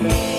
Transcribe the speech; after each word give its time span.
Yeah. 0.00 0.31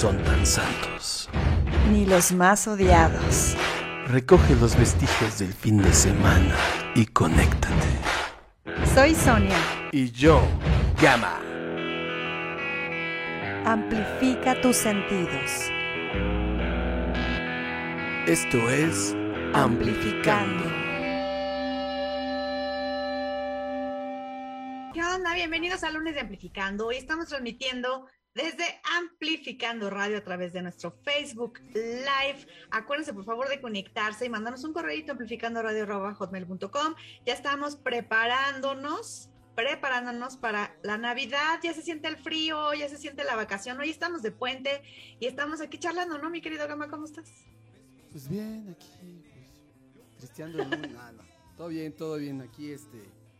Son 0.00 0.16
tan 0.24 0.46
santos. 0.46 1.28
Ni 1.92 2.06
los 2.06 2.32
más 2.32 2.66
odiados. 2.66 3.54
Recoge 4.06 4.56
los 4.56 4.74
vestigios 4.74 5.38
del 5.38 5.52
fin 5.52 5.76
de 5.76 5.92
semana 5.92 6.56
y 6.94 7.04
conéctate. 7.04 7.74
Soy 8.94 9.14
Sonia. 9.14 9.58
Y 9.92 10.10
yo, 10.10 10.40
Gama. 11.02 11.38
Amplifica 13.66 14.58
tus 14.62 14.76
sentidos. 14.76 15.68
Esto 18.26 18.70
es 18.70 19.14
Amplificando. 19.52 20.64
¿Qué 24.94 25.04
onda? 25.04 25.34
Bienvenidos 25.34 25.84
a 25.84 25.90
Lunes 25.90 26.14
de 26.14 26.20
Amplificando. 26.20 26.86
Hoy 26.86 26.96
estamos 26.96 27.28
transmitiendo 27.28 28.06
desde 28.34 28.64
Amplificando 28.96 29.90
Radio 29.90 30.18
a 30.18 30.20
través 30.22 30.52
de 30.52 30.62
nuestro 30.62 30.92
Facebook 31.02 31.60
Live. 31.74 32.46
Acuérdense 32.70 33.12
por 33.12 33.24
favor 33.24 33.48
de 33.48 33.60
conectarse 33.60 34.26
y 34.26 34.28
mandarnos 34.28 34.64
un 34.64 34.72
correo 34.72 35.04
amplificando 35.08 35.62
radio.hotmail.com. 35.62 36.94
Ya 37.26 37.34
estamos 37.34 37.76
preparándonos, 37.76 39.30
preparándonos 39.54 40.36
para 40.36 40.76
la 40.82 40.96
Navidad. 40.96 41.58
Ya 41.62 41.74
se 41.74 41.82
siente 41.82 42.08
el 42.08 42.16
frío, 42.16 42.72
ya 42.74 42.88
se 42.88 42.98
siente 42.98 43.24
la 43.24 43.34
vacación. 43.34 43.80
Hoy 43.80 43.90
estamos 43.90 44.22
de 44.22 44.30
puente 44.30 44.82
y 45.18 45.26
estamos 45.26 45.60
aquí 45.60 45.78
charlando, 45.78 46.18
¿no, 46.18 46.30
mi 46.30 46.40
querido 46.40 46.66
Gama? 46.68 46.88
¿Cómo 46.88 47.06
estás? 47.06 47.30
Pues 48.12 48.28
bien, 48.28 48.76
aquí, 48.76 49.22
pues, 49.94 50.06
cristiano, 50.18 50.64
no, 50.64 51.22
todo 51.56 51.68
bien, 51.68 51.92
todo 51.92 52.16
bien. 52.16 52.40
Aquí, 52.40 52.72
este, 52.72 52.98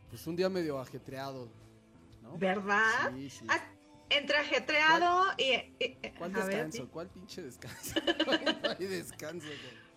pues 0.09 0.25
un 0.27 0.35
día 0.35 0.49
medio 0.49 0.79
ajetreado, 0.79 1.49
¿no? 2.21 2.37
¿Verdad? 2.37 3.11
Sí, 3.13 3.29
sí. 3.29 3.45
Ah, 3.49 3.70
entre 4.11 4.37
ajetreado 4.37 5.25
y, 5.37 6.09
¿Cuál 6.17 6.33
descanso? 6.33 6.89
¿Cuál 6.89 7.09
pinche 7.09 7.41
descanso? 7.41 7.99
no 8.63 8.69
hay 8.77 8.85
descanso. 8.85 9.47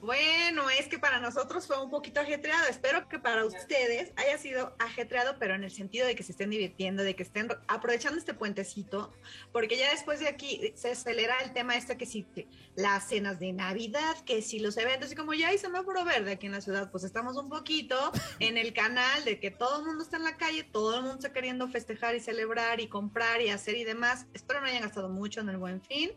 Bueno, 0.01 0.69
es 0.69 0.87
que 0.89 0.99
para 0.99 1.19
nosotros 1.19 1.67
fue 1.67 1.83
un 1.83 1.91
poquito 1.91 2.21
ajetreado. 2.21 2.69
Espero 2.69 3.09
que 3.09 3.19
para 3.19 3.47
ustedes 3.47 4.13
haya 4.17 4.37
sido 4.37 4.77
ajetreado, 4.79 5.37
pero 5.39 5.55
en 5.55 5.65
el 5.65 5.71
sentido 5.71 6.07
de 6.07 6.15
que 6.15 6.23
se 6.23 6.33
estén 6.33 6.51
divirtiendo, 6.51 7.03
de 7.03 7.17
que 7.17 7.23
estén 7.23 7.49
aprovechando 7.69 8.19
este 8.19 8.35
puentecito, 8.35 9.13
porque 9.51 9.79
ya 9.79 9.91
después 9.91 10.21
de 10.21 10.29
aquí 10.29 10.73
se 10.75 10.91
acelera 10.91 11.37
el 11.43 11.55
tema 11.55 11.77
este 11.77 11.97
que 11.97 12.05
si 12.05 12.27
las 12.75 13.09
cenas 13.09 13.39
de 13.41 13.55
Navidad, 13.55 14.17
que 14.27 14.43
si 14.43 14.59
los 14.59 14.77
eventos, 14.77 15.11
y 15.11 15.15
como 15.15 15.33
ya 15.33 15.49
hay 15.49 15.59
semáforo 15.59 16.05
verde 16.05 16.33
aquí 16.33 16.47
en 16.47 16.53
la 16.53 16.61
ciudad, 16.61 16.91
pues 16.91 17.05
estamos 17.05 17.37
un 17.39 17.49
poquito 17.49 18.13
en 18.41 18.59
el 18.59 18.75
canal 18.75 19.25
de 19.25 19.41
que 19.41 19.51
todo 19.51 19.81
el 19.81 19.87
mundo 19.87 20.05
está 20.05 20.19
en 20.19 20.25
la 20.25 20.37
calle, 20.37 20.65
todo 20.65 20.97
el 20.97 21.03
mundo 21.03 21.17
está 21.17 21.33
queriendo 21.33 21.67
festejar 21.69 22.15
y 22.15 22.21
celebrar 22.21 22.81
y 22.81 22.89
comprar 22.89 23.41
y 23.41 23.49
hacer 23.49 23.77
y 23.77 23.85
demás. 23.85 24.27
Espero 24.35 24.61
no 24.61 24.67
hayan 24.67 24.83
gastado 24.83 25.09
mucho 25.09 25.41
en 25.41 25.49
el 25.49 25.57
buen 25.57 25.81
fin. 25.83 26.11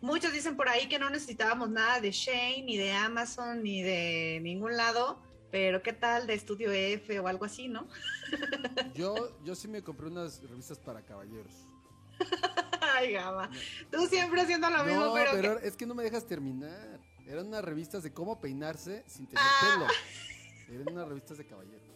Muchos 0.00 0.32
dicen 0.32 0.56
por 0.56 0.68
ahí 0.68 0.88
que 0.88 0.98
no 0.98 1.10
necesitábamos 1.10 1.70
nada 1.70 2.00
de 2.00 2.10
Shane, 2.10 2.62
ni 2.62 2.76
de 2.76 2.92
Amazon, 2.92 3.62
ni 3.62 3.82
de 3.82 4.40
ningún 4.42 4.76
lado, 4.76 5.22
pero 5.50 5.82
¿qué 5.82 5.92
tal 5.92 6.26
de 6.26 6.34
Estudio 6.34 6.70
F 6.72 7.18
o 7.18 7.28
algo 7.28 7.44
así, 7.44 7.68
no? 7.68 7.88
Yo, 8.94 9.38
yo 9.44 9.54
sí 9.54 9.68
me 9.68 9.82
compré 9.82 10.08
unas 10.08 10.42
revistas 10.42 10.78
para 10.78 11.02
caballeros. 11.02 11.66
Ay, 12.80 13.12
gama. 13.12 13.50
Tú 13.90 14.06
siempre 14.06 14.40
haciendo 14.40 14.70
lo 14.70 14.84
mismo, 14.84 15.12
pero. 15.12 15.30
pero 15.32 15.58
es 15.58 15.76
que 15.76 15.86
no 15.86 15.94
me 15.94 16.02
dejas 16.02 16.26
terminar. 16.26 17.00
Eran 17.26 17.48
unas 17.48 17.64
revistas 17.64 18.02
de 18.02 18.12
cómo 18.12 18.40
peinarse 18.40 19.04
sin 19.06 19.26
tener 19.26 19.44
ah. 19.44 19.60
pelo. 19.62 19.86
Eran 20.80 20.94
unas 20.94 21.08
revistas 21.08 21.38
de 21.38 21.46
caballeros. 21.46 21.86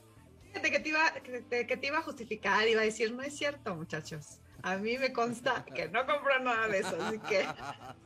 Que 0.52 0.78
te, 0.80 0.88
iba, 0.88 1.12
que, 1.12 1.76
te 1.76 1.86
iba 1.86 1.98
a 1.98 2.02
justificar, 2.02 2.66
iba 2.68 2.80
a 2.80 2.84
decir, 2.84 3.12
no 3.12 3.22
es 3.22 3.36
cierto, 3.36 3.74
muchachos. 3.74 4.40
A 4.62 4.76
mí 4.76 4.98
me 4.98 5.12
consta 5.12 5.64
que 5.64 5.88
no 5.88 6.04
compró 6.06 6.38
nada 6.40 6.68
de 6.68 6.80
eso, 6.80 6.96
así 7.00 7.18
que 7.18 7.46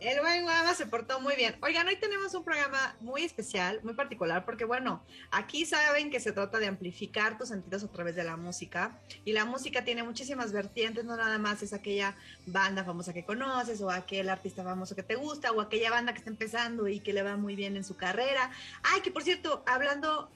el 0.00 0.20
buen 0.20 0.42
Guama 0.42 0.74
se 0.74 0.86
portó 0.86 1.20
muy 1.20 1.34
bien. 1.34 1.56
Oigan, 1.62 1.86
hoy 1.88 1.96
tenemos 1.96 2.32
un 2.34 2.44
programa 2.44 2.94
muy 3.00 3.24
especial, 3.24 3.80
muy 3.82 3.94
particular, 3.94 4.44
porque 4.44 4.64
bueno, 4.64 5.02
aquí 5.32 5.66
saben 5.66 6.10
que 6.10 6.20
se 6.20 6.30
trata 6.30 6.58
de 6.58 6.68
amplificar 6.68 7.36
tus 7.38 7.48
sentidos 7.48 7.82
a 7.82 7.88
través 7.88 8.14
de 8.14 8.22
la 8.22 8.36
música, 8.36 9.00
y 9.24 9.32
la 9.32 9.44
música 9.44 9.84
tiene 9.84 10.04
muchísimas 10.04 10.52
vertientes, 10.52 11.04
no 11.04 11.16
nada 11.16 11.38
más 11.38 11.62
es 11.62 11.72
aquella 11.72 12.14
banda 12.46 12.84
famosa 12.84 13.12
que 13.12 13.24
conoces, 13.24 13.80
o 13.80 13.90
aquel 13.90 14.28
artista 14.28 14.62
famoso 14.62 14.94
que 14.94 15.02
te 15.02 15.16
gusta, 15.16 15.50
o 15.50 15.60
aquella 15.60 15.90
banda 15.90 16.12
que 16.12 16.18
está 16.18 16.30
empezando 16.30 16.86
y 16.86 17.00
que 17.00 17.12
le 17.12 17.22
va 17.22 17.36
muy 17.36 17.56
bien 17.56 17.76
en 17.76 17.84
su 17.84 17.96
carrera. 17.96 18.50
Ay, 18.82 19.00
que 19.00 19.10
por 19.10 19.24
cierto, 19.24 19.64
hablando, 19.66 20.30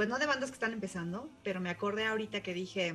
pues 0.00 0.08
no 0.08 0.18
de 0.18 0.24
bandas 0.24 0.48
que 0.48 0.54
están 0.54 0.72
empezando, 0.72 1.30
pero 1.44 1.60
me 1.60 1.68
acordé 1.68 2.06
ahorita 2.06 2.42
que 2.42 2.54
dije 2.54 2.94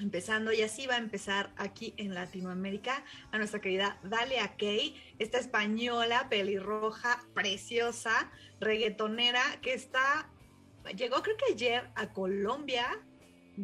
empezando 0.00 0.52
y 0.52 0.60
así 0.60 0.88
va 0.88 0.94
a 0.94 0.98
empezar 0.98 1.52
aquí 1.56 1.94
en 1.98 2.14
Latinoamérica 2.14 3.04
a 3.30 3.38
nuestra 3.38 3.60
querida 3.60 4.00
Dalia 4.02 4.56
Kay, 4.56 4.96
esta 5.20 5.38
española 5.38 6.26
pelirroja, 6.28 7.24
preciosa, 7.32 8.32
reggaetonera 8.58 9.40
que 9.62 9.74
está, 9.74 10.28
llegó 10.96 11.22
creo 11.22 11.36
que 11.36 11.52
ayer 11.52 11.88
a 11.94 12.12
Colombia. 12.12 12.88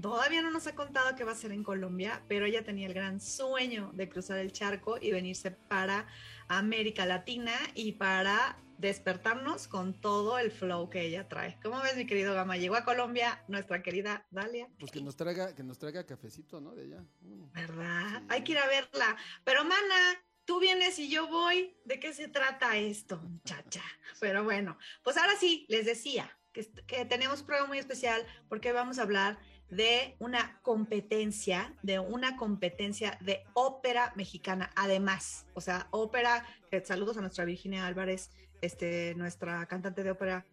Todavía 0.00 0.40
no 0.40 0.52
nos 0.52 0.68
ha 0.68 0.76
contado 0.76 1.16
qué 1.16 1.24
va 1.24 1.32
a 1.32 1.34
hacer 1.34 1.50
en 1.50 1.64
Colombia, 1.64 2.22
pero 2.28 2.46
ella 2.46 2.62
tenía 2.62 2.86
el 2.86 2.94
gran 2.94 3.20
sueño 3.20 3.90
de 3.92 4.08
cruzar 4.08 4.38
el 4.38 4.52
charco 4.52 4.98
y 5.00 5.10
venirse 5.10 5.50
para 5.50 6.06
América 6.46 7.06
Latina 7.06 7.54
y 7.74 7.90
para 7.90 8.56
despertarnos 8.82 9.68
con 9.68 9.94
todo 9.94 10.40
el 10.40 10.50
flow 10.50 10.90
que 10.90 11.02
ella 11.02 11.28
trae. 11.28 11.56
¿Cómo 11.62 11.80
ves, 11.80 11.96
mi 11.96 12.04
querido 12.04 12.34
Gama? 12.34 12.56
Llegó 12.56 12.74
a 12.74 12.84
Colombia 12.84 13.44
nuestra 13.46 13.80
querida 13.80 14.26
Dalia. 14.30 14.68
Pues 14.80 14.90
que 14.90 15.00
nos 15.00 15.14
traiga, 15.16 15.54
que 15.54 15.62
nos 15.62 15.78
traiga 15.78 16.04
cafecito, 16.04 16.60
¿no? 16.60 16.74
De 16.74 16.86
ella. 16.86 17.04
Mm. 17.20 17.52
¿Verdad? 17.52 18.22
Hay 18.28 18.42
que 18.42 18.52
ir 18.52 18.58
a 18.58 18.66
verla. 18.66 19.16
Pero, 19.44 19.64
mana, 19.64 20.20
tú 20.44 20.58
vienes 20.58 20.98
y 20.98 21.08
yo 21.08 21.28
voy. 21.28 21.76
¿De 21.84 22.00
qué 22.00 22.12
se 22.12 22.26
trata 22.26 22.76
esto, 22.76 23.18
muchacha? 23.22 23.82
Pero 24.18 24.42
bueno, 24.42 24.76
pues 25.04 25.16
ahora 25.16 25.36
sí, 25.38 25.64
les 25.68 25.86
decía 25.86 26.36
que, 26.52 26.68
que 26.88 27.04
tenemos 27.04 27.40
un 27.40 27.46
programa 27.46 27.68
muy 27.68 27.78
especial 27.78 28.26
porque 28.48 28.72
vamos 28.72 28.98
a 28.98 29.02
hablar 29.02 29.38
de 29.72 30.16
una 30.18 30.60
competencia, 30.60 31.74
de 31.82 31.98
una 31.98 32.36
competencia 32.36 33.16
de 33.22 33.42
ópera 33.54 34.12
mexicana, 34.16 34.70
además, 34.76 35.46
o 35.54 35.62
sea, 35.62 35.88
ópera, 35.92 36.44
saludos 36.84 37.16
a 37.16 37.22
nuestra 37.22 37.46
Virginia 37.46 37.86
Álvarez, 37.86 38.30
este, 38.62 39.14
nuestra 39.16 39.66
cantante 39.66 40.02
de 40.02 40.10
ópera 40.10 40.46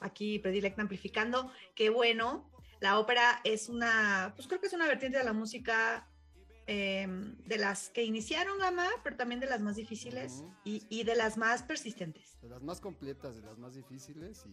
aquí 0.00 0.38
predilecta 0.38 0.82
amplificando, 0.82 1.52
que 1.74 1.90
bueno, 1.90 2.50
la 2.80 2.98
ópera 2.98 3.40
es 3.44 3.68
una, 3.68 4.32
pues 4.34 4.48
creo 4.48 4.60
que 4.60 4.66
es 4.66 4.72
una 4.72 4.86
vertiente 4.86 5.18
de 5.18 5.24
la 5.24 5.34
música 5.34 6.08
em, 6.66 7.36
de 7.44 7.58
las 7.58 7.90
que 7.90 8.02
iniciaron 8.02 8.58
Gama, 8.58 8.88
pero 9.04 9.16
también 9.16 9.40
de 9.40 9.46
las 9.46 9.60
más 9.60 9.76
difíciles 9.76 10.42
y, 10.64 10.86
y, 10.88 11.04
de 11.04 11.14
las 11.14 11.36
más 11.36 11.62
persistentes. 11.62 12.40
De 12.40 12.48
las 12.48 12.62
más 12.62 12.80
completas, 12.80 13.36
de 13.36 13.42
las 13.42 13.58
más 13.58 13.74
difíciles 13.74 14.44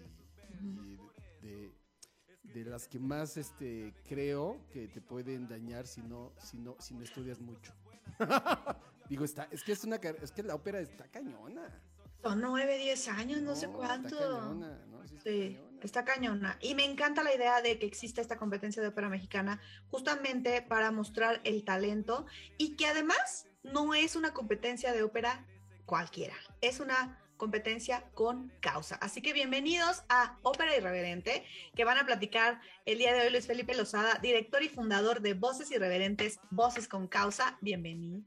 y, 0.73 0.97
y 1.41 2.53
de 2.53 2.65
las 2.65 2.87
que 2.87 2.99
más 2.99 3.37
este, 3.37 3.93
creo 4.07 4.61
que 4.71 4.87
te 4.87 5.01
pueden 5.01 5.47
dañar 5.47 5.87
si 5.87 6.01
no, 6.01 6.33
si 6.39 6.57
no, 6.57 6.75
si 6.79 6.93
no 6.93 7.03
estudias 7.03 7.39
mucho. 7.39 7.73
Digo, 9.09 9.23
está, 9.23 9.47
es 9.51 9.63
que 9.63 9.71
es 9.71 9.83
una 9.83 9.95
es 9.95 10.31
que 10.31 10.43
la 10.43 10.55
ópera 10.55 10.79
está 10.79 11.07
cañona. 11.07 11.81
Son 12.21 12.41
nueve, 12.41 12.77
diez 12.77 13.07
años, 13.07 13.41
no, 13.41 13.55
sé 13.55 13.67
cuánto. 13.67 14.15
Está 14.15 14.27
cañona, 14.27 14.85
¿no? 14.89 15.21
Sí, 15.23 15.59
está, 15.81 16.05
cañona. 16.05 16.57
Y 16.61 16.75
me 16.75 16.85
encanta 16.85 17.23
la 17.23 17.33
idea 17.33 17.61
de 17.61 17.79
que 17.79 17.85
exista 17.85 18.21
esta 18.21 18.37
competencia 18.37 18.81
de 18.81 18.89
ópera 18.89 19.09
mexicana 19.09 19.61
justamente 19.89 20.61
para 20.61 20.91
mostrar 20.91 21.41
el 21.43 21.63
talento 21.63 22.25
y 22.57 22.75
que 22.75 22.87
además 22.87 23.47
no 23.63 23.93
es 23.93 24.15
una 24.15 24.33
competencia 24.33 24.93
de 24.93 25.03
ópera 25.03 25.45
cualquiera, 25.85 26.35
es 26.61 26.79
una 26.79 27.19
competencia 27.37 28.03
con 28.13 28.51
causa. 28.59 28.95
Así 28.95 29.21
que 29.21 29.31
bienvenidos 29.31 30.03
a 30.09 30.37
Ópera 30.41 30.75
Irreverente, 30.75 31.45
que 31.75 31.85
van 31.85 31.97
a 31.97 32.05
platicar 32.05 32.59
el 32.85 32.97
día 32.97 33.13
de 33.13 33.21
hoy 33.21 33.29
Luis 33.29 33.45
Felipe 33.45 33.75
Lozada, 33.75 34.15
director 34.21 34.63
y 34.63 34.69
fundador 34.69 35.21
de 35.21 35.35
Voces 35.35 35.71
Irreverentes, 35.71 36.39
Voces 36.49 36.87
con 36.87 37.07
Causa. 37.07 37.57
Bienvenido. 37.61 38.23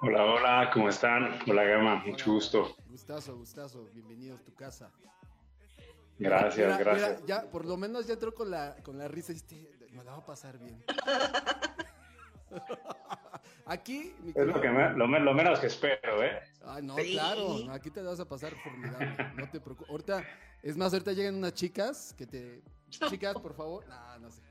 Hola, 0.00 0.24
hola, 0.24 0.70
¿cómo 0.72 0.90
están? 0.90 1.40
Hola, 1.48 1.64
Gama, 1.64 2.04
mucho 2.06 2.32
gusto. 2.32 2.76
Gustazo, 2.88 3.36
gustazo, 3.36 3.88
bienvenido 3.92 4.36
a 4.36 4.38
tu 4.38 4.54
casa. 4.54 4.92
Gracias, 6.20 6.78
gracias. 6.78 7.26
ya, 7.26 7.50
por 7.50 7.64
lo 7.64 7.76
menos 7.76 8.06
ya 8.06 8.14
entró 8.14 8.32
con 8.32 8.48
la, 8.48 8.76
con 8.84 8.96
la 8.96 9.08
risa 9.08 9.32
y 9.32 9.36
este, 9.36 9.68
me 9.90 10.04
la 10.04 10.12
va 10.12 10.18
a 10.18 10.24
pasar 10.24 10.56
bien. 10.60 10.84
Aquí. 13.66 14.14
es 14.36 14.46
lo, 14.46 14.60
que 14.60 14.68
lo, 14.68 15.34
menos 15.34 15.58
que 15.58 15.66
espero, 15.66 16.22
¿eh? 16.22 16.42
Ah, 16.62 16.78
no, 16.80 16.94
claro. 16.94 17.68
Aquí 17.72 17.90
te 17.90 18.00
vas 18.00 18.20
a 18.20 18.24
pasar 18.24 18.54
formidable. 18.54 19.16
No 19.34 19.50
te 19.50 19.60
preocupes. 19.60 19.90
Ahorita, 19.90 20.24
es 20.62 20.76
más, 20.76 20.92
ahorita 20.92 21.12
llegan 21.12 21.34
unas 21.34 21.54
chicas 21.54 22.14
que 22.16 22.24
te. 22.24 22.62
Chicas, 23.10 23.34
por 23.34 23.52
favor. 23.52 23.84
No, 23.88 24.18
no 24.20 24.30
sé 24.30 24.47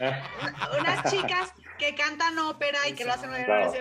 unas 0.00 1.10
chicas 1.10 1.52
que 1.78 1.94
cantan 1.94 2.38
ópera 2.38 2.88
y 2.88 2.94
que 2.94 3.04
lo 3.04 3.12
hacen 3.12 3.34
en 3.34 3.48
la 3.48 3.72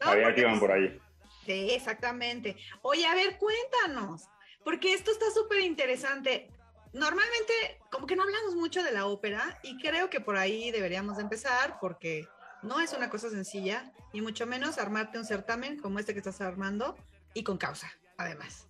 Había 0.00 0.34
que 0.34 0.40
iban 0.40 0.58
por 0.58 0.72
ahí. 0.72 1.00
Sí, 1.44 1.70
exactamente. 1.70 2.56
Oye, 2.82 3.06
a 3.06 3.14
ver, 3.14 3.38
cuéntanos, 3.38 4.28
porque 4.64 4.92
esto 4.92 5.10
está 5.10 5.30
súper 5.30 5.60
interesante. 5.60 6.50
Normalmente, 6.92 7.80
como 7.90 8.06
que 8.06 8.16
no 8.16 8.22
hablamos 8.22 8.54
mucho 8.54 8.82
de 8.82 8.92
la 8.92 9.06
ópera 9.06 9.58
y 9.62 9.78
creo 9.80 10.10
que 10.10 10.20
por 10.20 10.36
ahí 10.36 10.70
deberíamos 10.70 11.16
de 11.16 11.22
empezar 11.22 11.78
porque 11.80 12.26
no 12.62 12.80
es 12.80 12.92
una 12.92 13.08
cosa 13.08 13.30
sencilla 13.30 13.92
y 14.12 14.20
mucho 14.20 14.46
menos 14.46 14.78
armarte 14.78 15.18
un 15.18 15.24
certamen 15.24 15.78
como 15.78 15.98
este 15.98 16.12
que 16.12 16.18
estás 16.18 16.40
armando 16.40 16.96
y 17.34 17.44
con 17.44 17.58
causa, 17.58 17.90
además. 18.16 18.68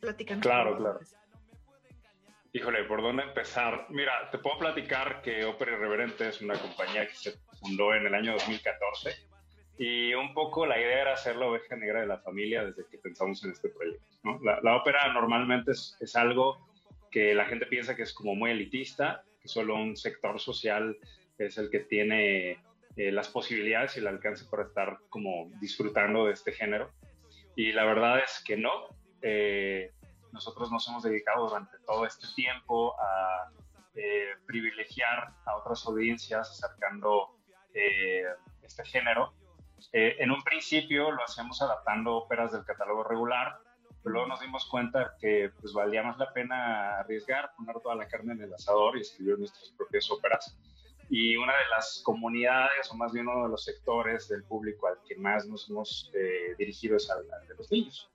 Entonces, 0.00 0.38
Claro, 0.40 0.76
claro. 0.76 1.00
Híjole, 2.54 2.84
¿por 2.84 3.00
dónde 3.00 3.22
empezar? 3.22 3.86
Mira, 3.88 4.30
te 4.30 4.36
puedo 4.36 4.58
platicar 4.58 5.22
que 5.22 5.44
Opera 5.46 5.72
Irreverente 5.72 6.28
es 6.28 6.42
una 6.42 6.54
compañía 6.54 7.06
que 7.06 7.14
se 7.14 7.32
fundó 7.58 7.94
en 7.94 8.06
el 8.06 8.14
año 8.14 8.32
2014 8.32 9.10
y 9.78 10.12
un 10.12 10.34
poco 10.34 10.66
la 10.66 10.78
idea 10.78 11.00
era 11.00 11.16
ser 11.16 11.36
la 11.36 11.46
oveja 11.46 11.76
negra 11.76 12.02
de 12.02 12.06
la 12.06 12.18
familia 12.18 12.62
desde 12.64 12.84
que 12.90 12.98
pensamos 12.98 13.42
en 13.42 13.52
este 13.52 13.70
proyecto. 13.70 14.04
La, 14.62 14.76
ópera 14.76 15.10
normalmente 15.14 15.72
es, 15.72 15.96
es, 15.98 16.14
algo 16.14 16.68
que 17.10 17.34
la 17.34 17.46
gente 17.46 17.64
piensa 17.64 17.96
que 17.96 18.02
es 18.02 18.12
como 18.12 18.34
muy 18.34 18.50
elitista, 18.50 19.24
que 19.40 19.48
solo 19.48 19.74
un 19.74 19.96
sector 19.96 20.38
social 20.38 20.98
es 21.38 21.56
el 21.56 21.70
que 21.70 21.80
tiene 21.80 22.58
eh, 22.96 23.10
las 23.12 23.28
posibilidades 23.28 23.96
y 23.96 24.00
el 24.00 24.08
alcance 24.08 24.44
para 24.50 24.64
estar 24.64 24.98
como 25.08 25.50
disfrutando 25.58 26.26
de 26.26 26.34
este 26.34 26.52
género. 26.52 26.90
Y 27.56 27.72
la 27.72 27.86
verdad 27.86 28.18
es 28.18 28.42
que 28.44 28.58
no. 28.58 28.88
Eh, 29.22 29.90
nosotros 30.32 30.70
nos 30.72 30.88
hemos 30.88 31.02
dedicado 31.02 31.48
durante 31.48 31.78
todo 31.86 32.06
este 32.06 32.26
tiempo 32.34 32.94
a 33.00 33.50
eh, 33.94 34.34
privilegiar 34.46 35.34
a 35.44 35.56
otras 35.56 35.86
audiencias 35.86 36.50
acercando 36.50 37.36
eh, 37.74 38.24
este 38.62 38.84
género. 38.86 39.34
Eh, 39.92 40.16
en 40.18 40.30
un 40.30 40.42
principio 40.42 41.10
lo 41.10 41.22
hacíamos 41.22 41.60
adaptando 41.60 42.16
óperas 42.16 42.52
del 42.52 42.64
catálogo 42.64 43.04
regular, 43.04 43.58
pero 44.02 44.14
luego 44.14 44.28
nos 44.28 44.40
dimos 44.40 44.66
cuenta 44.66 45.14
que 45.20 45.50
pues 45.60 45.74
valía 45.74 46.02
más 46.02 46.16
la 46.16 46.32
pena 46.32 47.00
arriesgar, 47.00 47.52
poner 47.54 47.80
toda 47.80 47.94
la 47.94 48.08
carne 48.08 48.32
en 48.32 48.42
el 48.42 48.54
asador 48.54 48.96
y 48.96 49.02
escribir 49.02 49.38
nuestras 49.38 49.70
propias 49.76 50.10
óperas. 50.10 50.56
Y 51.10 51.36
una 51.36 51.52
de 51.52 51.68
las 51.68 52.00
comunidades, 52.02 52.90
o 52.90 52.96
más 52.96 53.12
bien 53.12 53.28
uno 53.28 53.42
de 53.42 53.50
los 53.50 53.64
sectores 53.64 54.28
del 54.28 54.42
público 54.44 54.86
al 54.86 54.96
que 55.06 55.16
más 55.16 55.46
nos 55.46 55.68
hemos 55.68 56.10
dirigido 56.56 56.96
es 56.96 57.10
al 57.10 57.26
de 57.26 57.54
los 57.54 57.70
niños. 57.70 58.10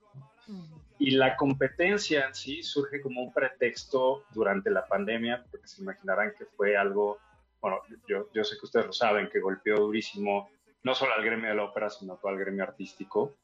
Y 0.98 1.12
la 1.12 1.36
competencia 1.36 2.26
en 2.26 2.34
sí 2.34 2.62
surge 2.62 3.00
como 3.00 3.22
un 3.22 3.32
pretexto 3.32 4.24
durante 4.34 4.70
la 4.70 4.86
pandemia, 4.86 5.44
porque 5.50 5.68
se 5.68 5.82
imaginarán 5.82 6.34
que 6.36 6.44
fue 6.44 6.76
algo, 6.76 7.18
bueno, 7.60 7.80
yo, 8.08 8.44
sé 8.44 8.56
que 8.58 8.66
ustedes 8.66 8.86
lo 8.86 8.92
saben, 8.92 9.28
que 9.28 9.40
golpeó 9.40 9.76
durísimo 9.76 10.50
no 10.82 10.94
solo 10.94 11.12
al 11.12 11.24
gremio 11.24 11.48
de 11.50 11.54
la 11.54 11.64
ópera, 11.64 11.90
sino 11.90 12.16
todo 12.16 12.32
al 12.32 12.38
gremio 12.38 12.64
artístico. 12.64 13.36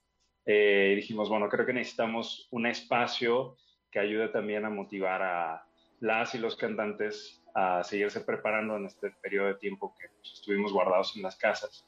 Eh, 0.47 0.95
dijimos, 0.97 1.29
bueno, 1.29 1.49
creo 1.49 1.65
que 1.65 1.73
necesitamos 1.73 2.49
un 2.51 2.67
espacio 2.67 3.57
que 3.91 4.01
ayude 4.01 4.29
también 4.29 4.65
a 4.65 4.71
motivar 4.71 5.23
a 5.23 5.67
las 6.01 6.35
y 6.35 6.39
los 6.39 6.57
cantantes 6.57 7.41
a 7.55 7.85
seguirse 7.85 8.21
preparando 8.21 8.77
en 8.77 8.87
este 8.87 9.11
periodo 9.23 9.49
de 9.49 9.55
tiempo 9.55 9.95
que 9.99 10.09
pues, 10.09 10.33
estuvimos 10.33 10.73
guardados 10.73 11.17
en 11.17 11.23
las 11.23 11.37
casas. 11.37 11.87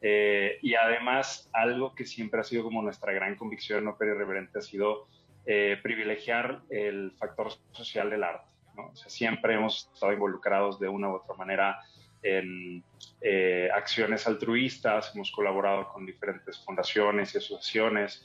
Eh, 0.00 0.58
y 0.62 0.74
además, 0.74 1.48
algo 1.52 1.94
que 1.94 2.04
siempre 2.04 2.40
ha 2.40 2.44
sido 2.44 2.62
como 2.62 2.82
nuestra 2.82 3.12
gran 3.12 3.36
convicción 3.36 3.84
no 3.84 3.90
Ópera 3.92 4.12
Irreverente 4.12 4.58
ha 4.58 4.62
sido 4.62 5.08
eh, 5.44 5.78
privilegiar 5.82 6.62
el 6.70 7.12
factor 7.18 7.52
social 7.72 8.10
del 8.10 8.24
arte. 8.24 8.46
O 8.76 8.94
sea, 8.94 9.08
siempre 9.08 9.54
hemos 9.54 9.90
estado 9.92 10.12
involucrados 10.12 10.78
de 10.78 10.88
una 10.88 11.08
u 11.08 11.16
otra 11.16 11.34
manera 11.34 11.80
en 12.22 12.84
eh, 13.20 13.68
acciones 13.74 14.26
altruistas, 14.26 15.14
hemos 15.14 15.32
colaborado 15.32 15.88
con 15.88 16.06
diferentes 16.06 16.58
fundaciones 16.64 17.34
y 17.34 17.38
asociaciones, 17.38 18.24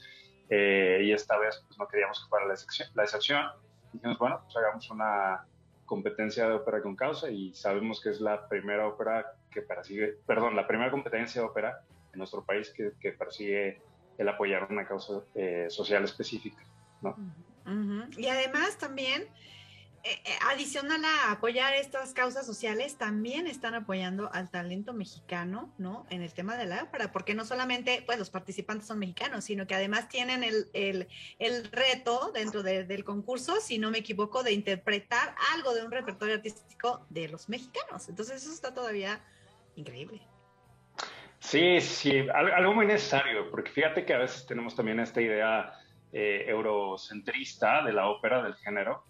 y 0.50 1.10
esta 1.10 1.36
vez 1.38 1.64
pues, 1.66 1.78
no 1.78 1.88
queríamos 1.88 2.22
que 2.22 2.28
fuera 2.28 2.46
la 2.46 2.54
excepción. 2.54 2.88
La 2.94 3.02
excepción. 3.02 3.46
Dijimos, 3.92 4.18
bueno, 4.18 4.40
pues 4.44 4.56
hagamos 4.56 4.88
una 4.90 5.44
competencia 5.84 6.46
de 6.46 6.54
ópera 6.54 6.82
con 6.82 6.96
causa 6.96 7.30
y 7.30 7.54
sabemos 7.54 8.00
que 8.00 8.10
es 8.10 8.20
la 8.20 8.48
primera 8.48 8.86
ópera 8.86 9.34
que 9.54 9.62
persigue, 9.62 10.18
perdón, 10.26 10.56
la 10.56 10.66
primera 10.66 10.90
competencia 10.90 11.40
de 11.40 11.46
ópera 11.46 11.80
en 12.12 12.18
nuestro 12.18 12.44
país 12.44 12.70
que, 12.70 13.12
persigue 13.12 13.80
el 14.18 14.28
apoyar 14.28 14.66
una 14.70 14.86
causa 14.86 15.22
eh, 15.34 15.66
social 15.70 16.04
específica. 16.04 16.62
¿no? 17.00 17.16
Y 18.16 18.26
además 18.26 18.76
también 18.76 19.28
eh, 20.06 20.20
eh, 20.26 20.36
adicional 20.52 21.02
a 21.02 21.32
apoyar 21.32 21.72
estas 21.72 22.12
causas 22.12 22.44
sociales, 22.44 22.98
también 22.98 23.46
están 23.46 23.74
apoyando 23.74 24.30
al 24.34 24.50
talento 24.50 24.92
mexicano, 24.92 25.72
¿no? 25.78 26.04
En 26.10 26.20
el 26.20 26.34
tema 26.34 26.58
de 26.58 26.66
la 26.66 26.82
ópera, 26.82 27.10
porque 27.10 27.34
no 27.34 27.46
solamente, 27.46 28.02
pues, 28.04 28.18
los 28.18 28.28
participantes 28.28 28.86
son 28.86 28.98
mexicanos, 28.98 29.44
sino 29.44 29.66
que 29.66 29.74
además 29.74 30.10
tienen 30.10 30.44
el, 30.44 30.68
el, 30.74 31.08
el 31.38 31.64
reto 31.72 32.32
dentro 32.34 32.62
del 32.62 33.02
concurso, 33.02 33.62
si 33.62 33.78
no 33.78 33.90
me 33.90 33.98
equivoco, 33.98 34.42
de 34.42 34.52
interpretar 34.52 35.34
algo 35.54 35.74
de 35.74 35.82
un 35.82 35.90
repertorio 35.90 36.34
artístico 36.34 37.06
de 37.08 37.28
los 37.28 37.48
mexicanos. 37.48 38.06
Entonces, 38.10 38.42
eso 38.42 38.52
está 38.52 38.74
todavía 38.74 39.24
increíble. 39.76 40.26
Sí, 41.38 41.80
sí, 41.80 42.26
algo 42.32 42.72
muy 42.72 42.86
necesario, 42.86 43.50
porque 43.50 43.70
fíjate 43.70 44.06
que 44.06 44.14
a 44.14 44.18
veces 44.18 44.46
tenemos 44.46 44.74
también 44.74 44.98
esta 44.98 45.20
idea 45.20 45.74
eh, 46.10 46.44
eurocentrista 46.48 47.82
de 47.82 47.92
la 47.92 48.08
ópera, 48.08 48.42
del 48.42 48.54
género, 48.54 49.04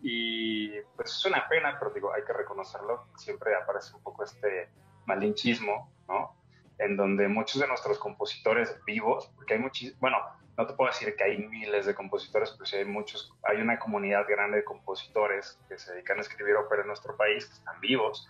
y 0.00 0.70
pues 0.96 1.10
es 1.10 1.24
una 1.26 1.46
pena, 1.48 1.76
pero 1.78 1.92
digo, 1.92 2.12
hay 2.12 2.22
que 2.24 2.32
reconocerlo, 2.32 3.08
siempre 3.16 3.54
aparece 3.54 3.94
un 3.94 4.02
poco 4.02 4.24
este 4.24 4.70
malinchismo, 5.06 5.92
¿no? 6.08 6.36
En 6.78 6.96
donde 6.96 7.28
muchos 7.28 7.60
de 7.60 7.66
nuestros 7.66 7.98
compositores 7.98 8.78
vivos, 8.86 9.30
porque 9.34 9.54
hay 9.54 9.60
muchos, 9.60 9.98
bueno, 9.98 10.18
no 10.56 10.66
te 10.66 10.74
puedo 10.74 10.90
decir 10.90 11.14
que 11.16 11.24
hay 11.24 11.38
miles 11.38 11.86
de 11.86 11.94
compositores, 11.94 12.50
pero 12.52 12.66
sí 12.66 12.76
hay 12.76 12.84
muchos, 12.84 13.32
hay 13.42 13.60
una 13.60 13.78
comunidad 13.78 14.26
grande 14.28 14.58
de 14.58 14.64
compositores 14.64 15.58
que 15.68 15.78
se 15.78 15.92
dedican 15.92 16.18
a 16.18 16.20
escribir 16.22 16.54
ópera 16.56 16.82
en 16.82 16.88
nuestro 16.88 17.16
país, 17.16 17.46
que 17.46 17.54
están 17.54 17.80
vivos, 17.80 18.28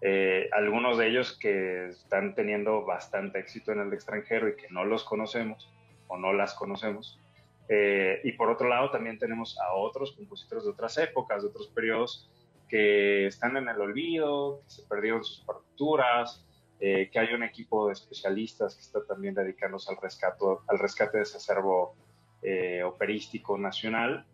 eh, 0.00 0.48
algunos 0.52 0.98
de 0.98 1.08
ellos 1.08 1.36
que 1.38 1.88
están 1.88 2.34
teniendo 2.34 2.84
bastante 2.84 3.38
éxito 3.38 3.72
en 3.72 3.80
el 3.80 3.92
extranjero 3.92 4.48
y 4.48 4.56
que 4.56 4.68
no 4.70 4.84
los 4.84 5.04
conocemos 5.04 5.70
o 6.06 6.16
no 6.16 6.32
las 6.32 6.54
conocemos. 6.54 7.18
Eh, 7.68 8.20
y 8.24 8.32
por 8.32 8.50
otro 8.50 8.68
lado, 8.68 8.90
también 8.90 9.18
tenemos 9.18 9.58
a 9.60 9.72
otros 9.74 10.12
compositores 10.12 10.64
de 10.64 10.70
otras 10.70 10.96
épocas, 10.98 11.42
de 11.42 11.48
otros 11.48 11.68
periodos, 11.68 12.30
que 12.68 13.26
están 13.26 13.56
en 13.56 13.68
el 13.68 13.80
olvido, 13.80 14.60
que 14.64 14.70
se 14.70 14.82
perdieron 14.84 15.24
sus 15.24 15.40
partituras, 15.40 16.44
eh, 16.80 17.10
que 17.10 17.18
hay 17.18 17.34
un 17.34 17.42
equipo 17.42 17.88
de 17.88 17.94
especialistas 17.94 18.74
que 18.74 18.82
está 18.82 19.04
también 19.04 19.34
dedicándose 19.34 19.90
al, 19.90 19.98
rescate, 20.00 20.44
al 20.68 20.78
rescate 20.78 21.16
de 21.18 21.22
ese 21.24 21.38
acervo 21.38 21.94
eh, 22.42 22.82
operístico 22.84 23.58
nacional. 23.58 24.24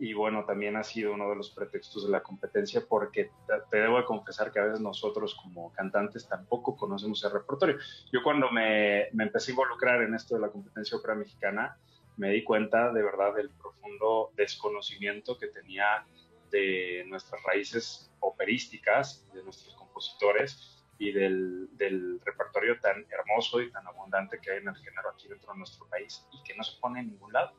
Y 0.00 0.12
bueno, 0.12 0.44
también 0.44 0.76
ha 0.76 0.84
sido 0.84 1.12
uno 1.12 1.28
de 1.28 1.36
los 1.36 1.50
pretextos 1.50 2.06
de 2.06 2.12
la 2.12 2.22
competencia 2.22 2.84
porque 2.88 3.30
te 3.70 3.76
debo 3.78 3.98
de 3.98 4.04
confesar 4.04 4.52
que 4.52 4.60
a 4.60 4.64
veces 4.64 4.80
nosotros 4.80 5.34
como 5.34 5.72
cantantes 5.72 6.28
tampoco 6.28 6.76
conocemos 6.76 7.24
el 7.24 7.32
repertorio. 7.32 7.78
Yo 8.12 8.22
cuando 8.22 8.50
me, 8.50 9.08
me 9.12 9.24
empecé 9.24 9.50
a 9.50 9.54
involucrar 9.54 10.02
en 10.02 10.14
esto 10.14 10.36
de 10.36 10.42
la 10.42 10.50
competencia 10.50 10.96
ópera 10.96 11.16
mexicana, 11.16 11.76
me 12.16 12.30
di 12.30 12.44
cuenta 12.44 12.92
de 12.92 13.02
verdad 13.02 13.34
del 13.34 13.50
profundo 13.50 14.30
desconocimiento 14.36 15.38
que 15.38 15.48
tenía 15.48 16.04
de 16.50 17.04
nuestras 17.06 17.42
raíces 17.42 18.12
operísticas, 18.20 19.26
de 19.32 19.42
nuestros 19.42 19.74
compositores 19.76 20.84
y 20.98 21.12
del, 21.12 21.68
del, 21.76 22.20
repertorio 22.24 22.78
tan 22.80 23.06
hermoso 23.10 23.60
y 23.60 23.70
tan 23.70 23.86
abundante 23.86 24.40
que 24.40 24.50
hay 24.50 24.58
en 24.58 24.68
el 24.68 24.76
género 24.76 25.10
aquí 25.10 25.28
dentro 25.28 25.52
de 25.52 25.58
nuestro 25.58 25.86
país 25.88 26.26
y 26.32 26.42
que 26.42 26.56
no 26.56 26.64
se 26.64 26.78
pone 26.80 27.00
en 27.00 27.08
ningún 27.08 27.32
lado, 27.32 27.54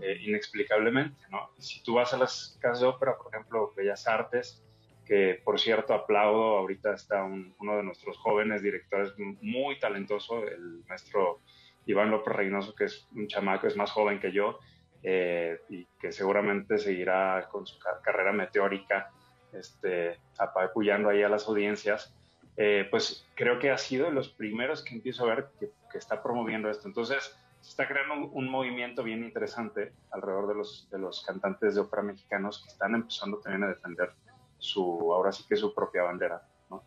eh, 0.00 0.18
inexplicablemente, 0.22 1.20
¿no? 1.30 1.50
Si 1.58 1.82
tú 1.82 1.94
vas 1.94 2.12
a 2.14 2.18
las 2.18 2.58
casas 2.60 2.80
de 2.80 2.86
ópera, 2.86 3.16
por 3.16 3.34
ejemplo, 3.34 3.72
Bellas 3.76 4.06
Artes, 4.06 4.62
que 5.04 5.40
por 5.44 5.58
cierto 5.58 5.92
aplaudo, 5.92 6.58
ahorita 6.58 6.94
está 6.94 7.24
uno 7.24 7.76
de 7.76 7.82
nuestros 7.82 8.16
jóvenes 8.18 8.62
directores 8.62 9.12
muy 9.18 9.78
talentoso, 9.78 10.46
el 10.46 10.84
maestro 10.88 11.40
Iván 11.86 12.10
López 12.10 12.34
Reynoso, 12.34 12.74
que 12.74 12.84
es 12.84 13.08
un 13.14 13.26
chamaco, 13.26 13.66
es 13.66 13.76
más 13.76 13.90
joven 13.90 14.20
que 14.20 14.32
yo, 14.32 14.60
eh, 15.02 15.60
y 15.68 15.86
que 15.98 16.12
seguramente 16.12 16.78
seguirá 16.78 17.48
con 17.50 17.66
su 17.66 17.78
carrera 18.02 18.32
meteórica, 18.32 19.10
este, 19.52 20.18
apoyando 20.38 21.08
ahí 21.08 21.22
a 21.22 21.28
las 21.28 21.48
audiencias, 21.48 22.14
eh, 22.56 22.86
pues 22.90 23.26
creo 23.34 23.58
que 23.58 23.70
ha 23.70 23.78
sido 23.78 24.06
de 24.06 24.12
los 24.12 24.28
primeros 24.28 24.84
que 24.84 24.94
empiezo 24.94 25.24
a 25.24 25.34
ver 25.34 25.48
que, 25.58 25.70
está 25.94 26.22
promoviendo 26.22 26.70
esto. 26.70 26.86
Entonces, 26.86 27.36
se 27.60 27.70
está 27.70 27.86
creando 27.86 28.28
un, 28.28 28.48
movimiento 28.48 29.02
bien 29.02 29.22
interesante 29.22 29.92
alrededor 30.10 30.48
de 30.48 30.54
los, 30.54 30.88
de 30.90 30.98
los 30.98 31.22
cantantes 31.24 31.74
de 31.74 31.80
ópera 31.82 32.02
mexicanos 32.02 32.62
que 32.62 32.70
están 32.70 32.94
empezando 32.94 33.38
también 33.38 33.64
a 33.64 33.68
defender 33.68 34.12
su, 34.58 35.12
ahora 35.12 35.32
sí 35.32 35.44
que 35.48 35.56
su 35.56 35.74
propia 35.74 36.02
bandera, 36.02 36.46
¿no? 36.70 36.82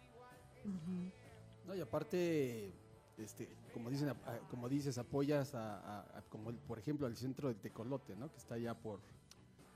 no 1.66 1.76
y 1.76 1.82
aparte, 1.82 2.74
este, 3.18 3.56
como, 3.74 3.90
dicen, 3.90 4.14
como 4.50 4.68
dices, 4.68 4.98
apoyas 4.98 5.54
a, 5.54 6.24
como 6.30 6.52
por 6.52 6.80
ejemplo, 6.80 7.06
al 7.06 7.16
centro 7.16 7.50
del 7.50 7.58
Tecolote, 7.58 8.16
¿no? 8.16 8.32
Que 8.32 8.38
está 8.38 8.56
allá 8.56 8.74
por, 8.74 9.00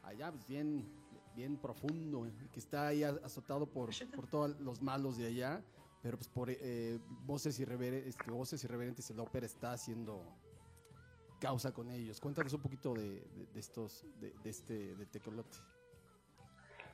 allá, 0.04 0.32
pues, 0.32 0.48
bien, 0.48 0.88
bien 1.36 1.58
profundo, 1.58 2.27
que 2.51 2.60
está 2.60 2.88
ahí 2.88 3.04
azotado 3.04 3.68
por, 3.68 3.89
por 4.16 4.27
todos 4.27 4.60
los 4.60 4.82
malos 4.82 5.18
de 5.18 5.27
allá, 5.27 5.63
pero 6.01 6.18
pues 6.18 6.27
por 6.27 6.50
eh, 6.50 7.00
voces, 7.25 7.60
irreverentes, 7.60 8.16
este, 8.16 8.32
voces 8.32 8.63
irreverentes 8.63 9.10
la 9.12 9.24
ópera 9.24 9.46
está 9.46 9.74
haciendo 9.74 10.24
causa 11.39 11.74
con 11.74 11.89
ellos. 11.89 12.20
Cuéntanos 12.20 12.53
un 12.53 12.62
poquito 12.62 12.94
de, 12.94 13.22
estos, 13.56 14.06
de, 14.20 14.34
este, 14.46 14.96
de 14.96 15.06
Tecolote. 15.06 15.58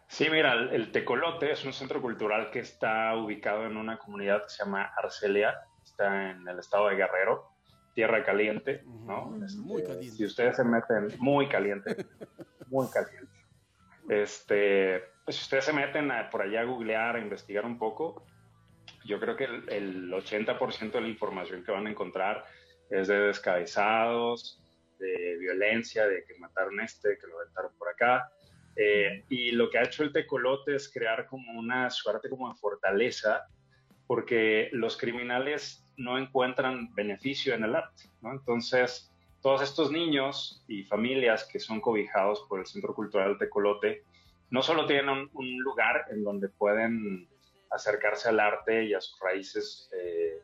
Sí, 0.08 0.28
mira, 0.30 0.54
el 0.54 0.92
Tecolote 0.92 1.52
es 1.52 1.66
un 1.66 1.74
centro 1.74 2.02
cultural 2.02 2.52
que 2.52 2.60
está 2.60 3.16
ubicado 3.16 3.66
en 3.66 3.78
una 3.78 3.98
comunidad 3.98 4.44
que 4.44 4.50
se 4.50 4.64
llama 4.64 4.92
Arcelia, 4.96 5.60
está 5.84 6.32
en 6.32 6.48
el 6.48 6.60
estado 6.60 6.90
de 6.90 6.96
Guerrero, 6.96 7.50
tierra 7.94 8.24
caliente, 8.24 8.84
¿no? 8.86 9.34
Este, 9.44 9.60
muy 9.60 9.84
caliente. 9.84 10.18
Si 10.18 10.26
ustedes 10.26 10.56
se 10.56 10.64
meten, 10.64 11.08
muy 11.20 11.48
caliente, 11.48 12.06
muy 12.68 12.88
caliente. 12.90 13.32
Este, 14.10 15.04
pues 15.24 15.38
si 15.38 15.44
ustedes 15.44 15.66
se 15.66 15.74
meten 15.74 16.12
por 16.30 16.42
allá 16.42 16.62
a 16.62 16.66
googlear, 16.66 17.16
a 17.16 17.20
investigar 17.20 17.66
un 17.66 17.78
poco, 17.78 18.26
yo 19.06 19.20
creo 19.20 19.36
que 19.36 19.46
el, 19.46 20.12
80% 20.12 20.92
de 20.92 21.02
la 21.02 21.08
información 21.08 21.64
que 21.64 21.72
van 21.72 21.88
a 21.88 21.90
encontrar 21.90 22.46
es 22.94 23.08
de 23.08 23.20
descabezados, 23.20 24.62
de 25.00 25.38
violencia, 25.40 26.08
de 26.08 26.24
que 26.26 26.38
mataron 26.40 26.80
este, 26.80 27.18
que 27.18 27.28
lo 27.28 27.40
aventaron 27.40 27.72
por 27.78 27.90
acá. 27.90 28.30
Eh, 28.76 29.24
y 29.30 29.52
lo 29.52 29.70
que 29.70 29.78
ha 29.78 29.84
hecho 29.84 30.04
el 30.04 30.14
tecolote 30.14 30.76
es 30.76 30.92
crear 30.92 31.28
como 31.28 31.60
una 31.60 31.90
suerte 31.90 32.30
como 32.30 32.50
de 32.50 32.60
fortaleza, 32.60 33.48
porque 34.08 34.70
los 34.72 34.98
criminales 34.98 35.86
no 35.98 36.18
encuentran 36.18 36.94
beneficio 36.94 37.54
en 37.54 37.64
el 37.64 37.76
arte, 37.76 38.04
¿no? 38.22 38.32
Entonces, 38.32 39.12
todos 39.42 39.62
estos 39.62 39.92
niños 39.92 40.64
y 40.68 40.84
familias 40.84 41.44
que 41.46 41.60
son 41.60 41.82
cobijados 41.82 42.46
por 42.48 42.60
el 42.60 42.66
Centro 42.66 42.96
Cultural 42.96 43.38
Tecolote, 43.38 44.04
no 44.50 44.62
solo 44.62 44.86
tienen 44.86 45.30
un, 45.34 45.60
lugar 45.60 46.06
en 46.10 46.24
donde 46.24 46.48
pueden 46.48 47.28
acercarse 47.72 48.30
al 48.30 48.40
arte 48.40 48.86
y 48.86 48.94
a 48.94 49.02
sus 49.02 49.20
raíces 49.20 49.90
eh, 49.94 50.42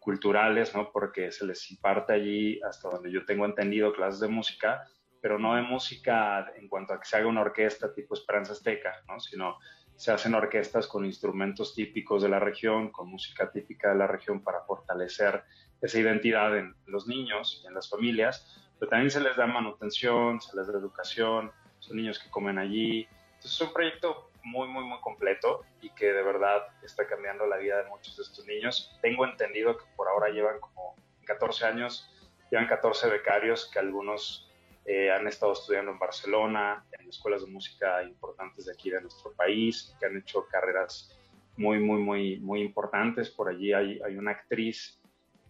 culturales, 0.00 0.74
¿no? 0.74 0.90
Porque 0.90 1.30
se 1.30 1.46
les 1.46 1.70
imparte 1.70 2.14
allí, 2.14 2.60
hasta 2.62 2.88
donde 2.88 3.12
yo 3.12 3.24
tengo 3.24 3.44
entendido, 3.44 3.92
clases 3.92 4.20
de 4.20 4.28
música, 4.28 4.82
pero 5.20 5.38
no 5.38 5.54
de 5.54 5.62
música 5.62 6.50
en 6.56 6.66
cuanto 6.68 6.94
a 6.94 6.98
que 6.98 7.06
se 7.06 7.16
haga 7.16 7.28
una 7.28 7.42
orquesta 7.42 7.94
tipo 7.94 8.14
Esperanza 8.14 8.52
Azteca, 8.52 9.02
¿no? 9.06 9.20
Sino 9.20 9.58
se 9.94 10.10
hacen 10.10 10.34
orquestas 10.34 10.86
con 10.86 11.04
instrumentos 11.04 11.74
típicos 11.74 12.22
de 12.22 12.30
la 12.30 12.40
región, 12.40 12.90
con 12.90 13.10
música 13.10 13.50
típica 13.52 13.90
de 13.90 13.96
la 13.96 14.06
región 14.06 14.42
para 14.42 14.62
fortalecer 14.62 15.44
esa 15.82 15.98
identidad 15.98 16.56
en 16.56 16.74
los 16.86 17.06
niños 17.06 17.60
y 17.62 17.66
en 17.66 17.74
las 17.74 17.90
familias, 17.90 18.72
pero 18.78 18.88
también 18.88 19.10
se 19.10 19.20
les 19.20 19.36
da 19.36 19.46
manutención, 19.46 20.40
se 20.40 20.56
les 20.56 20.66
da 20.66 20.78
educación, 20.78 21.52
son 21.80 21.96
niños 21.98 22.18
que 22.18 22.30
comen 22.30 22.58
allí. 22.58 23.06
Entonces 23.34 23.52
es 23.52 23.60
un 23.60 23.72
proyecto 23.74 24.29
muy, 24.44 24.68
muy, 24.68 24.84
muy 24.84 25.00
completo 25.00 25.64
y 25.80 25.90
que 25.90 26.12
de 26.12 26.22
verdad 26.22 26.66
está 26.82 27.06
cambiando 27.06 27.46
la 27.46 27.56
vida 27.56 27.82
de 27.82 27.88
muchos 27.88 28.16
de 28.16 28.22
estos 28.22 28.46
niños. 28.46 28.98
Tengo 29.02 29.24
entendido 29.24 29.76
que 29.76 29.84
por 29.96 30.08
ahora 30.08 30.28
llevan 30.28 30.60
como 30.60 30.94
14 31.24 31.66
años, 31.66 32.10
llevan 32.50 32.66
14 32.66 33.08
becarios 33.08 33.70
que 33.72 33.78
algunos 33.78 34.50
eh, 34.86 35.10
han 35.10 35.26
estado 35.26 35.52
estudiando 35.52 35.92
en 35.92 35.98
Barcelona, 35.98 36.84
en 36.98 37.08
escuelas 37.08 37.44
de 37.44 37.50
música 37.50 38.02
importantes 38.02 38.66
de 38.66 38.72
aquí 38.72 38.90
de 38.90 39.00
nuestro 39.00 39.32
país, 39.32 39.94
que 40.00 40.06
han 40.06 40.16
hecho 40.16 40.46
carreras 40.46 41.16
muy, 41.56 41.78
muy, 41.78 42.00
muy, 42.00 42.36
muy 42.38 42.62
importantes. 42.62 43.30
Por 43.30 43.48
allí 43.48 43.72
hay, 43.72 44.00
hay 44.04 44.16
una 44.16 44.32
actriz 44.32 45.00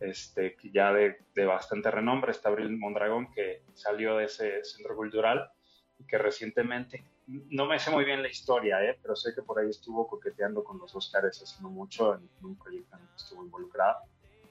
este, 0.00 0.56
ya 0.72 0.92
de, 0.92 1.18
de, 1.34 1.44
bastante 1.44 1.90
renombre, 1.90 2.32
está 2.32 2.48
Abril 2.48 2.76
Mondragón, 2.76 3.32
que 3.32 3.62
salió 3.74 4.16
de 4.16 4.24
ese 4.24 4.64
centro 4.64 4.96
cultural 4.96 5.50
y 5.98 6.04
que 6.04 6.18
recientemente, 6.18 7.04
no 7.50 7.66
me 7.66 7.78
sé 7.78 7.90
muy 7.90 8.04
bien 8.04 8.22
la 8.22 8.28
historia, 8.28 8.82
¿eh? 8.82 8.98
pero 9.00 9.14
sé 9.14 9.34
que 9.34 9.42
por 9.42 9.58
ahí 9.58 9.70
estuvo 9.70 10.06
coqueteando 10.08 10.64
con 10.64 10.78
los 10.78 10.94
Oscars 10.94 11.42
hace 11.42 11.62
no 11.62 11.70
mucho 11.70 12.14
en, 12.14 12.28
un 12.42 12.56
proyecto 12.56 12.96
en 12.96 13.02
el 13.02 13.08
que 13.08 13.16
estuvo 13.16 13.44
involucrado. 13.44 13.98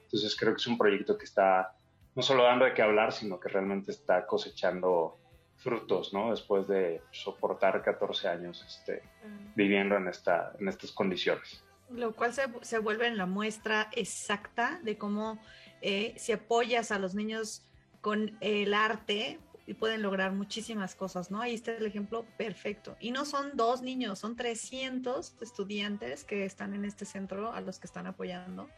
Entonces 0.04 0.36
creo 0.36 0.54
que 0.54 0.60
es 0.60 0.66
un 0.66 0.78
proyecto 0.78 1.16
que 1.16 1.24
está 1.24 1.74
no 2.14 2.22
solo 2.22 2.44
dando 2.44 2.64
de 2.64 2.74
qué 2.74 2.82
hablar, 2.82 3.12
sino 3.12 3.38
que 3.38 3.48
realmente 3.48 3.92
está 3.92 4.26
cosechando 4.26 5.18
frutos, 5.56 6.12
¿no? 6.12 6.30
Después 6.30 6.66
de 6.66 7.02
soportar 7.10 7.82
14 7.82 8.28
años 8.28 8.64
este, 8.66 9.02
mm. 9.24 9.54
viviendo 9.54 9.96
en, 9.96 10.08
esta, 10.08 10.52
en 10.58 10.68
estas 10.68 10.90
condiciones. 10.92 11.62
Lo 11.90 12.14
cual 12.14 12.32
se, 12.32 12.44
se 12.62 12.78
vuelve 12.78 13.06
en 13.06 13.16
la 13.16 13.26
muestra 13.26 13.88
exacta 13.92 14.80
de 14.82 14.96
cómo 14.96 15.38
eh, 15.82 16.14
si 16.16 16.32
apoyas 16.32 16.92
a 16.92 16.98
los 16.98 17.14
niños 17.14 17.62
con 18.00 18.36
el 18.40 18.74
arte 18.74 19.38
y 19.70 19.74
pueden 19.74 20.02
lograr 20.02 20.32
muchísimas 20.32 20.94
cosas, 20.94 21.30
¿no? 21.30 21.40
Ahí 21.40 21.54
está 21.54 21.72
el 21.72 21.86
ejemplo 21.86 22.26
perfecto. 22.36 22.96
Y 23.00 23.12
no 23.12 23.24
son 23.24 23.52
dos 23.54 23.82
niños, 23.82 24.18
son 24.18 24.36
300 24.36 25.36
estudiantes 25.40 26.24
que 26.24 26.44
están 26.44 26.74
en 26.74 26.84
este 26.84 27.04
centro 27.04 27.52
a 27.52 27.60
los 27.60 27.78
que 27.78 27.86
están 27.86 28.06
apoyando 28.06 28.68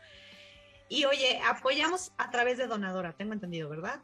y 0.92 1.06
oye, 1.06 1.40
apoyamos 1.49 2.12
a 2.18 2.30
través 2.30 2.58
de 2.58 2.66
Donadora, 2.66 3.14
tengo 3.14 3.32
entendido, 3.32 3.70
¿verdad? 3.70 4.02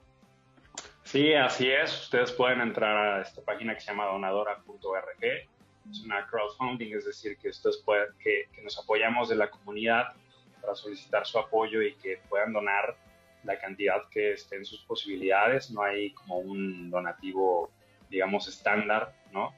Sí, 1.02 1.34
así 1.34 1.70
es. 1.70 2.04
Ustedes 2.04 2.32
pueden 2.32 2.62
entrar 2.62 2.96
a 2.96 3.20
esta 3.20 3.42
página 3.42 3.74
que 3.74 3.80
se 3.80 3.88
llama 3.88 4.06
donadora.org. 4.06 5.22
Es 5.22 6.00
una 6.02 6.26
crowdfunding, 6.26 6.94
es 6.96 7.04
decir, 7.04 7.36
que 7.36 7.50
ustedes 7.50 7.76
pueden, 7.84 8.06
que, 8.18 8.48
nos 8.62 8.78
apoyamos 8.78 9.28
de 9.28 9.36
la 9.36 9.50
comunidad 9.50 10.14
para 10.62 10.74
solicitar 10.74 11.26
su 11.26 11.38
apoyo 11.38 11.82
y 11.82 11.94
que 11.96 12.22
puedan 12.26 12.54
donar 12.54 12.96
la 13.48 13.58
cantidad 13.58 14.08
que 14.10 14.32
esté 14.32 14.56
en 14.56 14.64
sus 14.64 14.80
posibilidades. 14.82 15.70
No 15.70 15.82
hay 15.82 16.12
como 16.12 16.38
un 16.38 16.90
donativo, 16.90 17.70
digamos, 18.10 18.46
estándar, 18.46 19.14
¿no? 19.32 19.54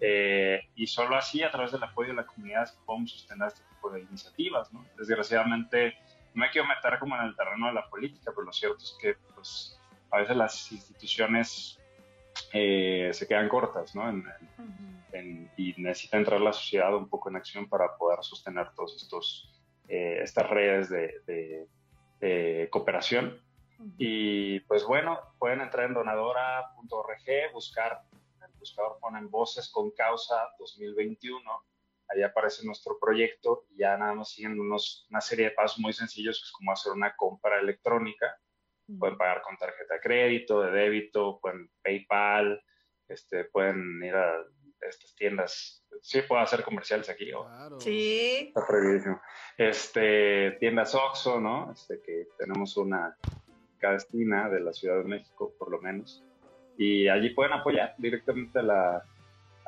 Eh, 0.00 0.60
y 0.74 0.86
solo 0.86 1.16
así, 1.16 1.42
a 1.42 1.50
través 1.50 1.72
del 1.72 1.82
apoyo 1.82 2.10
de 2.10 2.16
la 2.16 2.26
comunidad, 2.26 2.64
es 2.64 2.72
que 2.72 2.84
podemos 2.84 3.12
sostener 3.12 3.48
este 3.48 3.62
tipo 3.70 3.90
de 3.90 4.00
iniciativas, 4.00 4.72
¿no? 4.72 4.84
Desgraciadamente, 4.96 5.94
no 6.34 6.44
me 6.44 6.50
quiero 6.50 6.68
meter 6.68 6.98
como 6.98 7.16
en 7.16 7.22
el 7.22 7.36
terreno 7.36 7.68
de 7.68 7.74
la 7.74 7.88
política, 7.88 8.32
pero 8.34 8.46
lo 8.46 8.52
cierto 8.52 8.78
es 8.78 8.96
que 9.00 9.14
pues, 9.34 9.80
a 10.10 10.18
veces 10.18 10.36
las 10.36 10.72
instituciones 10.72 11.80
eh, 12.52 13.10
se 13.12 13.26
quedan 13.26 13.48
cortas, 13.48 13.94
¿no? 13.94 14.04
y 15.56 15.74
necesita 15.78 16.16
entrar 16.16 16.40
la 16.40 16.52
sociedad 16.52 16.94
un 16.94 17.08
poco 17.08 17.28
en 17.28 17.36
acción 17.36 17.68
para 17.68 17.96
poder 17.96 18.22
sostener 18.22 18.70
todos 18.74 18.94
estos 19.02 19.58
eh, 19.88 20.20
estas 20.22 20.48
redes 20.50 20.90
de, 20.90 21.66
cooperación. 22.70 23.40
Y 23.96 24.60
pues 24.60 24.84
bueno, 24.84 25.20
pueden 25.38 25.60
entrar 25.60 25.86
en 25.86 25.94
donadora.org, 25.94 27.52
buscar, 27.52 28.02
en 28.36 28.42
el 28.42 28.58
buscador 28.58 28.98
ponen 29.00 29.30
Voces 29.30 29.70
con 29.70 29.92
Causa 29.92 30.48
2021 30.58 31.40
ahí 32.08 32.22
aparece 32.22 32.64
nuestro 32.64 32.98
proyecto 32.98 33.66
y 33.70 33.78
ya 33.78 33.96
nada 33.96 34.14
más 34.14 34.30
siguen 34.30 34.58
unos, 34.58 35.06
una 35.10 35.20
serie 35.20 35.46
de 35.46 35.50
pasos 35.52 35.78
muy 35.78 35.92
sencillos, 35.92 36.40
que 36.40 36.46
es 36.46 36.52
como 36.52 36.72
hacer 36.72 36.92
una 36.92 37.14
compra 37.14 37.60
electrónica. 37.60 38.38
Pueden 38.98 39.18
pagar 39.18 39.42
con 39.42 39.58
tarjeta 39.58 39.94
de 39.94 40.00
crédito, 40.00 40.62
de 40.62 40.70
débito, 40.70 41.38
pueden 41.42 41.70
PayPal, 41.82 42.62
este, 43.06 43.44
pueden 43.44 44.02
ir 44.02 44.14
a 44.14 44.42
estas 44.80 45.14
tiendas. 45.14 45.84
Sí, 46.02 46.22
puedo 46.22 46.40
hacer 46.40 46.62
comerciales 46.62 47.08
aquí. 47.08 47.30
Claro. 47.30 47.80
Sí. 47.80 48.48
Está 48.48 48.66
prohibidísimo. 48.66 49.20
Este, 49.56 50.52
tiendas 50.60 50.94
Oxxo, 50.94 51.40
¿no? 51.40 51.72
Este, 51.72 52.00
que 52.00 52.28
tenemos 52.38 52.76
una 52.76 53.16
cada 53.78 53.96
esquina 53.96 54.48
de 54.48 54.60
la 54.60 54.72
Ciudad 54.72 54.98
de 54.98 55.04
México, 55.04 55.52
por 55.58 55.70
lo 55.70 55.80
menos. 55.80 56.24
y 56.76 57.08
allí 57.08 57.30
pueden 57.30 57.52
apoyar 57.52 57.94
directamente 57.98 58.60
a 58.60 58.62
la, 58.62 59.04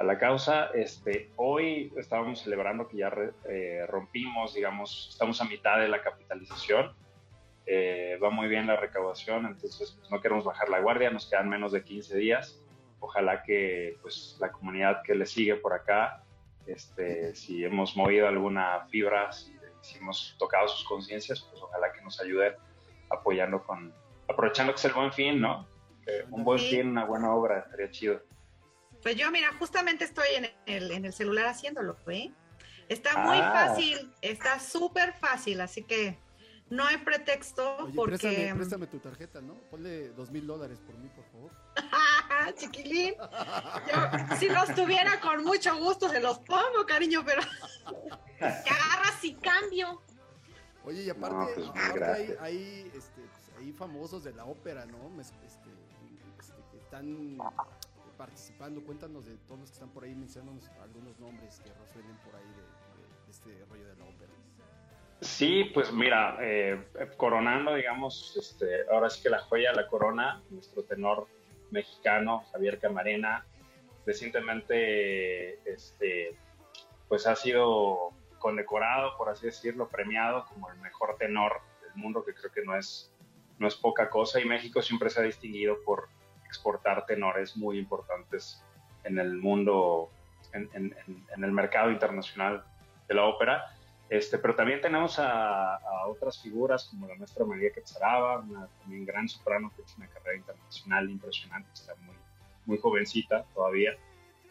a 0.00 0.04
la 0.04 0.18
causa. 0.18 0.70
Este, 0.72 1.30
hoy 1.36 1.92
estábamos 1.96 2.40
celebrando 2.40 2.88
que 2.88 2.96
ya 2.96 3.12
eh, 3.48 3.84
rompimos, 3.86 4.54
digamos, 4.54 5.08
estamos 5.12 5.40
a 5.42 5.44
mitad 5.44 5.78
de 5.78 5.88
la 5.88 6.02
capitalización. 6.02 6.94
Eh, 7.66 8.18
va 8.22 8.30
muy 8.30 8.48
bien 8.48 8.66
la 8.66 8.76
recaudación, 8.76 9.46
entonces 9.46 9.96
pues, 9.98 10.10
no 10.10 10.20
queremos 10.20 10.44
bajar 10.44 10.70
la 10.70 10.80
guardia, 10.80 11.10
nos 11.10 11.28
quedan 11.28 11.48
menos 11.48 11.72
de 11.72 11.84
15 11.84 12.16
días. 12.16 12.59
Ojalá 13.00 13.42
que 13.42 13.98
pues, 14.02 14.36
la 14.40 14.52
comunidad 14.52 15.02
que 15.02 15.14
le 15.14 15.26
sigue 15.26 15.56
por 15.56 15.72
acá, 15.72 16.22
este, 16.66 17.34
si 17.34 17.64
hemos 17.64 17.96
movido 17.96 18.28
alguna 18.28 18.86
fibra, 18.90 19.32
si, 19.32 19.56
hemos 19.96 20.36
tocado 20.38 20.68
sus 20.68 20.86
conciencias, 20.86 21.40
pues 21.40 21.62
ojalá 21.62 21.90
que 21.92 22.02
nos 22.02 22.20
ayuden 22.20 22.54
apoyando 23.08 23.62
con, 23.64 23.92
aprovechando 24.28 24.72
que 24.72 24.78
es 24.78 24.84
el 24.84 24.92
buen 24.92 25.12
fin, 25.12 25.40
¿no? 25.40 25.66
un 26.30 26.42
buen 26.42 26.58
fin, 26.58 26.88
una 26.88 27.04
buena 27.04 27.32
obra, 27.32 27.60
estaría 27.60 27.90
chido. 27.90 28.20
Pues 29.02 29.16
yo, 29.16 29.30
mira, 29.30 29.52
justamente 29.58 30.04
estoy 30.04 30.26
en 30.36 30.50
el, 30.66 30.90
en 30.90 31.04
el 31.04 31.12
celular 31.12 31.46
haciéndolo, 31.46 31.96
¿eh? 32.08 32.30
Está 32.88 33.18
muy 33.18 33.38
ah. 33.38 33.52
fácil, 33.52 34.12
está 34.20 34.58
súper 34.58 35.12
fácil, 35.14 35.60
así 35.60 35.84
que 35.84 36.18
no 36.70 36.84
hay 36.84 36.98
pretexto 36.98 37.88
porque... 37.94 38.18
Préstame, 38.18 38.54
préstame, 38.56 38.86
tu 38.86 38.98
tarjeta, 38.98 39.40
¿no? 39.40 39.54
Ponle 39.70 40.10
dos 40.10 40.30
mil 40.30 40.46
dólares 40.46 40.80
por 40.84 40.96
mí, 40.98 41.08
por 41.14 41.24
favor. 41.26 41.50
Chiquilín, 42.54 43.14
yo, 43.16 44.36
si 44.36 44.48
los 44.48 44.74
tuviera 44.74 45.20
con 45.20 45.44
mucho 45.44 45.76
gusto 45.76 46.08
se 46.08 46.20
los 46.20 46.38
pongo, 46.40 46.86
cariño, 46.86 47.22
pero 47.24 47.42
que 48.38 48.44
agarras 48.44 49.24
y 49.24 49.34
cambio. 49.34 50.00
Oye, 50.84 51.02
y 51.02 51.10
aparte, 51.10 51.54
pues, 51.54 52.02
hay, 52.02 52.34
hay, 52.40 52.92
este, 52.94 53.20
pues, 53.20 53.58
hay, 53.58 53.72
famosos 53.72 54.24
de 54.24 54.32
la 54.32 54.46
ópera, 54.46 54.86
¿no? 54.86 55.20
Este, 55.20 55.46
este, 55.46 55.70
que 56.70 56.78
están 56.78 57.38
participando. 58.16 58.82
Cuéntanos 58.82 59.26
de 59.26 59.36
todos 59.46 59.60
los 59.60 59.70
que 59.70 59.74
están 59.74 59.90
por 59.90 60.04
ahí, 60.04 60.14
mencionanos 60.14 60.70
algunos 60.82 61.18
nombres 61.18 61.60
que 61.60 61.70
resuenen 61.72 62.16
por 62.24 62.34
ahí 62.34 62.44
de, 62.44 63.30
este 63.30 63.64
rollo 63.66 63.86
de 63.86 63.96
la 63.96 64.04
ópera. 64.04 64.32
Sí, 65.20 65.64
pues 65.74 65.92
mira, 65.92 66.38
eh, 66.40 66.82
coronando, 67.16 67.74
digamos, 67.74 68.36
este, 68.36 68.88
ahora 68.90 69.10
sí 69.10 69.22
que 69.22 69.28
la 69.28 69.40
joya, 69.40 69.72
la 69.72 69.86
corona, 69.86 70.42
nuestro 70.48 70.82
tenor 70.82 71.28
mexicano, 71.70 72.44
Javier 72.52 72.78
Camarena, 72.78 73.44
recientemente, 74.06 75.60
este, 75.70 76.36
pues 77.08 77.26
ha 77.26 77.36
sido 77.36 78.12
condecorado, 78.38 79.16
por 79.16 79.28
así 79.28 79.46
decirlo, 79.46 79.88
premiado 79.88 80.46
como 80.46 80.70
el 80.70 80.78
mejor 80.78 81.16
tenor 81.18 81.60
del 81.82 81.94
mundo, 81.94 82.24
que 82.24 82.34
creo 82.34 82.50
que 82.50 82.64
no 82.64 82.76
es, 82.76 83.12
no 83.58 83.68
es 83.68 83.76
poca 83.76 84.10
cosa. 84.10 84.40
Y 84.40 84.44
México 84.46 84.82
siempre 84.82 85.10
se 85.10 85.20
ha 85.20 85.24
distinguido 85.24 85.82
por 85.84 86.08
exportar 86.46 87.06
tenores 87.06 87.56
muy 87.56 87.78
importantes 87.78 88.64
en 89.04 89.18
el 89.18 89.36
mundo, 89.36 90.10
en, 90.52 90.94
el 91.36 91.52
mercado 91.52 91.90
internacional 91.90 92.64
de 93.06 93.14
la 93.14 93.24
ópera. 93.24 93.76
Este, 94.10 94.38
pero 94.38 94.56
también 94.56 94.80
tenemos 94.80 95.20
a, 95.20 95.78
otras 96.08 96.42
figuras 96.42 96.88
como 96.90 97.06
la 97.06 97.14
maestra 97.14 97.44
María 97.44 97.70
Quetzaraba, 97.70 98.40
una 98.40 98.66
también 98.80 99.06
gran 99.06 99.28
soprano 99.28 99.72
que 99.74 99.82
hecho 99.82 99.94
una 99.98 100.08
carrera 100.08 100.36
internacional 100.36 101.08
impresionante, 101.08 101.70
está 101.72 101.94
muy, 101.94 102.16
muy 102.66 102.78
jovencita 102.78 103.44
todavía. 103.54 103.96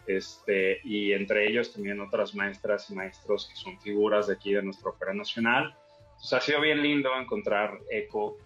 Este, 0.08 0.80
y 0.86 1.12
entre 1.12 1.48
ellos 1.48 1.74
también 1.74 2.00
otras 2.00 2.34
maestras 2.34 2.90
y 2.90 2.96
maestros 2.96 3.48
que 3.50 3.56
son 3.56 3.80
figuras 3.80 4.28
de 4.28 4.34
aquí 4.34 4.54
de 4.54 4.64
nuestra 4.64 4.92
ópera 4.92 5.14
nacional. 5.14 5.76
Entonces 6.14 6.34
ha 6.34 6.42
sido 6.42 6.62
bien 6.62 6.82
lindo 6.82 7.10
encontrar 7.20 7.80
eco 7.92 8.38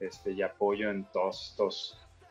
este, 0.00 0.32
y 0.32 0.42
apoyo 0.42 0.90
en 0.90 1.04
todas 1.12 1.54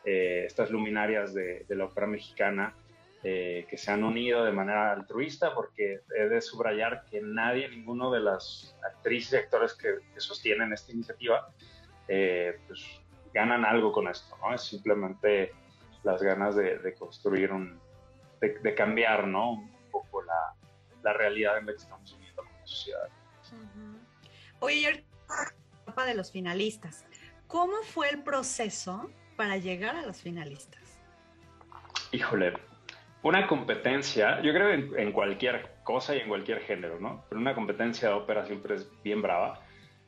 eh, 0.04 0.44
estas 0.46 0.70
luminarias 0.70 1.32
de, 1.32 1.64
la 1.68 1.84
ópera 1.84 2.06
mexicana 2.06 2.74
eh, 3.24 3.66
que 3.68 3.76
se 3.76 3.90
han 3.92 4.04
unido 4.04 4.44
de 4.44 4.52
manera 4.52 4.92
altruista, 4.92 5.54
porque 5.54 6.00
he 6.16 6.28
de 6.28 6.40
subrayar 6.40 7.04
que 7.04 7.20
nadie, 7.20 7.68
ninguno 7.68 8.10
de 8.10 8.20
las 8.20 8.76
actrices 8.84 9.32
y 9.32 9.36
actores 9.36 9.74
que, 9.74 9.98
sostienen 10.18 10.72
esta 10.72 10.92
iniciativa, 10.92 11.48
eh, 12.08 12.58
pues 12.66 12.84
ganan 13.32 13.64
algo 13.64 13.92
con 13.92 14.08
esto, 14.08 14.36
¿no? 14.38 14.54
Es 14.54 14.62
simplemente 14.62 15.52
las 16.02 16.22
ganas 16.22 16.56
de 16.56 16.94
construir 16.98 17.52
un, 17.52 17.80
de, 18.62 18.74
cambiar, 18.74 19.26
¿no? 19.26 19.52
Un 19.52 19.70
poco 19.90 20.22
la, 20.22 20.54
la, 21.02 21.12
realidad 21.12 21.58
en 21.58 21.66
la 21.66 21.72
que 21.72 21.78
estamos 21.78 22.12
viviendo 22.16 22.42
como 22.44 22.66
sociedad. 22.66 23.08
Oye, 24.60 24.88
Oye, 24.88 26.06
de 26.06 26.14
los 26.14 26.32
finalistas, 26.32 27.04
¿cómo 27.46 27.74
fue 27.82 28.08
el 28.10 28.22
proceso 28.22 29.10
para 29.36 29.56
llegar 29.56 29.96
a 29.96 30.02
los 30.02 30.20
finalistas? 30.20 30.80
Híjole, 32.10 32.54
una 33.22 33.46
competencia, 33.46 34.40
yo 34.42 34.52
creo 34.52 34.70
en, 34.70 34.98
en, 34.98 35.12
cualquier 35.12 35.76
cosa 35.84 36.16
y 36.16 36.20
en 36.20 36.28
cualquier 36.28 36.60
género, 36.60 36.98
¿no? 36.98 37.24
Pero 37.28 37.40
una 37.40 37.54
competencia 37.54 38.08
de 38.08 38.14
ópera 38.14 38.44
siempre 38.46 38.74
es 38.74 38.90
bien 39.02 39.22
brava. 39.22 39.60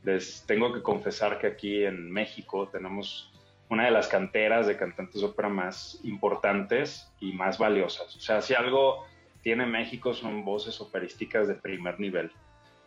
Les 0.03 0.45
tengo 0.47 0.73
que 0.73 0.83
confesar 0.83 1.39
que 1.39 1.47
aquí 1.47 1.85
en 1.85 2.11
México 2.11 2.69
tenemos 2.69 3.33
una 3.69 3.87
de 3.87 3.91
las 3.91 4.09
canteras 4.09 4.67
de 4.67 4.77
cantantes 4.77 5.21
de 5.21 5.27
ópera 5.27 5.49
más 5.49 6.01
importantes 6.05 7.13
y 7.21 7.33
más 7.33 7.59
valiosas. 7.59 8.15
O 8.17 8.21
sea, 8.21 8.43
si 8.43 8.55
algo 8.55 9.07
tiene 9.43 9.67
México 9.67 10.15
son 10.15 10.45
voces 10.45 10.81
operísticas 10.81 11.47
de 11.47 11.55
primer 11.55 12.01
nivel. 12.01 12.33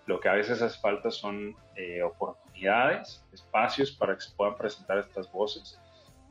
Lo 0.07 0.19
que 0.19 0.29
a 0.29 0.33
veces 0.33 0.61
hace 0.61 0.79
falta 0.79 1.11
son 1.11 1.55
eh, 1.75 2.01
oportunidades, 2.01 3.23
espacios 3.31 3.91
para 3.91 4.15
que 4.15 4.21
se 4.21 4.35
puedan 4.35 4.55
presentar 4.55 4.97
estas 4.97 5.31
voces 5.31 5.79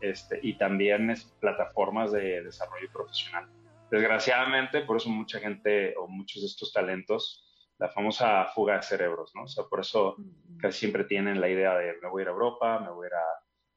este, 0.01 0.41
y 0.43 0.55
también 0.55 1.11
es, 1.11 1.25
plataformas 1.41 2.13
de 2.13 2.43
desarrollo 2.43 2.91
profesional. 2.93 3.47
Desgraciadamente, 3.91 4.83
por 4.83 4.97
eso 4.97 5.09
mucha 5.09 5.39
gente 5.39 5.95
o 5.97 6.09
muchos 6.09 6.43
de 6.43 6.49
estos 6.49 6.73
talentos, 6.73 7.47
la 7.79 7.89
famosa 7.89 8.47
fuga 8.47 8.77
de 8.77 8.83
cerebros, 8.83 9.33
¿no? 9.35 9.45
O 9.45 9.49
sea, 9.49 9.65
por 9.65 9.81
eso 9.81 10.17
casi 10.59 10.79
siempre 10.81 11.05
tienen 11.05 11.41
la 11.41 11.49
idea 11.49 11.77
de 11.77 11.95
me 12.03 12.09
voy 12.09 12.23
a 12.23 12.25
ir 12.25 12.29
a 12.29 12.33
Europa, 12.33 12.81
me 12.81 12.91
voy 12.91 13.07
a 13.07 13.09
ir 13.09 13.15
a 13.15 13.25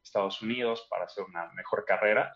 Estados 0.04 0.42
Unidos 0.42 0.88
para 0.90 1.06
hacer 1.06 1.24
una 1.26 1.52
mejor 1.54 1.86
carrera. 1.86 2.36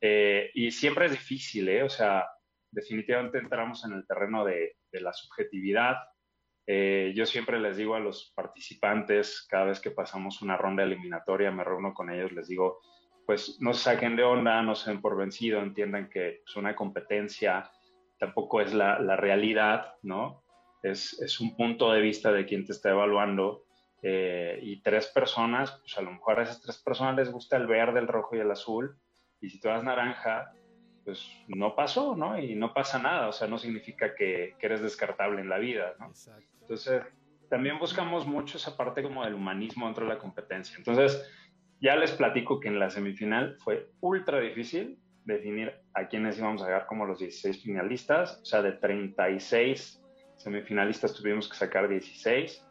Eh, 0.00 0.50
y 0.54 0.70
siempre 0.70 1.06
es 1.06 1.12
difícil, 1.12 1.68
¿eh? 1.68 1.82
O 1.82 1.90
sea, 1.90 2.26
definitivamente 2.70 3.38
entramos 3.38 3.84
en 3.84 3.92
el 3.92 4.06
terreno 4.06 4.44
de, 4.44 4.76
la 4.92 5.12
subjetividad. 5.12 5.96
Eh, 6.66 7.12
yo 7.14 7.26
siempre 7.26 7.60
les 7.60 7.76
digo 7.76 7.94
a 7.94 8.00
los 8.00 8.32
participantes, 8.34 9.46
cada 9.48 9.66
vez 9.66 9.80
que 9.80 9.90
pasamos 9.90 10.42
una 10.42 10.56
ronda 10.56 10.82
eliminatoria, 10.82 11.50
me 11.50 11.64
reúno 11.64 11.92
con 11.92 12.10
ellos, 12.10 12.32
les 12.32 12.48
digo, 12.48 12.80
pues 13.30 13.60
no 13.60 13.72
se 13.74 13.84
saquen 13.84 14.16
de 14.16 14.24
onda, 14.24 14.60
no 14.60 14.74
se 14.74 14.90
den 14.90 15.00
por 15.00 15.16
vencido, 15.16 15.62
entiendan 15.62 16.10
que 16.10 16.42
es 16.44 16.56
una 16.56 16.74
competencia, 16.74 17.70
tampoco 18.18 18.60
es 18.60 18.74
la, 18.74 18.98
la 18.98 19.14
realidad, 19.14 19.94
¿no? 20.02 20.42
Es, 20.82 21.16
es, 21.22 21.38
un 21.38 21.56
punto 21.56 21.92
de 21.92 22.00
vista 22.00 22.32
de 22.32 22.44
quien 22.44 22.66
te 22.66 22.72
está 22.72 22.90
evaluando 22.90 23.62
eh, 24.02 24.58
y 24.60 24.82
tres 24.82 25.06
personas, 25.06 25.70
pues 25.80 25.96
a 25.96 26.02
lo 26.02 26.10
mejor 26.10 26.40
a 26.40 26.42
esas 26.42 26.60
tres 26.60 26.78
personas 26.78 27.14
les 27.14 27.30
gusta 27.30 27.56
el 27.56 27.68
verde, 27.68 28.00
el 28.00 28.08
rojo 28.08 28.34
y 28.34 28.40
el 28.40 28.50
azul, 28.50 28.98
y 29.40 29.48
si 29.48 29.60
tú 29.60 29.68
das 29.68 29.84
naranja, 29.84 30.52
pues 31.04 31.24
no 31.46 31.76
pasó, 31.76 32.16
¿no? 32.16 32.36
Y 32.36 32.56
no 32.56 32.74
pasa 32.74 32.98
nada, 32.98 33.28
o 33.28 33.32
sea, 33.32 33.46
no 33.46 33.58
significa 33.58 34.16
que, 34.16 34.56
que 34.58 34.66
eres 34.66 34.82
descartable 34.82 35.40
en 35.40 35.48
la 35.48 35.58
vida, 35.58 35.94
¿no? 36.00 36.10
Entonces, 36.62 37.02
también 37.48 37.78
buscamos 37.78 38.26
mucho 38.26 38.56
esa 38.56 38.76
parte 38.76 39.04
como 39.04 39.24
del 39.24 39.34
humanismo 39.34 39.86
dentro 39.86 40.04
de 40.04 40.14
la 40.14 40.18
competencia. 40.18 40.76
Entonces, 40.76 41.24
ya 41.80 41.96
les 41.96 42.12
platico 42.12 42.60
que 42.60 42.68
en 42.68 42.78
la 42.78 42.90
semifinal 42.90 43.56
fue 43.64 43.90
ultra 44.00 44.40
difícil 44.40 44.98
definir 45.24 45.72
a 45.94 46.08
quiénes 46.08 46.38
íbamos 46.38 46.62
a 46.62 46.66
llegar 46.66 46.86
como 46.86 47.06
los 47.06 47.18
16 47.18 47.62
finalistas, 47.62 48.40
o 48.42 48.44
sea, 48.44 48.62
de 48.62 48.72
36 48.72 50.02
semifinalistas 50.36 51.14
tuvimos 51.14 51.48
que 51.48 51.56
sacar 51.56 51.88
16 51.88 52.66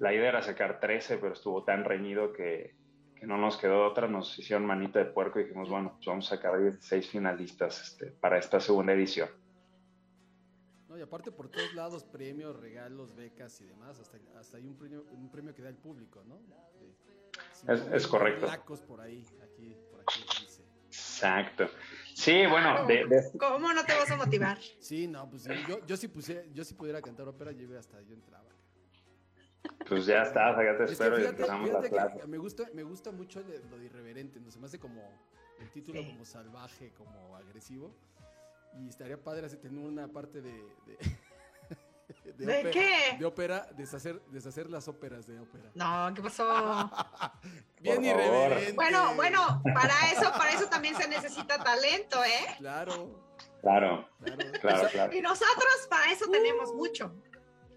la 0.00 0.14
idea 0.14 0.30
era 0.30 0.42
sacar 0.42 0.80
13, 0.80 1.18
pero 1.18 1.34
estuvo 1.34 1.62
tan 1.62 1.84
reñido 1.84 2.32
que, 2.32 2.74
no 3.22 3.36
nos 3.36 3.58
quedó 3.58 3.86
otra. 3.86 4.08
Nos 4.08 4.38
hicieron 4.38 4.64
manita 4.64 4.98
de 4.98 5.04
puerco 5.04 5.38
y 5.38 5.44
dijimos, 5.44 5.68
bueno, 5.68 5.92
pues 5.92 6.06
vamos 6.06 6.32
a 6.32 6.36
sacar 6.36 6.58
16 6.58 7.06
finalistas 7.10 7.82
este, 7.82 8.06
para 8.06 8.38
esta 8.38 8.60
segunda 8.60 8.94
edición. 8.94 9.28
Y 10.96 11.02
aparte 11.02 11.30
por 11.30 11.50
todos 11.50 11.74
lados, 11.74 12.02
premios, 12.04 12.58
regalos, 12.58 13.14
becas 13.14 13.60
y 13.60 13.66
demás, 13.66 14.00
hasta, 14.00 14.18
hasta 14.38 14.56
hay 14.56 14.66
un 14.66 14.76
premio, 14.76 15.04
un 15.12 15.30
premio 15.30 15.54
que 15.54 15.62
da 15.62 15.68
el 15.68 15.76
público, 15.76 16.22
¿no? 16.24 16.40
Es, 17.68 18.06
correcto. 18.06 18.46
por 18.86 19.00
ahí, 19.00 19.26
aquí, 19.42 19.76
por 19.90 20.00
aquí 20.00 20.24
dice. 20.40 20.64
Exacto. 20.86 21.68
Sí, 22.14 22.44
bueno, 22.46 22.86
¿Cómo 23.38 23.72
no 23.72 23.84
te 23.84 23.94
vas 23.94 24.10
a 24.10 24.16
motivar? 24.16 24.58
Sí, 24.78 25.06
no, 25.06 25.28
pues 25.30 25.44
yo, 25.44 25.84
yo, 25.86 25.96
si, 25.96 26.08
puse, 26.08 26.48
yo 26.52 26.64
si 26.64 26.74
pudiera 26.74 27.00
cantar 27.00 27.28
ópera, 27.28 27.52
yo 27.52 27.78
hasta 27.78 28.00
yo 28.02 28.14
entraba. 28.14 28.50
Pues 29.88 30.06
ya 30.06 30.22
está, 30.22 30.50
acá 30.50 30.76
te 30.76 30.92
espero 30.92 31.20
y 31.20 31.24
empezamos 31.24 31.70
la 31.70 31.88
clase. 31.88 32.26
Me 32.26 32.38
gusta, 32.38 32.64
me 32.74 32.82
gusta 32.82 33.10
mucho 33.10 33.42
lo 33.70 33.78
de 33.78 33.84
irreverente, 33.84 34.40
no 34.40 34.50
se 34.50 34.58
me 34.58 34.66
hace 34.66 34.78
como 34.78 35.02
el 35.58 35.70
título 35.70 36.04
como 36.04 36.24
salvaje, 36.24 36.92
como 36.96 37.36
agresivo. 37.36 37.94
Y 38.78 38.88
estaría 38.88 39.22
padre 39.22 39.46
así 39.46 39.56
tener 39.56 39.84
una 39.84 40.08
parte 40.08 40.40
de, 40.40 40.52
¿De, 40.52 40.96
qué? 42.72 43.16
De 43.18 43.24
ópera, 43.24 43.66
deshacer, 43.76 44.20
deshacer 44.26 44.68
las 44.70 44.88
óperas 44.88 45.26
de 45.26 45.38
ópera. 45.38 45.70
No, 45.74 46.12
¿qué 46.14 46.22
pasó? 46.22 46.90
Bien 47.80 48.04
irreverente. 48.04 48.72
Bueno, 48.72 49.14
bueno, 49.14 49.62
para 49.74 50.10
eso, 50.10 50.30
para 50.32 50.52
eso 50.52 50.68
también 50.68 50.94
se 50.96 51.08
necesita 51.08 51.58
talento, 51.58 52.22
¿eh? 52.24 52.54
Claro. 52.58 53.28
Claro, 53.60 54.08
claro, 54.60 54.88
claro. 54.90 55.14
Y 55.14 55.20
nosotros 55.20 55.86
para 55.88 56.10
eso 56.12 56.26
tenemos 56.30 56.72
mucho. 56.74 57.14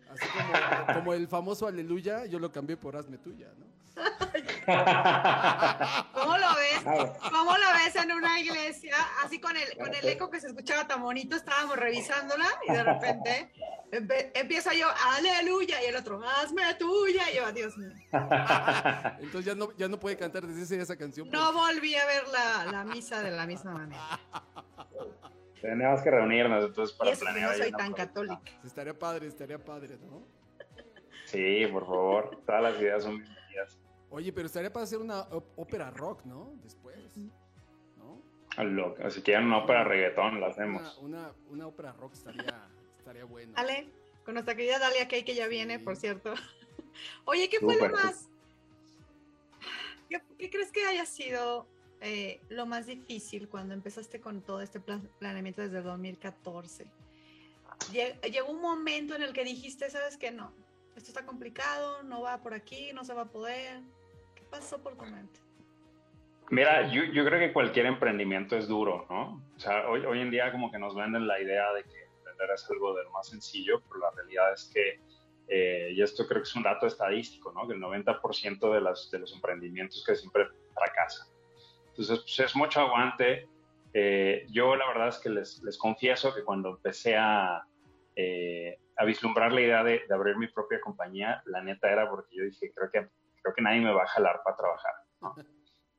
Así 0.10 0.26
como, 0.30 0.94
como, 0.94 1.14
el 1.14 1.28
famoso 1.28 1.68
aleluya, 1.68 2.26
yo 2.26 2.40
lo 2.40 2.52
cambié 2.52 2.78
por 2.78 2.96
hazme 2.96 3.18
tuya, 3.18 3.52
¿no? 3.58 3.66
¿Cómo 4.66 6.38
lo 6.38 6.56
ves? 6.56 7.18
¿Cómo 7.32 7.58
lo 7.58 7.74
ves 7.74 7.96
en 7.96 8.12
una 8.12 8.40
iglesia? 8.40 8.96
Así 9.24 9.40
con 9.40 9.56
el, 9.56 9.78
con 9.78 9.94
el 9.94 10.08
eco 10.08 10.30
que 10.30 10.40
se 10.40 10.48
escuchaba 10.48 10.88
tan 10.88 11.02
bonito, 11.02 11.36
estábamos 11.36 11.78
revisándola 11.78 12.46
y 12.68 12.72
de 12.72 12.84
repente 12.84 13.52
empieza 14.34 14.74
yo, 14.74 14.88
aleluya, 15.16 15.82
y 15.84 15.86
el 15.86 15.96
otro, 15.96 16.22
hazme 16.24 16.62
tuya, 16.76 17.30
y 17.32 17.36
yo, 17.38 17.52
Dios 17.52 17.78
mío. 17.78 17.92
Entonces 19.20 19.46
ya 19.46 19.56
no, 19.56 19.72
ya 19.78 19.88
no 19.88 20.00
puede 20.00 20.18
cantar 20.18 20.46
desde 20.48 20.82
esa 20.82 20.96
canción. 20.96 21.30
No 21.30 21.52
pues. 21.52 21.76
volví 21.76 21.96
a 21.96 22.06
ver 22.06 22.24
la, 22.30 22.72
la 22.72 22.84
misa 22.84 23.22
de 23.22 23.32
la 23.32 23.46
misma 23.46 23.74
manera. 23.74 24.20
Tenemos 25.62 26.02
que 26.02 26.12
reunirnos 26.12 26.66
entonces 26.66 26.96
para 26.98 27.14
y 27.14 27.16
planear. 27.16 27.52
No 27.52 27.58
soy 27.64 27.72
tan 27.72 27.94
católica. 27.94 28.52
Estaría 28.66 28.98
padre, 28.98 29.28
estaría 29.28 29.64
padre, 29.64 29.98
¿no? 30.02 30.28
Sí, 31.26 31.66
por 31.72 31.86
favor. 31.86 32.42
Todas 32.46 32.64
las 32.64 32.80
ideas 32.82 33.04
son 33.04 33.18
bienvenidas. 33.18 33.80
Oye, 34.14 34.32
pero 34.32 34.46
estaría 34.46 34.72
para 34.72 34.84
hacer 34.84 35.00
una 35.00 35.22
ópera 35.56 35.90
rock, 35.90 36.24
¿no? 36.26 36.54
Después. 36.62 36.96
¿No? 37.98 38.96
Así 39.04 39.24
que 39.24 39.32
ya 39.32 39.40
una 39.40 39.58
ópera 39.58 39.84
reggaetón 39.84 40.40
la 40.40 40.48
hacemos. 40.50 41.00
Una, 41.00 41.34
una, 41.50 41.66
ópera 41.66 41.94
rock 41.94 42.14
estaría, 42.14 42.70
estaría 43.00 43.26
bueno. 43.26 43.54
Ale, 43.56 43.90
con 44.24 44.36
nuestra 44.36 44.56
querida 44.56 44.78
Dalia 44.78 45.08
Kay, 45.08 45.24
que 45.24 45.34
ya 45.34 45.48
viene, 45.48 45.80
por 45.80 45.96
cierto. 45.96 46.36
Oye, 47.26 47.50
¿qué 47.50 47.60
fue 47.60 47.76
lo 47.76 47.90
más? 47.90 48.30
¿Qué 50.38 50.52
crees 50.52 50.72
que 50.72 50.86
haya 50.86 51.08
sido 51.08 51.66
eh, 52.00 52.40
lo 52.50 52.68
más 52.68 52.86
difícil 52.86 53.50
cuando 53.50 53.74
empezaste 53.74 54.22
con 54.22 54.44
todo 54.44 54.62
este 54.62 54.80
planeamiento 54.80 55.64
desde 55.64 55.80
el 55.80 55.86
2014? 55.86 56.86
Llegó 57.92 58.52
un 58.52 58.62
momento 58.62 59.16
en 59.16 59.24
el 59.24 59.34
que 59.34 59.44
dijiste, 59.44 59.90
sabes 59.90 60.18
que 60.18 60.30
no, 60.30 60.54
esto 60.96 61.10
está 61.10 61.26
complicado, 61.26 62.04
no 62.04 62.22
va 62.22 62.44
por 62.44 62.54
aquí, 62.54 62.94
no 62.94 63.04
se 63.04 63.16
va 63.16 63.24
a 63.24 63.32
poder. 63.32 63.82
¿Qué 64.54 64.60
pasó 64.60 64.78
por 64.78 64.96
tu 64.96 65.06
mente? 65.06 65.40
Mira, 66.52 66.88
yo, 66.92 67.06
yo 67.06 67.26
creo 67.26 67.40
que 67.40 67.52
cualquier 67.52 67.88
emprendimiento 67.88 68.56
es 68.56 68.68
duro, 68.68 69.08
¿no? 69.10 69.42
O 69.56 69.60
sea, 69.60 69.90
hoy, 69.90 70.06
hoy 70.06 70.20
en 70.20 70.30
día 70.30 70.52
como 70.52 70.72
que 70.72 70.78
nos 70.78 70.96
venden 70.96 71.26
la 71.28 71.42
idea 71.42 71.74
de 71.74 71.84
que 71.84 72.04
emprender 72.18 72.50
es 72.54 72.70
algo 72.70 72.94
de 72.94 73.04
lo 73.04 73.12
más 73.12 73.28
sencillo, 73.30 73.82
pero 73.82 74.02
la 74.02 74.12
realidad 74.12 74.54
es 74.54 74.70
que, 74.72 75.00
eh, 75.48 75.94
y 75.94 76.02
esto 76.04 76.28
creo 76.28 76.42
que 76.42 76.48
es 76.48 76.56
un 76.56 76.62
dato 76.62 76.86
estadístico, 76.86 77.52
¿no? 77.52 77.68
Que 77.68 77.74
el 77.74 77.82
90% 77.82 78.74
de, 78.74 78.82
las, 78.82 79.10
de 79.10 79.20
los 79.20 79.34
emprendimientos 79.34 80.04
que 80.06 80.16
siempre 80.16 80.48
fracasan. 80.74 81.28
Entonces, 81.88 82.20
pues 82.20 82.40
es 82.40 82.56
mucho 82.56 82.82
aguante. 82.82 83.48
Eh, 83.94 84.46
yo 84.52 84.76
la 84.76 84.88
verdad 84.88 85.08
es 85.08 85.18
que 85.18 85.30
les, 85.30 85.64
les 85.64 85.78
confieso 85.78 86.36
que 86.36 86.44
cuando 86.44 86.70
empecé 86.70 87.16
a, 87.18 87.66
eh, 88.16 88.78
a 88.98 89.06
vislumbrar 89.06 89.52
la 89.52 89.62
idea 89.62 89.84
de, 89.84 90.04
de, 90.08 90.14
abrir 90.14 90.38
mi 90.38 90.48
propia 90.48 90.80
compañía, 90.80 91.42
la 91.46 91.64
neta 91.64 91.92
era 91.92 92.08
porque 92.08 92.36
yo 92.36 92.44
dije, 92.44 92.72
creo 92.76 92.92
que, 92.92 93.08
creo 93.44 93.54
que 93.54 93.62
nadie 93.62 93.82
me 93.82 93.94
va 93.94 94.04
a 94.04 94.08
jalar 94.08 94.42
para 94.44 94.58
trabajar. 94.58 94.94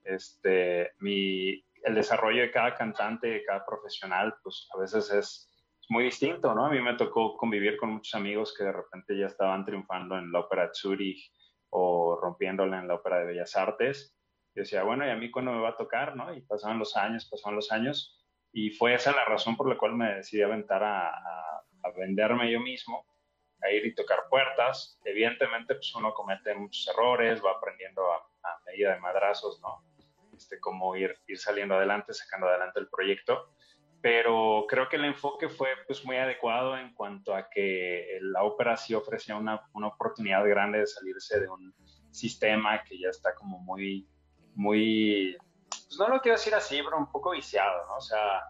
Este, 0.02 0.92
mi, 0.98 1.64
el 1.82 1.94
desarrollo 1.94 2.42
de 2.42 2.50
cada 2.50 2.74
cantante, 2.74 3.28
de 3.28 3.44
cada 3.44 3.64
profesional, 3.64 4.34
pues 4.42 4.68
a 4.74 4.78
veces 4.78 5.10
es, 5.12 5.50
muy 5.90 6.04
distinto, 6.04 6.54
¿no? 6.54 6.64
A 6.64 6.70
mí 6.70 6.80
me 6.80 6.94
tocó 6.94 7.36
convivir 7.36 7.76
con 7.76 7.90
muchos 7.90 8.14
amigos 8.14 8.54
que 8.56 8.64
de 8.64 8.72
repente 8.72 9.18
ya 9.18 9.26
estaban 9.26 9.66
triunfando 9.66 10.16
en 10.16 10.32
la 10.32 10.40
ópera 10.40 10.62
de 10.62 10.70
Zurich 10.72 11.30
o 11.68 12.18
rompiéndola 12.18 12.78
en 12.78 12.88
la 12.88 12.94
ópera 12.94 13.18
de 13.18 13.26
Bellas 13.26 13.54
Artes 13.54 14.16
yo 14.54 14.62
decía, 14.62 14.84
bueno, 14.84 15.04
¿y 15.04 15.10
a 15.10 15.16
mí 15.16 15.30
cuándo 15.30 15.52
me 15.52 15.60
va 15.60 15.70
a 15.70 15.76
tocar? 15.76 16.14
¿no? 16.14 16.32
Y 16.32 16.40
pasaban 16.42 16.78
los 16.78 16.96
años, 16.96 17.28
pasaban 17.28 17.56
los 17.56 17.72
años, 17.72 18.16
y 18.52 18.70
fue 18.70 18.94
esa 18.94 19.10
la 19.10 19.24
razón 19.24 19.56
por 19.56 19.68
la 19.68 19.76
cual 19.76 19.96
me 19.96 20.14
decidí 20.14 20.42
aventar 20.42 20.82
a, 20.84 21.08
a, 21.08 21.90
venderme 21.96 22.50
yo 22.50 22.60
mismo, 22.60 23.04
a 23.64 23.70
ir 23.70 23.86
y 23.86 23.94
tocar 23.94 24.28
puertas. 24.28 24.98
Evidentemente, 25.04 25.74
pues 25.74 25.94
uno 25.94 26.12
comete 26.14 26.54
muchos 26.54 26.86
errores, 26.88 27.42
va 27.44 27.52
aprendiendo 27.52 28.02
a, 28.12 28.28
medida 28.66 28.94
de 28.94 29.00
madrazos, 29.00 29.60
¿no? 29.60 29.82
Este, 30.36 30.58
cómo 30.60 30.96
ir, 30.96 31.16
ir 31.26 31.38
saliendo 31.38 31.76
adelante, 31.76 32.12
sacando 32.12 32.48
adelante 32.48 32.80
el 32.80 32.88
proyecto. 32.88 33.50
Pero 34.00 34.66
creo 34.68 34.88
que 34.88 34.96
el 34.96 35.04
enfoque 35.06 35.48
fue 35.48 35.68
pues 35.86 36.04
muy 36.04 36.16
adecuado 36.16 36.76
en 36.76 36.92
cuanto 36.94 37.34
a 37.34 37.48
que 37.48 38.18
la 38.20 38.42
ópera 38.42 38.76
sí 38.76 38.94
ofrecía 38.94 39.36
una, 39.36 39.66
una 39.72 39.88
oportunidad 39.88 40.46
grande 40.46 40.80
de 40.80 40.86
salirse 40.86 41.40
de 41.40 41.48
un 41.48 41.74
sistema 42.10 42.82
que 42.84 42.98
ya 42.98 43.08
está 43.08 43.34
como 43.34 43.58
muy 43.58 44.06
muy, 44.54 45.36
pues 45.68 45.98
no 45.98 46.08
lo 46.08 46.20
quiero 46.20 46.38
decir 46.38 46.54
así, 46.54 46.80
pero 46.82 46.98
un 46.98 47.10
poco 47.10 47.30
viciado, 47.30 47.86
¿no? 47.86 47.96
O 47.96 48.00
sea, 48.00 48.42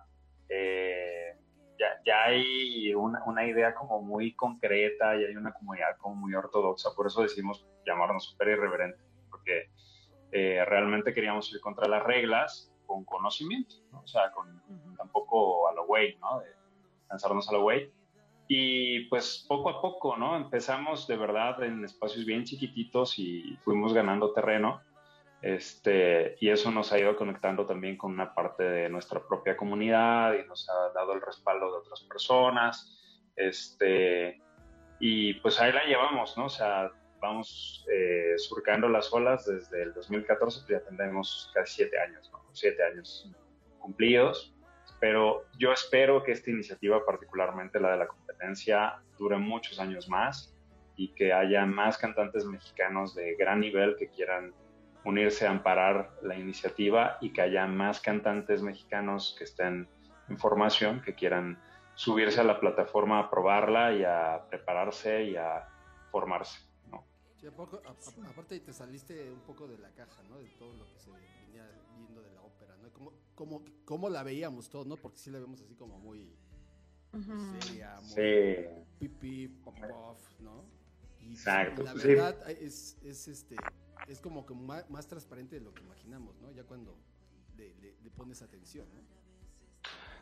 eh, 0.49 1.34
ya, 1.79 1.87
ya, 2.05 2.25
hay 2.25 2.95
una, 2.95 3.23
una, 3.25 3.47
idea 3.47 3.75
como 3.75 4.03
muy 4.03 4.35
concreta 4.35 5.17
y 5.17 5.25
hay 5.25 5.37
una 5.37 5.53
comunidad 5.53 5.97
como 5.99 6.15
muy 6.15 6.35
ortodoxa, 6.35 6.91
por 6.95 7.07
eso 7.07 7.23
decidimos 7.23 7.67
llamarnos 7.85 8.25
super 8.25 8.49
irreverente, 8.49 9.03
porque 9.31 9.71
eh, 10.33 10.65
realmente 10.65 11.13
queríamos 11.13 11.53
ir 11.53 11.61
contra 11.61 11.89
las 11.89 12.03
reglas 12.03 12.73
con 12.87 13.05
conocimiento, 13.05 13.77
¿no? 13.93 14.01
O 14.01 14.07
sea, 14.07 14.31
con, 14.33 14.63
tampoco 14.97 15.69
a 15.69 15.73
lo 15.75 15.87
güey, 15.87 16.17
¿no? 16.19 16.41
De 16.41 16.49
lanzarnos 17.09 17.49
a 17.49 17.53
lo 17.53 17.63
güey. 17.63 17.91
Y 18.47 19.07
pues 19.09 19.47
poco 19.49 19.71
a 19.71 19.81
poco, 19.81 20.17
¿no? 20.17 20.37
Empezamos 20.37 21.07
de 21.07 21.17
verdad 21.17 21.63
en 21.63 21.85
espacios 21.85 22.27
bien 22.27 22.45
chiquititos 22.45 23.19
y 23.19 23.57
fuimos 23.65 23.95
ganando 23.95 24.33
terreno 24.33 24.83
este, 25.45 26.37
y 26.41 26.49
eso 26.49 26.71
nos 26.71 26.91
ha 26.91 26.99
ido 26.99 27.17
conectando 27.17 27.67
también 27.67 27.99
con 27.99 28.13
una 28.13 28.33
parte 28.33 28.63
de 28.63 28.89
nuestra 28.89 29.21
propia 29.21 29.59
comunidad 29.59 30.33
y 30.33 30.49
nos 30.49 30.67
ha 30.71 30.91
dado 30.95 31.13
el 31.13 31.21
respaldo 31.21 31.71
de 31.71 31.79
otras 31.81 32.01
personas. 32.05 32.99
Este, 33.37 34.41
y 34.99 35.35
pues 35.35 35.61
ahí 35.61 35.71
la 35.71 35.85
llevamos, 35.85 36.35
¿no? 36.39 36.47
O 36.47 36.49
sea, 36.49 36.91
vamos 37.21 37.85
eh, 37.93 38.39
surcando 38.39 38.89
las 38.89 39.13
olas 39.13 39.45
desde 39.45 39.83
el 39.83 39.93
2014, 39.93 40.61
pues 40.61 40.81
ya 40.81 40.89
tendremos 40.89 41.51
casi 41.53 41.75
siete 41.75 41.99
años, 42.01 42.31
¿no? 42.33 42.43
Siete 42.53 42.83
años 42.83 43.31
cumplidos. 43.81 44.57
Pero 44.99 45.45
yo 45.59 45.73
espero 45.73 46.23
que 46.23 46.33
esta 46.33 46.51
iniciativa, 46.51 47.05
particularmente 47.05 47.79
la 47.79 47.91
de 47.91 47.99
la 47.99 48.07
competencia, 48.07 48.95
dure 49.19 49.37
muchos 49.37 49.79
años 49.79 50.09
más 50.09 50.57
y 50.97 51.13
que 51.13 51.35
haya 51.35 51.67
más 51.67 51.99
cantantes 51.99 52.47
mexicanos 52.47 53.15
de 53.15 53.35
gran 53.35 53.61
nivel 53.61 53.95
que 53.99 54.09
quieran 54.09 54.55
unirse 55.05 55.47
a 55.47 55.51
amparar 55.51 56.17
la 56.23 56.37
iniciativa 56.37 57.19
y 57.21 57.33
que 57.33 57.43
haya 57.43 57.67
más 57.67 58.01
cantantes 58.01 58.63
mexicanos 58.63 59.35
que 59.39 59.45
estén 59.45 59.89
en 60.29 60.39
formación, 60.39 61.03
que 61.03 61.15
quieran 61.15 61.59
subirse 61.95 62.41
a 62.41 62.45
la 62.45 62.59
plataforma 62.59 63.19
a 63.19 63.31
probarla 63.31 63.95
y 63.95 64.05
a 64.05 64.47
prepararse 64.49 65.25
y 65.25 65.37
a 65.37 65.69
formarse. 66.11 66.61
¿no? 66.91 67.05
Sí, 67.37 67.47
aparte 67.47 68.61
te 68.61 68.73
saliste 68.73 69.31
un 69.31 69.41
poco 69.41 69.69
de 69.69 69.79
la 69.79 69.91
caja, 69.91 70.23
¿no? 70.29 70.39
De 70.39 70.49
todo 70.59 70.73
lo 70.75 70.85
que 70.91 70.99
se 70.99 71.11
venía 71.11 71.71
viendo 71.97 72.23
de 72.23 72.33
la 72.33 72.41
ópera, 72.41 72.75
¿no? 72.83 72.91
Como, 72.91 73.13
como, 73.35 73.63
como 73.85 74.09
la 74.09 74.23
veíamos 74.23 74.71
todos, 74.71 74.87
¿no? 74.87 74.97
Porque 74.97 75.19
sí 75.19 75.31
la 75.31 75.39
vemos 75.39 75.61
así 75.61 75.75
como 75.75 75.99
muy 75.99 76.35
seria, 77.61 78.01
muy 78.01 78.09
sí. 78.09 78.67
pipi, 78.99 79.49
pop, 79.49 79.77
¿no? 80.41 80.65
Exacto. 81.21 81.83
La 81.83 81.95
verdad 81.95 82.51
es, 82.51 82.99
es 83.03 83.29
este 83.29 83.57
es 84.09 84.21
como 84.21 84.45
que 84.47 84.55
más, 84.55 84.89
más, 84.91 85.09
transparente 85.09 85.57
de 85.57 85.63
lo 85.63 85.73
que 85.73 85.83
imaginamos, 85.83 86.39
¿no? 86.41 86.51
Ya 86.53 86.65
cuando 86.65 86.97
le, 87.57 87.75
le, 87.81 88.11
pones 88.11 88.43
atención, 88.43 88.87
¿no? 88.95 89.01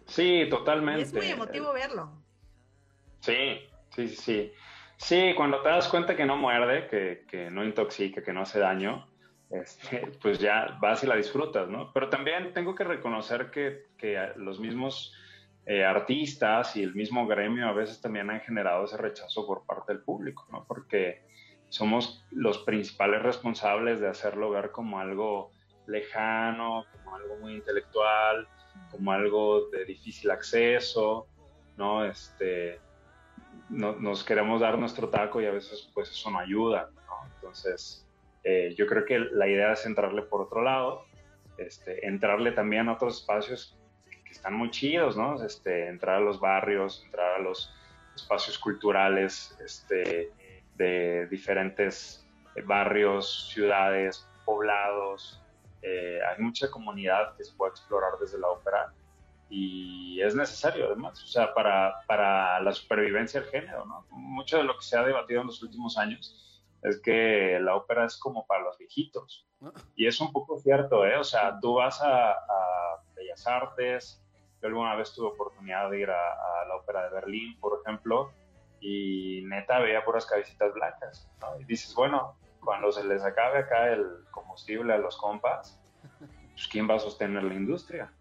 Sí, 0.06 0.46
totalmente. 0.50 1.02
es 1.02 1.12
muy 1.12 1.26
emotivo 1.26 1.72
verlo. 1.72 2.10
Sí, 3.20 3.60
sí, 3.94 4.08
sí. 4.08 4.52
Sí, 4.96 5.32
cuando 5.36 5.60
te 5.62 5.68
das 5.68 5.88
cuenta 5.88 6.16
que 6.16 6.24
no 6.24 6.36
muerde, 6.36 6.86
que, 6.88 7.24
que 7.28 7.50
no 7.50 7.64
intoxica, 7.64 8.22
que 8.22 8.32
no 8.32 8.42
hace 8.42 8.60
daño, 8.60 9.08
este, 9.50 10.06
pues 10.22 10.38
ya 10.38 10.78
vas 10.80 11.02
y 11.02 11.06
la 11.06 11.16
disfrutas, 11.16 11.68
¿no? 11.68 11.92
Pero 11.92 12.08
también 12.08 12.52
tengo 12.52 12.74
que 12.74 12.84
reconocer 12.84 13.50
que, 13.50 13.86
que 13.98 14.32
los 14.36 14.60
mismos 14.60 15.14
eh, 15.66 15.84
artistas 15.84 16.76
y 16.76 16.82
el 16.82 16.94
mismo 16.94 17.26
gremio 17.26 17.68
a 17.68 17.72
veces 17.72 18.00
también 18.00 18.30
han 18.30 18.40
generado 18.40 18.84
ese 18.84 18.96
rechazo 18.96 19.46
por 19.46 19.64
parte 19.66 19.92
del 19.92 20.02
público, 20.02 20.46
¿no? 20.50 20.64
Porque 20.66 21.24
somos 21.72 22.22
los 22.30 22.58
principales 22.58 23.22
responsables 23.22 23.98
de 23.98 24.06
hacerlo 24.06 24.50
ver 24.50 24.72
como 24.72 25.00
algo 25.00 25.52
lejano, 25.86 26.84
como 26.92 27.16
algo 27.16 27.36
muy 27.38 27.54
intelectual, 27.54 28.46
como 28.90 29.10
algo 29.10 29.70
de 29.70 29.86
difícil 29.86 30.30
acceso, 30.30 31.26
¿no? 31.78 32.04
Este, 32.04 32.78
no, 33.70 33.94
nos 33.94 34.22
queremos 34.22 34.60
dar 34.60 34.78
nuestro 34.78 35.08
taco 35.08 35.40
y 35.40 35.46
a 35.46 35.50
veces 35.50 35.90
pues 35.94 36.10
eso 36.10 36.30
no 36.30 36.40
ayuda, 36.40 36.90
¿no? 37.06 37.26
Entonces, 37.36 38.06
eh, 38.44 38.74
yo 38.76 38.86
creo 38.86 39.06
que 39.06 39.18
la 39.18 39.48
idea 39.48 39.72
es 39.72 39.86
entrarle 39.86 40.20
por 40.20 40.42
otro 40.42 40.60
lado, 40.60 41.06
este, 41.56 42.06
entrarle 42.06 42.52
también 42.52 42.90
a 42.90 42.92
otros 42.92 43.20
espacios 43.20 43.78
que 44.04 44.30
están 44.30 44.52
muy 44.52 44.70
chidos, 44.70 45.16
¿no? 45.16 45.42
Este, 45.42 45.88
entrar 45.88 46.16
a 46.16 46.20
los 46.20 46.38
barrios, 46.38 47.02
entrar 47.06 47.36
a 47.36 47.38
los 47.38 47.74
espacios 48.14 48.58
culturales 48.58 49.56
este, 49.64 50.30
de 50.76 51.26
diferentes 51.28 52.26
barrios, 52.64 53.50
ciudades, 53.52 54.28
poblados. 54.44 55.42
Eh, 55.82 56.18
hay 56.22 56.42
mucha 56.42 56.70
comunidad 56.70 57.36
que 57.36 57.44
se 57.44 57.54
puede 57.54 57.70
explorar 57.70 58.12
desde 58.20 58.38
la 58.38 58.48
ópera 58.48 58.92
y 59.48 60.20
es 60.22 60.34
necesario 60.34 60.86
además, 60.86 61.22
o 61.22 61.26
sea, 61.26 61.52
para, 61.52 61.94
para 62.06 62.58
la 62.60 62.72
supervivencia 62.72 63.40
del 63.40 63.50
género, 63.50 63.84
¿no? 63.84 64.06
Mucho 64.10 64.56
de 64.56 64.64
lo 64.64 64.76
que 64.76 64.82
se 64.82 64.96
ha 64.96 65.02
debatido 65.02 65.42
en 65.42 65.48
los 65.48 65.62
últimos 65.62 65.98
años 65.98 66.42
es 66.82 67.00
que 67.00 67.58
la 67.60 67.76
ópera 67.76 68.06
es 68.06 68.16
como 68.16 68.46
para 68.46 68.62
los 68.62 68.78
viejitos. 68.78 69.46
Y 69.94 70.06
es 70.06 70.20
un 70.20 70.32
poco 70.32 70.58
cierto, 70.58 71.06
¿eh? 71.06 71.16
O 71.16 71.24
sea, 71.24 71.58
tú 71.60 71.74
vas 71.74 72.00
a, 72.02 72.34
Bellas 73.14 73.46
Artes, 73.46 74.24
yo 74.60 74.68
alguna 74.68 74.96
vez 74.96 75.12
tuve 75.14 75.28
oportunidad 75.28 75.90
de 75.90 76.00
ir 76.00 76.10
a, 76.10 76.64
la 76.66 76.76
ópera 76.76 77.04
de 77.04 77.10
Berlín, 77.10 77.58
por 77.60 77.80
ejemplo, 77.80 78.32
y 78.82 79.42
neta 79.44 79.78
veía 79.78 80.04
puras 80.04 80.26
cabecitas 80.26 80.74
blancas. 80.74 81.30
Y 81.60 81.64
dices, 81.64 81.94
bueno, 81.94 82.36
cuando 82.60 82.90
se 82.90 83.04
les 83.04 83.22
acabe 83.22 83.60
acá 83.60 83.92
el 83.92 84.24
combustible 84.32 84.92
a 84.92 84.98
los 84.98 85.16
compas, 85.16 85.80
pues 86.18 86.66
¿quién 86.68 86.90
va 86.90 86.96
a 86.96 86.98
sostener 86.98 87.44
la 87.44 87.54
industria? 87.54 88.12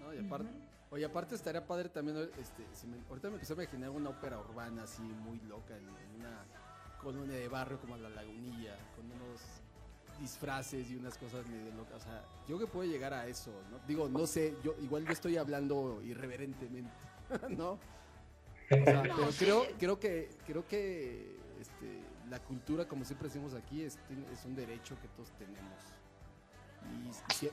No, 0.00 0.12
y 0.12 0.18
aparte, 0.18 0.50
oye, 0.90 1.04
aparte 1.04 1.36
estaría 1.36 1.64
padre 1.64 1.88
también, 1.88 2.28
este, 2.40 2.64
ahorita 3.08 3.28
me 3.28 3.34
empecé 3.34 3.52
a 3.52 3.56
imaginar 3.56 3.90
una 3.90 4.10
ópera 4.10 4.38
urbana 4.38 4.82
así 4.82 5.02
muy 5.02 5.38
loca, 5.40 5.76
en, 5.76 5.88
una 6.16 6.44
colonia 7.00 7.38
de 7.38 7.48
barrio 7.48 7.78
como 7.78 7.96
la 7.96 8.08
Lagunilla, 8.08 8.74
con 8.96 9.04
unos 9.04 9.40
disfraces 10.18 10.90
y 10.90 10.96
unas 10.96 11.16
cosas 11.16 11.46
medio 11.46 11.72
locas. 11.74 11.96
O 11.96 12.00
sea, 12.00 12.24
yo 12.48 12.58
que 12.58 12.66
puedo 12.66 12.90
llegar 12.90 13.12
a 13.14 13.26
eso, 13.28 13.52
¿no? 13.70 13.78
Digo, 13.86 14.08
no 14.08 14.26
sé, 14.26 14.56
yo 14.64 14.74
igual 14.80 15.04
yo 15.04 15.12
estoy 15.12 15.36
hablando 15.36 16.00
irreverentemente, 16.02 16.90
¿no? 17.50 17.78
O 18.70 18.84
sea, 18.84 19.02
pero 19.02 19.28
creo, 19.38 19.66
creo 19.78 20.00
que, 20.00 20.28
creo 20.46 20.66
que 20.66 21.36
este, 21.60 22.00
la 22.28 22.38
cultura, 22.40 22.86
como 22.86 23.04
siempre 23.04 23.28
decimos 23.28 23.54
aquí, 23.54 23.82
es, 23.82 23.98
es 24.32 24.44
un 24.44 24.54
derecho 24.54 24.96
que 25.00 25.08
todos 25.08 25.30
tenemos. 25.32 25.96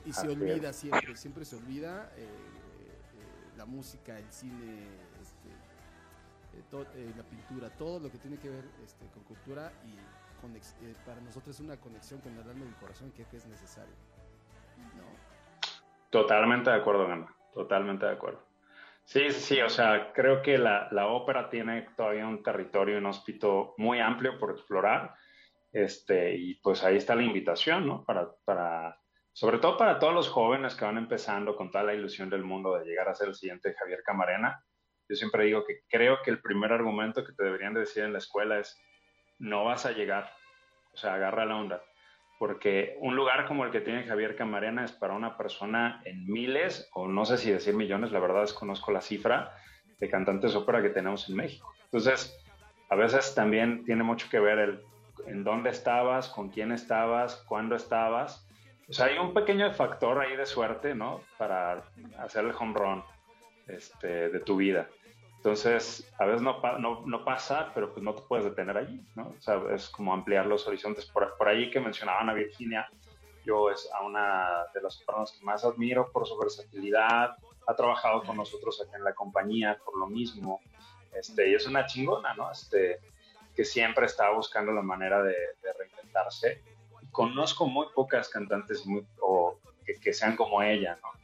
Y, 0.06 0.12
se 0.12 0.28
olvida 0.28 0.72
siempre, 0.72 1.16
siempre 1.16 1.44
se 1.44 1.56
olvida 1.56 2.10
eh, 2.16 2.22
eh, 2.22 3.56
la 3.56 3.64
música, 3.64 4.16
el 4.18 4.30
cine, 4.30 4.86
este, 5.20 5.48
eh, 6.94 7.12
la 7.16 7.24
pintura, 7.24 7.70
todo 7.70 7.98
lo 7.98 8.10
que 8.10 8.18
tiene 8.18 8.38
que 8.38 8.48
ver 8.48 8.64
este, 8.84 9.06
con 9.08 9.22
cultura 9.24 9.72
y 9.84 9.98
para 11.06 11.20
nosotros 11.22 11.56
es 11.56 11.60
una 11.60 11.78
conexión 11.78 12.20
con 12.20 12.32
el 12.36 12.48
alma 12.48 12.64
y 12.64 12.68
el 12.68 12.74
corazón 12.74 13.10
que 13.12 13.22
es 13.22 13.46
necesario. 13.46 13.94
Totalmente 16.10 16.70
de 16.70 16.76
acuerdo, 16.76 17.08
Gama, 17.08 17.34
totalmente 17.54 18.04
de 18.04 18.12
acuerdo. 18.12 18.42
Sí, 19.04 19.30
sí, 19.32 19.60
o 19.60 19.68
sea, 19.68 20.12
creo 20.12 20.42
que 20.42 20.56
la, 20.56 20.88
la 20.90 21.08
ópera 21.08 21.50
tiene 21.50 21.88
todavía 21.96 22.26
un 22.26 22.42
territorio 22.42 22.98
inhóspito 22.98 23.74
muy 23.76 24.00
amplio 24.00 24.38
por 24.38 24.50
explorar, 24.50 25.14
este, 25.72 26.34
y 26.36 26.54
pues 26.56 26.82
ahí 26.82 26.96
está 26.96 27.14
la 27.14 27.22
invitación, 27.22 27.86
¿no? 27.86 28.04
Para, 28.04 28.30
para, 28.44 28.98
sobre 29.32 29.58
todo 29.58 29.76
para 29.76 29.98
todos 29.98 30.14
los 30.14 30.28
jóvenes 30.28 30.74
que 30.74 30.86
van 30.86 30.96
empezando 30.96 31.54
con 31.54 31.70
toda 31.70 31.84
la 31.84 31.94
ilusión 31.94 32.30
del 32.30 32.44
mundo 32.44 32.74
de 32.78 32.86
llegar 32.86 33.08
a 33.08 33.14
ser 33.14 33.28
el 33.28 33.34
siguiente 33.34 33.74
Javier 33.74 34.02
Camarena. 34.02 34.64
Yo 35.08 35.16
siempre 35.16 35.44
digo 35.44 35.64
que 35.66 35.80
creo 35.88 36.22
que 36.22 36.30
el 36.30 36.40
primer 36.40 36.72
argumento 36.72 37.24
que 37.24 37.34
te 37.34 37.44
deberían 37.44 37.74
decir 37.74 38.04
en 38.04 38.12
la 38.12 38.18
escuela 38.18 38.58
es, 38.58 38.80
no 39.38 39.64
vas 39.64 39.84
a 39.84 39.92
llegar, 39.92 40.32
o 40.92 40.96
sea, 40.96 41.14
agarra 41.14 41.44
la 41.44 41.56
onda 41.56 41.82
porque 42.46 42.98
un 43.00 43.16
lugar 43.16 43.46
como 43.46 43.64
el 43.64 43.70
que 43.70 43.80
tiene 43.80 44.04
Javier 44.04 44.36
Camarena 44.36 44.84
es 44.84 44.92
para 44.92 45.14
una 45.14 45.38
persona 45.38 46.02
en 46.04 46.30
miles, 46.30 46.90
o 46.92 47.08
no 47.08 47.24
sé 47.24 47.38
si 47.38 47.50
decir 47.50 47.72
millones, 47.72 48.12
la 48.12 48.20
verdad 48.20 48.42
desconozco 48.42 48.92
la 48.92 49.00
cifra 49.00 49.56
de 49.98 50.10
cantantes 50.10 50.54
ópera 50.54 50.82
que 50.82 50.90
tenemos 50.90 51.26
en 51.30 51.36
México. 51.36 51.72
Entonces, 51.84 52.38
a 52.90 52.96
veces 52.96 53.34
también 53.34 53.82
tiene 53.86 54.02
mucho 54.02 54.28
que 54.28 54.40
ver 54.40 54.58
el 54.58 54.82
en 55.26 55.42
dónde 55.42 55.70
estabas, 55.70 56.28
con 56.28 56.50
quién 56.50 56.70
estabas, 56.70 57.36
cuándo 57.48 57.76
estabas. 57.76 58.46
O 58.90 58.92
sea, 58.92 59.06
hay 59.06 59.16
un 59.16 59.32
pequeño 59.32 59.72
factor 59.72 60.18
ahí 60.18 60.36
de 60.36 60.44
suerte, 60.44 60.94
¿no? 60.94 61.22
Para 61.38 61.82
hacer 62.18 62.44
el 62.44 62.52
home 62.52 62.74
run 62.74 63.04
este, 63.68 64.28
de 64.28 64.40
tu 64.40 64.56
vida. 64.56 64.86
Entonces, 65.44 66.10
a 66.18 66.24
veces 66.24 66.40
no, 66.40 66.58
no, 67.04 67.22
pasa, 67.22 67.70
pero 67.74 67.92
pues 67.92 68.02
no 68.02 68.14
te 68.14 68.22
puedes 68.22 68.46
detener 68.46 68.78
allí, 68.78 69.06
¿no? 69.14 69.34
O 69.38 69.42
sea, 69.42 69.60
es 69.74 69.90
como 69.90 70.14
ampliar 70.14 70.46
los 70.46 70.66
horizontes. 70.66 71.04
Por, 71.04 71.36
por 71.36 71.48
ahí 71.48 71.70
que 71.70 71.80
mencionaban 71.80 72.30
a 72.30 72.32
Virginia, 72.32 72.88
yo 73.44 73.70
es 73.70 73.86
a 73.92 74.00
una 74.00 74.64
de 74.72 74.80
las 74.80 74.96
personas 74.96 75.32
que 75.32 75.44
más 75.44 75.62
admiro 75.62 76.10
por 76.10 76.26
su 76.26 76.38
versatilidad, 76.38 77.36
ha 77.66 77.76
trabajado 77.76 78.22
con 78.22 78.38
nosotros 78.38 78.80
aquí 78.80 78.96
en 78.96 79.04
la 79.04 79.14
compañía 79.14 79.78
por 79.84 79.98
lo 79.98 80.06
mismo, 80.06 80.62
este, 81.14 81.50
y 81.50 81.54
es 81.54 81.66
una 81.66 81.84
chingona, 81.84 82.32
¿no? 82.32 82.50
Este, 82.50 83.00
que 83.54 83.66
siempre 83.66 84.06
está 84.06 84.30
buscando 84.30 84.72
la 84.72 84.80
manera 84.80 85.22
de, 85.22 85.36
reinventarse. 85.78 86.62
conozco 87.12 87.66
muy 87.66 87.88
pocas 87.94 88.30
cantantes 88.30 88.86
muy, 88.86 89.06
o 89.20 89.58
que, 89.84 90.00
que 90.00 90.14
sean 90.14 90.36
como 90.36 90.62
ella, 90.62 90.98
¿no? 91.02 91.23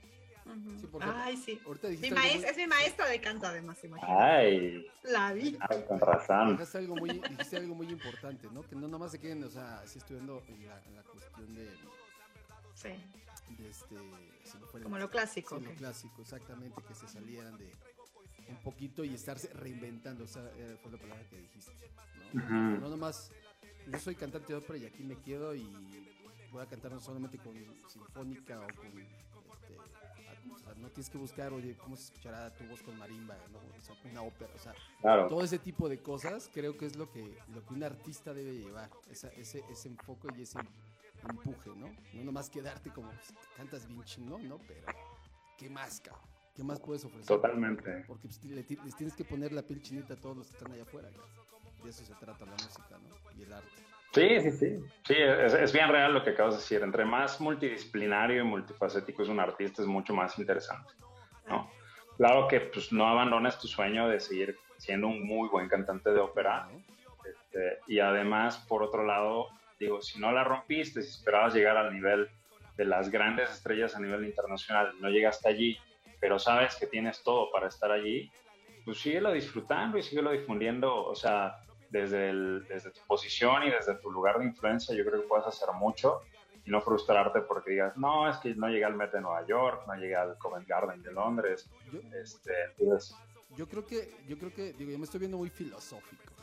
Ay, 1.01 1.37
sí. 1.37 1.61
Es 1.83 2.57
mi 2.57 2.67
maestra 2.67 3.07
de 3.07 3.21
canto, 3.21 3.47
además, 3.47 3.83
imagínate. 3.85 4.23
Ay. 4.23 4.87
La 5.05 5.33
vi. 5.33 5.59
con 5.89 6.01
razón. 6.01 6.53
Dijiste 6.57 6.79
algo, 6.79 6.97
muy, 6.97 7.11
dijiste 7.11 7.57
algo 7.57 7.75
muy 7.75 7.89
importante, 7.89 8.49
¿no? 8.53 8.63
Que 8.63 8.77
no 8.77 8.89
nomás 8.89 9.13
se 9.13 9.21
queden, 9.21 9.45
o 9.45 9.51
sea, 9.51 9.81
así 9.81 9.99
estudiando 9.99 10.43
en 10.49 10.67
la, 10.67 10.83
en 10.85 10.97
la 10.97 11.03
cuestión 11.03 11.55
de. 11.55 11.69
Sí. 12.75 12.89
De 13.59 13.69
este, 13.69 13.97
Como 14.83 14.99
lo 14.99 15.11
clásico. 15.11 15.59
Sí, 15.59 15.65
lo 15.65 15.73
clásico, 15.73 16.23
exactamente, 16.23 16.81
que 16.87 16.95
se 16.95 17.09
salieran 17.09 17.57
de 17.59 17.71
un 18.49 18.57
poquito 18.63 19.05
y 19.05 19.15
estarse 19.15 19.53
reinventando, 19.53 20.25
o 20.25 20.27
sea, 20.27 20.43
eh, 20.57 20.77
fue 20.83 20.91
la 20.93 20.99
palabra 20.99 21.25
que 21.29 21.37
dijiste. 21.37 21.73
¿no? 22.33 22.79
no 22.79 22.89
nomás, 22.89 23.31
yo 23.91 23.99
soy 23.99 24.15
cantante 24.15 24.53
de 24.53 24.59
ópera 24.59 24.79
y 24.79 24.87
aquí 24.87 25.03
me 25.03 25.17
quedo 25.17 25.55
y 25.55 25.69
voy 26.53 26.63
a 26.63 26.67
cantar 26.67 26.93
no 26.93 27.01
solamente 27.01 27.39
con 27.39 27.55
sinfónica 27.89 28.61
o 28.61 28.67
con 28.75 28.91
no 30.77 30.89
tienes 30.89 31.11
que 31.11 31.19
buscar, 31.19 31.53
oye, 31.53 31.77
cómo 31.77 31.97
se 31.97 32.05
escuchará 32.05 32.53
tu 32.55 32.65
voz 32.65 32.83
con 32.83 32.97
marimba, 32.99 33.37
una 34.11 34.23
ópera, 34.23 34.51
o 34.55 34.59
sea, 34.59 34.75
todo 35.29 35.43
ese 35.45 35.59
tipo 35.59 35.89
de 35.89 35.99
cosas 35.99 36.51
creo 36.53 36.77
que 36.77 36.87
es 36.87 36.97
lo 36.97 37.11
que, 37.11 37.39
lo 37.55 37.65
que 37.65 37.75
un 37.75 37.85
artista 37.85 38.33
debe 38.33 38.55
llevar, 38.55 38.91
ese, 39.11 39.33
ese 39.37 39.89
enfoque 39.89 40.29
y 40.37 40.43
ese 40.43 40.59
empuje, 41.29 41.71
¿no? 41.77 41.95
No 42.15 42.25
nomás 42.25 42.49
quedarte 42.49 42.91
como, 42.91 43.11
pues, 43.11 43.35
cantas 43.57 43.87
bien 43.87 44.03
chingón, 44.05 44.49
¿no? 44.49 44.59
Pero, 44.67 44.87
¿qué 45.59 45.69
más, 45.69 46.01
cabrón? 46.01 46.29
¿Qué 46.55 46.65
más 46.65 46.81
puedes 46.81 47.05
ofrecer? 47.05 47.27
Totalmente. 47.27 48.05
Porque 48.07 48.29
pues, 48.29 48.43
les 48.45 48.97
tienes 48.97 49.15
que 49.15 49.25
poner 49.25 49.53
la 49.53 49.63
piel 49.63 49.81
chinita 49.83 50.15
a 50.15 50.17
todos 50.17 50.37
los 50.37 50.47
que 50.49 50.57
están 50.57 50.73
allá 50.73 50.83
afuera, 50.83 51.11
De 51.83 51.91
eso 51.91 52.05
se 52.05 52.15
trata 52.15 52.45
la 52.45 52.53
música, 52.53 52.99
¿no? 52.99 53.39
Y 53.39 53.43
el 53.43 53.53
arte. 53.53 53.83
Sí, 54.13 54.41
sí, 54.41 54.51
sí. 54.51 54.77
Sí, 55.05 55.15
es, 55.17 55.73
bien 55.73 55.89
real 55.89 56.13
lo 56.13 56.25
que 56.25 56.31
acabas 56.31 56.55
de 56.55 56.61
decir. 56.61 56.83
Entre 56.83 57.05
más 57.05 57.41
multidisciplinario 57.41 58.43
y 58.43 58.45
multifacético 58.45 59.23
es 59.23 59.29
un 59.29 59.39
artista, 59.39 59.83
es 59.83 59.89
mucho 59.89 60.13
más 60.13 60.39
interesante. 60.39 60.93
¿no? 61.49 61.71
Claro 62.17 62.49
que 62.49 62.61
pues, 62.61 62.93
no 62.93 63.07
abandones 63.07 63.59
tu 63.59 63.69
sueño 63.69 64.09
de 64.09 64.19
seguir 64.19 64.59
siendo 64.79 65.07
un 65.07 65.27
muy 65.27 65.49
buen 65.49 65.69
cantante 65.69 66.11
de 66.11 66.19
ópera. 66.19 66.69
Este, 67.25 67.79
y 67.87 68.01
además, 68.01 68.59
por 68.69 68.83
otro 68.83 69.05
lado, 69.05 69.49
digo, 69.79 70.03
si 70.03 70.19
no 70.19 70.33
la 70.33 70.43
rompiste, 70.43 71.03
si 71.03 71.11
esperabas 71.11 71.55
llegar 71.55 71.77
al 71.77 71.93
nivel 71.93 72.29
de 72.77 72.85
las 72.85 73.11
grandes 73.11 73.51
estrellas 73.51 73.95
a 73.95 74.01
nivel 74.01 74.25
internacional, 74.25 74.93
no 75.01 75.09
llegaste 75.09 75.49
allí, 75.49 75.79
pero 76.19 76.39
sabes 76.39 76.77
que 76.77 76.87
tienes 76.87 77.23
todo 77.23 77.51
para 77.53 77.69
estar 77.69 77.93
allí, 77.93 78.31
pues 78.85 78.99
síguelo 78.99 79.33
disfrutando 79.33 79.99
y 79.99 80.03
síguelo 80.03 80.33
difundiendo. 80.33 81.05
O 81.05 81.15
sea, 81.15 81.61
desde, 81.91 82.31
el, 82.31 82.67
desde 82.69 82.91
tu 82.91 83.01
posición 83.07 83.65
y 83.65 83.71
desde 83.71 83.95
tu 83.97 84.11
lugar 84.11 84.39
de 84.39 84.47
influencia, 84.47 84.95
yo 84.95 85.05
creo 85.05 85.23
que 85.23 85.29
puedes 85.29 85.47
hacer 85.47 85.69
mucho 85.75 86.23
y 86.65 86.71
no 86.71 86.81
frustrarte 86.81 87.41
porque 87.41 87.73
digas, 87.73 87.97
no, 87.97 88.29
es 88.29 88.37
que 88.39 88.55
no 88.55 88.69
llegué 88.69 88.85
al 88.85 88.95
Met 88.95 89.13
de 89.13 89.21
Nueva 89.21 89.47
York, 89.47 89.83
no 89.87 89.95
llegué 89.95 90.17
al 90.17 90.39
Covent 90.39 90.69
Garden 90.69 91.03
de 91.03 91.13
Londres. 91.13 91.69
Yo, 91.93 92.01
este, 92.17 92.53
yo 93.57 93.69
creo 93.69 93.87
que, 93.87 94.15
yo 94.29 94.39
creo 94.39 94.55
que, 94.55 94.73
digo, 94.75 94.93
yo 94.93 94.99
me 94.99 95.05
estoy 95.05 95.21
viendo 95.21 95.39
muy 95.39 95.51
filosófico. 95.51 96.35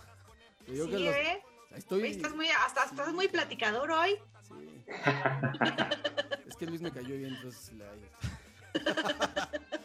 sí, 0.65 1.07
¿eh? 1.07 1.41
Estoy... 1.75 2.07
Estás 2.07 2.35
muy, 2.35 2.47
hasta 2.49 2.85
estás 2.85 3.13
muy 3.13 3.27
platicador 3.27 3.91
hoy. 3.91 4.15
Sí. 4.41 4.83
es 6.47 6.55
que 6.55 6.65
Luis 6.65 6.81
me 6.81 6.91
cayó 6.91 7.15
bien, 7.15 7.35
entonces 7.35 7.73
la... 7.73 7.85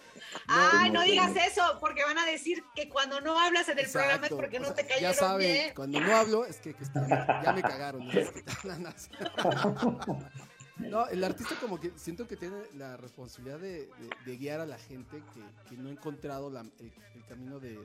Ay, 0.47 0.91
no, 0.91 1.03
digas 1.03 1.35
eso, 1.37 1.79
porque 1.81 2.05
van 2.05 2.19
a 2.19 2.27
decir 2.27 2.63
que 2.75 2.89
cuando 2.89 3.21
no 3.21 3.39
hablas 3.39 3.69
en 3.69 3.79
el 3.79 3.91
programa 3.91 4.27
es 4.27 4.33
porque 4.33 4.61
no 4.61 4.73
te 4.73 4.87
cayeron 4.87 5.13
Ya 5.13 5.19
saben, 5.19 5.75
cuando 5.75 6.01
no 6.01 6.17
hablo 6.17 6.45
es 6.45 6.59
que, 6.59 6.75
ya 6.95 7.53
me 7.55 7.63
cagaron. 7.63 8.09
No, 10.79 11.07
el 11.07 11.23
artista 11.23 11.55
como 11.61 11.79
que 11.79 11.93
siento 11.97 12.27
que 12.27 12.37
tiene 12.37 12.57
la 12.75 12.97
responsabilidad 12.97 13.61
de, 13.61 13.89
guiar 14.37 14.61
a 14.61 14.67
la 14.67 14.79
gente 14.79 15.23
que, 15.69 15.77
no 15.77 15.89
ha 15.89 15.93
encontrado 15.93 16.49
el, 16.49 16.93
camino 17.29 17.61
de, 17.61 17.79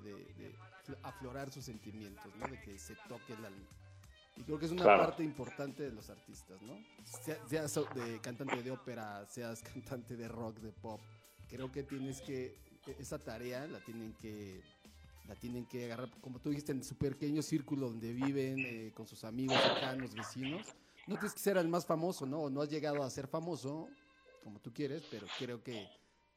aflorar 1.03 1.51
sus 1.51 1.65
sentimientos, 1.65 2.33
¿no? 2.37 2.47
De 2.47 2.59
que 2.61 2.79
se 2.79 2.95
toque 3.07 3.33
el 3.33 3.45
alma. 3.45 3.67
Y 4.37 4.43
creo 4.43 4.59
que 4.59 4.65
es 4.65 4.71
una 4.71 4.85
parte 4.85 5.23
importante 5.23 5.83
de 5.83 5.91
los 5.91 6.09
artistas, 6.09 6.61
¿no? 6.61 6.77
seas 7.49 7.73
de 7.95 8.19
cantante 8.21 8.61
de 8.61 8.71
ópera, 8.71 9.25
seas 9.25 9.61
cantante 9.73 10.15
de 10.15 10.27
rock, 10.27 10.59
de 10.59 10.71
pop, 10.71 11.01
creo 11.49 11.71
que 11.71 11.83
tienes 11.83 12.21
que, 12.21 12.55
esa 12.99 13.19
tarea 13.19 13.67
la 13.67 13.79
tienen 13.79 14.13
que 14.13 14.61
la 15.27 15.35
tienen 15.35 15.65
que 15.65 15.85
agarrar, 15.85 16.09
como 16.21 16.39
tú 16.39 16.49
dijiste, 16.49 16.71
en 16.71 16.83
su 16.83 16.97
pequeño 16.97 17.41
círculo 17.41 17.89
donde 17.89 18.13
viven, 18.13 18.59
eh, 18.59 18.91
con 18.93 19.05
sus 19.05 19.25
amigos 19.25 19.57
cercanos, 19.61 20.15
vecinos. 20.15 20.65
No 21.05 21.15
tienes 21.15 21.33
que 21.33 21.39
ser 21.39 21.57
el 21.57 21.67
más 21.67 21.85
famoso, 21.85 22.25
¿no? 22.25 22.49
No 22.49 22.61
has 22.61 22.69
llegado 22.69 23.03
a 23.03 23.09
ser 23.09 23.27
famoso, 23.27 23.89
como 24.41 24.61
tú 24.61 24.73
quieres, 24.73 25.03
pero 25.11 25.27
creo 25.37 25.61
que, 25.61 25.85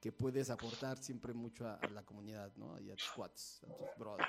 que 0.01 0.11
puedes 0.11 0.51
aportar 0.51 0.97
siempre 0.99 1.33
mucho 1.33 1.69
a, 1.69 1.79
la 1.93 2.03
comunidad, 2.03 2.51
¿no? 2.57 2.81
Y 2.81 2.91
a 2.91 2.97
tus 2.97 3.07
squats, 3.07 3.63
a 3.65 3.77
tus 3.77 3.89
brothers. 3.97 4.29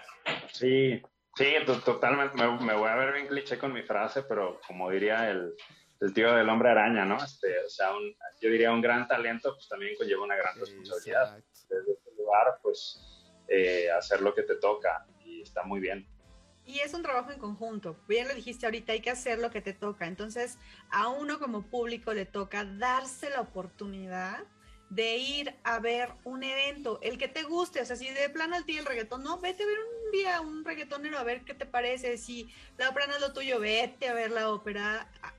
Sí, 0.53 1.01
sí, 1.35 1.45
totalmente. 1.83 2.37
Me, 2.37 2.75
voy 2.75 2.89
a 2.89 2.95
ver 2.95 3.13
bien 3.13 3.27
cliché 3.27 3.57
con 3.57 3.73
mi 3.73 3.81
frase, 3.81 4.23
pero 4.23 4.59
como 4.67 4.91
diría 4.91 5.31
el, 5.31 5.55
el 6.01 6.13
tío 6.13 6.33
del 6.33 6.49
hombre 6.49 6.69
araña, 6.69 7.05
¿no? 7.05 7.23
Este, 7.23 7.59
o 7.63 7.69
sea, 7.69 7.91
yo 8.41 8.49
diría 8.49 8.71
un 8.71 8.81
gran 8.81 9.07
talento, 9.07 9.53
pues 9.53 9.67
también 9.69 9.95
conlleva 9.95 10.23
una 10.23 10.35
gran 10.35 10.59
responsabilidad. 10.59 11.37
Desde 11.69 11.93
este 11.93 12.11
lugar, 12.17 12.59
pues 12.61 12.99
eh, 13.47 13.89
hacer 13.91 14.21
lo 14.21 14.33
que 14.33 14.41
te 14.43 14.55
toca 14.55 15.05
y 15.23 15.41
está 15.41 15.63
muy 15.63 15.79
bien. 15.79 16.07
Y 16.65 16.79
es 16.79 16.93
un 16.93 17.03
trabajo 17.03 17.31
en 17.31 17.39
conjunto. 17.39 17.97
Bien 18.07 18.27
lo 18.27 18.33
dijiste 18.33 18.65
ahorita, 18.65 18.93
hay 18.93 19.01
que 19.01 19.11
hacer 19.11 19.39
lo 19.39 19.51
que 19.51 19.61
te 19.61 19.73
toca. 19.73 20.07
Entonces, 20.07 20.57
a 20.89 21.07
uno 21.09 21.39
como 21.39 21.63
público 21.63 22.13
le 22.13 22.25
toca 22.25 22.65
darse 22.65 23.29
la 23.29 23.41
oportunidad 23.41 24.43
de 24.89 25.17
ir 25.17 25.55
a 25.63 25.79
ver 25.79 26.09
un 26.25 26.43
evento, 26.43 26.99
el 27.01 27.17
que 27.17 27.29
te 27.29 27.43
guste, 27.43 27.79
o 27.79 27.85
sea, 27.85 27.95
si 27.95 28.09
de 28.09 28.29
plano 28.29 28.57
al 28.57 28.65
ti 28.65 28.77
el 28.77 28.85
reggaetón, 28.85 29.23
no, 29.23 29.39
vete 29.39 29.63
a 29.63 29.65
ver 29.65 29.77
un 29.79 30.11
día 30.11 30.41
un 30.41 30.65
reggaetonero 30.65 31.17
a 31.17 31.23
ver 31.23 31.45
qué 31.45 31.53
te 31.53 31.65
parece, 31.65 32.17
si 32.17 32.53
la 32.77 32.89
ópera 32.89 33.07
no 33.07 33.15
es 33.15 33.21
lo 33.21 33.31
tuyo, 33.31 33.61
vete 33.61 34.09
a 34.09 34.13
ver 34.13 34.31
la 34.31 34.49
ópera, 34.49 35.09
ah, 35.23 35.33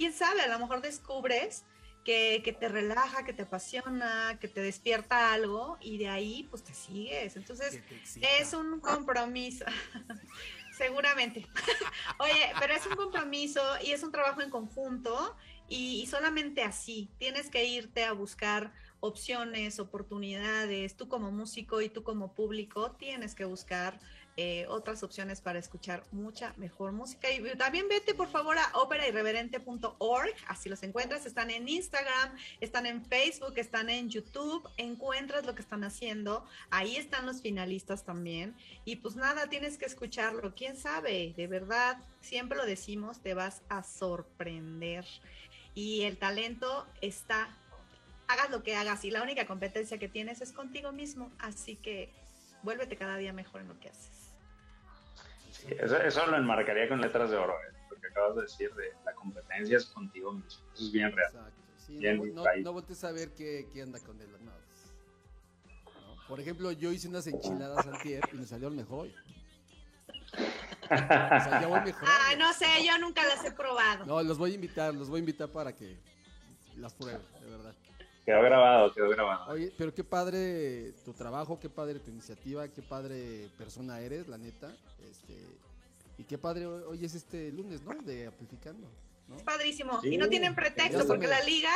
quién 0.00 0.14
sabe, 0.14 0.40
a 0.40 0.48
lo 0.48 0.58
mejor 0.58 0.80
descubres 0.80 1.62
que, 2.06 2.56
te 2.58 2.68
relaja, 2.70 3.22
que 3.22 3.34
te 3.34 3.42
apasiona, 3.42 4.38
que 4.40 4.48
te 4.48 4.62
despierta 4.62 5.34
algo 5.34 5.76
y 5.78 5.98
de 5.98 6.08
ahí 6.08 6.46
pues 6.48 6.64
te 6.64 6.72
sigues. 6.72 7.36
Entonces 7.36 7.82
es 8.16 8.54
un 8.54 8.80
compromiso. 8.80 9.66
Seguramente. 10.78 11.46
Oye, 12.18 12.50
pero 12.58 12.72
es 12.72 12.86
un 12.86 12.96
compromiso 12.96 13.60
y 13.84 13.90
es 13.90 14.02
un 14.02 14.10
trabajo 14.10 14.40
en 14.40 14.48
conjunto 14.48 15.36
y, 15.68 16.06
solamente 16.06 16.62
así 16.62 17.10
tienes 17.18 17.50
que 17.50 17.66
irte 17.66 18.04
a 18.04 18.14
buscar 18.14 18.72
opciones, 19.00 19.78
oportunidades. 19.80 20.96
Tú 20.96 21.10
como 21.10 21.30
músico 21.30 21.82
y 21.82 21.90
tú 21.90 22.02
como 22.02 22.32
público 22.32 22.92
tienes 22.92 23.34
que 23.34 23.44
buscar 23.44 24.00
eh, 24.42 24.64
otras 24.68 25.02
opciones 25.02 25.42
para 25.42 25.58
escuchar 25.58 26.02
mucha 26.12 26.54
mejor 26.56 26.92
música. 26.92 27.30
Y 27.30 27.42
también 27.58 27.88
vete 27.88 28.14
por 28.14 28.26
favor 28.30 28.56
a 28.56 28.70
operairreverente.org, 28.72 30.34
así 30.48 30.70
los 30.70 30.82
encuentras, 30.82 31.26
están 31.26 31.50
en 31.50 31.68
Instagram, 31.68 32.34
están 32.58 32.86
en 32.86 33.04
Facebook, 33.04 33.52
están 33.56 33.90
en 33.90 34.08
YouTube, 34.08 34.66
encuentras 34.78 35.44
lo 35.44 35.54
que 35.54 35.60
están 35.60 35.84
haciendo, 35.84 36.46
ahí 36.70 36.96
están 36.96 37.26
los 37.26 37.42
finalistas 37.42 38.04
también. 38.04 38.56
Y 38.86 38.96
pues 38.96 39.14
nada, 39.14 39.48
tienes 39.48 39.76
que 39.76 39.84
escucharlo, 39.84 40.54
quién 40.54 40.74
sabe, 40.74 41.34
de 41.36 41.46
verdad, 41.46 41.98
siempre 42.22 42.56
lo 42.56 42.64
decimos, 42.64 43.20
te 43.20 43.34
vas 43.34 43.60
a 43.68 43.82
sorprender. 43.82 45.04
Y 45.74 46.04
el 46.04 46.16
talento 46.16 46.86
está 47.02 47.54
hagas 48.26 48.48
lo 48.48 48.62
que 48.62 48.74
hagas. 48.74 49.04
Y 49.04 49.10
la 49.10 49.22
única 49.22 49.46
competencia 49.46 49.98
que 49.98 50.08
tienes 50.08 50.40
es 50.40 50.52
contigo 50.52 50.92
mismo, 50.92 51.30
así 51.38 51.76
que 51.76 52.08
vuélvete 52.62 52.96
cada 52.96 53.18
día 53.18 53.34
mejor 53.34 53.60
en 53.60 53.68
lo 53.68 53.78
que 53.78 53.90
haces 53.90 54.19
eso, 55.68 56.26
lo 56.26 56.36
enmarcaría 56.36 56.88
con 56.88 57.00
letras 57.00 57.30
de 57.30 57.36
oro, 57.36 57.54
¿eh? 57.54 57.76
lo 57.90 58.00
que 58.00 58.06
acabas 58.08 58.36
de 58.36 58.42
decir, 58.42 58.74
de 58.74 58.92
la 59.04 59.12
competencia 59.12 59.76
es 59.76 59.86
contigo 59.86 60.32
mismo. 60.32 60.64
Eso 60.74 60.84
es 60.84 60.92
bien 60.92 61.12
real. 61.12 61.32
no, 61.88 62.24
no, 62.26 62.44
no 62.62 62.72
voltees 62.72 63.04
a 63.04 63.12
ver 63.12 63.34
qué, 63.34 63.68
qué 63.72 63.82
anda 63.82 63.98
con 64.00 64.20
él. 64.20 64.28
No, 64.40 64.52
Por 66.28 66.40
ejemplo, 66.40 66.72
yo 66.72 66.92
hice 66.92 67.08
unas 67.08 67.26
enchiladas 67.26 67.86
antier 67.86 68.22
y 68.32 68.36
me 68.36 68.46
salió 68.46 68.68
el 68.68 68.74
mejor 68.74 69.06
hoy. 69.06 69.14
Ah, 70.90 72.34
no 72.36 72.52
sé, 72.52 72.66
yo 72.84 72.98
nunca 72.98 73.24
las 73.24 73.44
he 73.44 73.52
probado. 73.52 74.04
No, 74.06 74.22
los 74.22 74.38
voy 74.38 74.52
a 74.52 74.54
invitar, 74.54 74.94
los 74.94 75.08
voy 75.08 75.18
a 75.18 75.20
invitar 75.20 75.48
para 75.48 75.74
que 75.74 75.96
las 76.76 76.94
prueben, 76.94 77.22
de 77.40 77.46
verdad. 77.46 77.74
Quedó 78.30 78.42
grabado, 78.42 78.92
quedó 78.92 79.08
grabado. 79.10 79.52
Oye, 79.52 79.72
pero 79.76 79.92
qué 79.92 80.04
padre 80.04 80.92
tu 81.04 81.12
trabajo, 81.12 81.58
qué 81.58 81.68
padre 81.68 81.98
tu 81.98 82.10
iniciativa, 82.10 82.68
qué 82.68 82.80
padre 82.80 83.48
persona 83.58 84.00
eres, 84.00 84.28
la 84.28 84.38
neta. 84.38 84.72
Este, 85.10 85.34
y 86.16 86.22
qué 86.22 86.38
padre 86.38 86.66
hoy 86.66 87.04
es 87.04 87.16
este 87.16 87.50
lunes, 87.50 87.82
¿no? 87.82 87.92
De 88.02 88.28
Amplificando. 88.28 88.88
¿no? 89.26 89.36
Es 89.36 89.42
padrísimo. 89.42 89.98
y 90.04 90.16
no 90.16 90.28
tienen 90.28 90.54
pretexto, 90.54 91.08
porque 91.08 91.26
la 91.26 91.42
liga, 91.42 91.72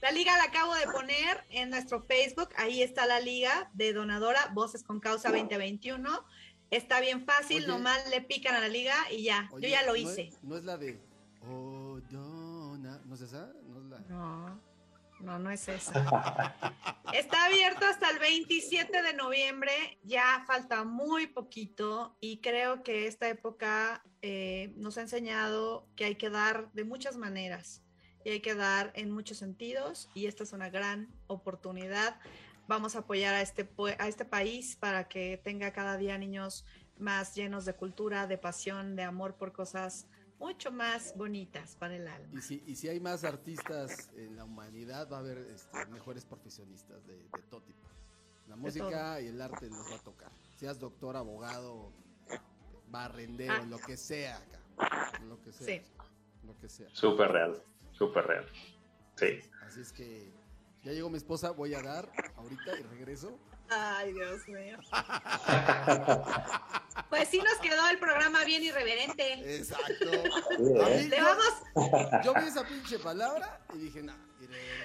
la 0.00 0.12
liga 0.12 0.36
la 0.36 0.44
acabo 0.44 0.72
de 0.76 0.84
poner 0.86 1.42
en 1.50 1.70
nuestro 1.70 2.00
Facebook. 2.02 2.50
Ahí 2.56 2.80
está 2.80 3.04
la 3.06 3.18
liga 3.18 3.68
de 3.74 3.92
donadora, 3.92 4.52
Voces 4.54 4.84
con 4.84 5.00
Causa 5.00 5.30
2021. 5.30 6.24
Está 6.70 7.00
bien 7.00 7.24
fácil, 7.24 7.66
nomás 7.66 8.08
le 8.10 8.20
pican 8.20 8.54
a 8.54 8.60
la 8.60 8.68
liga 8.68 8.94
y 9.10 9.24
ya. 9.24 9.48
Yo 9.52 9.68
ya 9.68 9.82
lo 9.84 9.96
hice. 9.96 10.30
no 10.42 10.56
es 10.56 10.64
la 10.64 10.76
de. 10.76 11.00
Oh, 11.48 11.98
dona. 12.08 13.00
¿No 13.04 13.14
es 13.16 13.20
esa? 13.22 13.52
No 13.66 13.78
es 13.78 13.84
la. 13.86 13.98
No. 14.08 14.67
No, 15.20 15.38
no 15.38 15.50
es 15.50 15.68
eso. 15.68 15.92
Está 17.12 17.46
abierto 17.46 17.86
hasta 17.86 18.10
el 18.10 18.18
27 18.18 19.02
de 19.02 19.14
noviembre, 19.14 19.72
ya 20.02 20.44
falta 20.46 20.84
muy 20.84 21.26
poquito 21.26 22.16
y 22.20 22.40
creo 22.40 22.82
que 22.82 23.06
esta 23.06 23.28
época 23.28 24.02
eh, 24.22 24.72
nos 24.76 24.98
ha 24.98 25.02
enseñado 25.02 25.88
que 25.96 26.04
hay 26.04 26.16
que 26.16 26.30
dar 26.30 26.70
de 26.72 26.84
muchas 26.84 27.16
maneras 27.16 27.82
y 28.24 28.30
hay 28.30 28.40
que 28.40 28.54
dar 28.54 28.92
en 28.94 29.10
muchos 29.10 29.38
sentidos 29.38 30.10
y 30.14 30.26
esta 30.26 30.42
es 30.42 30.52
una 30.52 30.68
gran 30.68 31.08
oportunidad. 31.26 32.20
Vamos 32.66 32.94
a 32.94 33.00
apoyar 33.00 33.34
a 33.34 33.40
este, 33.40 33.68
a 33.98 34.08
este 34.08 34.24
país 34.26 34.76
para 34.76 35.08
que 35.08 35.40
tenga 35.42 35.72
cada 35.72 35.96
día 35.96 36.18
niños 36.18 36.66
más 36.98 37.34
llenos 37.34 37.64
de 37.64 37.74
cultura, 37.74 38.26
de 38.26 38.36
pasión, 38.36 38.96
de 38.96 39.04
amor 39.04 39.36
por 39.36 39.52
cosas 39.52 40.06
mucho 40.38 40.70
más 40.70 41.16
bonitas 41.16 41.76
para 41.76 41.96
el 41.96 42.06
alma. 42.06 42.28
Y 42.32 42.40
si, 42.40 42.62
y 42.66 42.76
si 42.76 42.88
hay 42.88 43.00
más 43.00 43.24
artistas 43.24 44.10
en 44.16 44.36
la 44.36 44.44
humanidad, 44.44 45.08
va 45.10 45.16
a 45.16 45.20
haber 45.20 45.38
este, 45.38 45.86
mejores 45.86 46.24
profesionistas 46.24 47.06
de, 47.06 47.18
todo 47.50 47.62
tipo. 47.62 47.86
La 48.48 48.56
música 48.56 49.20
y 49.20 49.26
el 49.26 49.40
arte 49.40 49.68
nos 49.68 49.90
va 49.90 49.96
a 49.96 50.02
tocar. 50.02 50.32
Seas 50.56 50.78
doctor, 50.78 51.16
abogado, 51.16 51.92
barrendero, 52.90 53.54
ah. 53.54 53.66
lo 53.66 53.78
que 53.78 53.96
sea 53.96 54.38
acá. 54.38 55.18
Lo 55.28 55.40
que 55.42 55.52
sea. 55.52 55.66
Sí. 55.66 55.82
Lo 56.46 56.56
que 56.56 56.68
sea. 56.68 56.88
Súper 56.92 57.30
real, 57.30 57.62
súper 57.92 58.26
real. 58.26 58.46
Sí. 59.16 59.40
Así 59.66 59.80
es 59.80 59.92
que 59.92 60.32
ya 60.82 60.92
llegó 60.92 61.10
mi 61.10 61.18
esposa, 61.18 61.50
voy 61.50 61.74
a 61.74 61.82
dar 61.82 62.10
ahorita 62.36 62.78
y 62.78 62.82
regreso. 62.84 63.38
Ay, 63.70 64.12
Dios 64.12 64.48
mío. 64.48 64.78
Pues 67.10 67.28
sí 67.28 67.38
nos 67.38 67.58
quedó 67.58 67.88
el 67.90 67.98
programa 67.98 68.44
bien 68.44 68.62
irreverente. 68.62 69.56
Exacto. 69.56 70.10
Le 70.58 71.20
vamos. 71.20 72.24
Yo 72.24 72.34
vi 72.34 72.48
esa 72.48 72.66
pinche 72.66 72.98
palabra 72.98 73.60
y 73.74 73.78
dije, 73.78 74.02
no, 74.02 74.14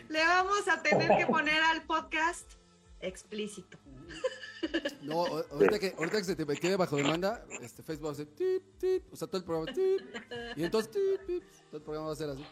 Le 0.10 0.20
vamos 0.20 0.68
a 0.68 0.82
tener 0.82 1.18
que 1.18 1.26
poner 1.26 1.62
al 1.62 1.84
podcast 1.84 2.54
explícito. 3.02 3.78
No, 5.02 5.26
ahorita 5.26 5.80
que, 5.80 5.94
ahorita 5.98 6.18
que 6.20 6.24
se 6.24 6.36
te 6.36 6.46
quede 6.46 6.78
bajo 6.78 6.96
demanda, 6.96 7.46
este 7.62 7.84
Facebook 7.84 8.06
va 8.06 8.10
a 8.12 8.14
hacer 8.14 8.28
tip, 8.28 8.64
tip, 8.80 9.12
o 9.12 9.16
sea, 9.16 9.28
todo 9.28 9.40
el 9.40 9.44
programa 9.44 9.74
tip, 9.74 10.02
y 10.56 10.64
entonces 10.64 10.90
tip, 10.92 11.26
tip, 11.28 11.44
todo 11.68 11.78
el 11.78 11.84
programa 11.84 12.08
va 12.08 12.14
a 12.14 12.16
ser 12.16 12.30
así. 12.30 12.46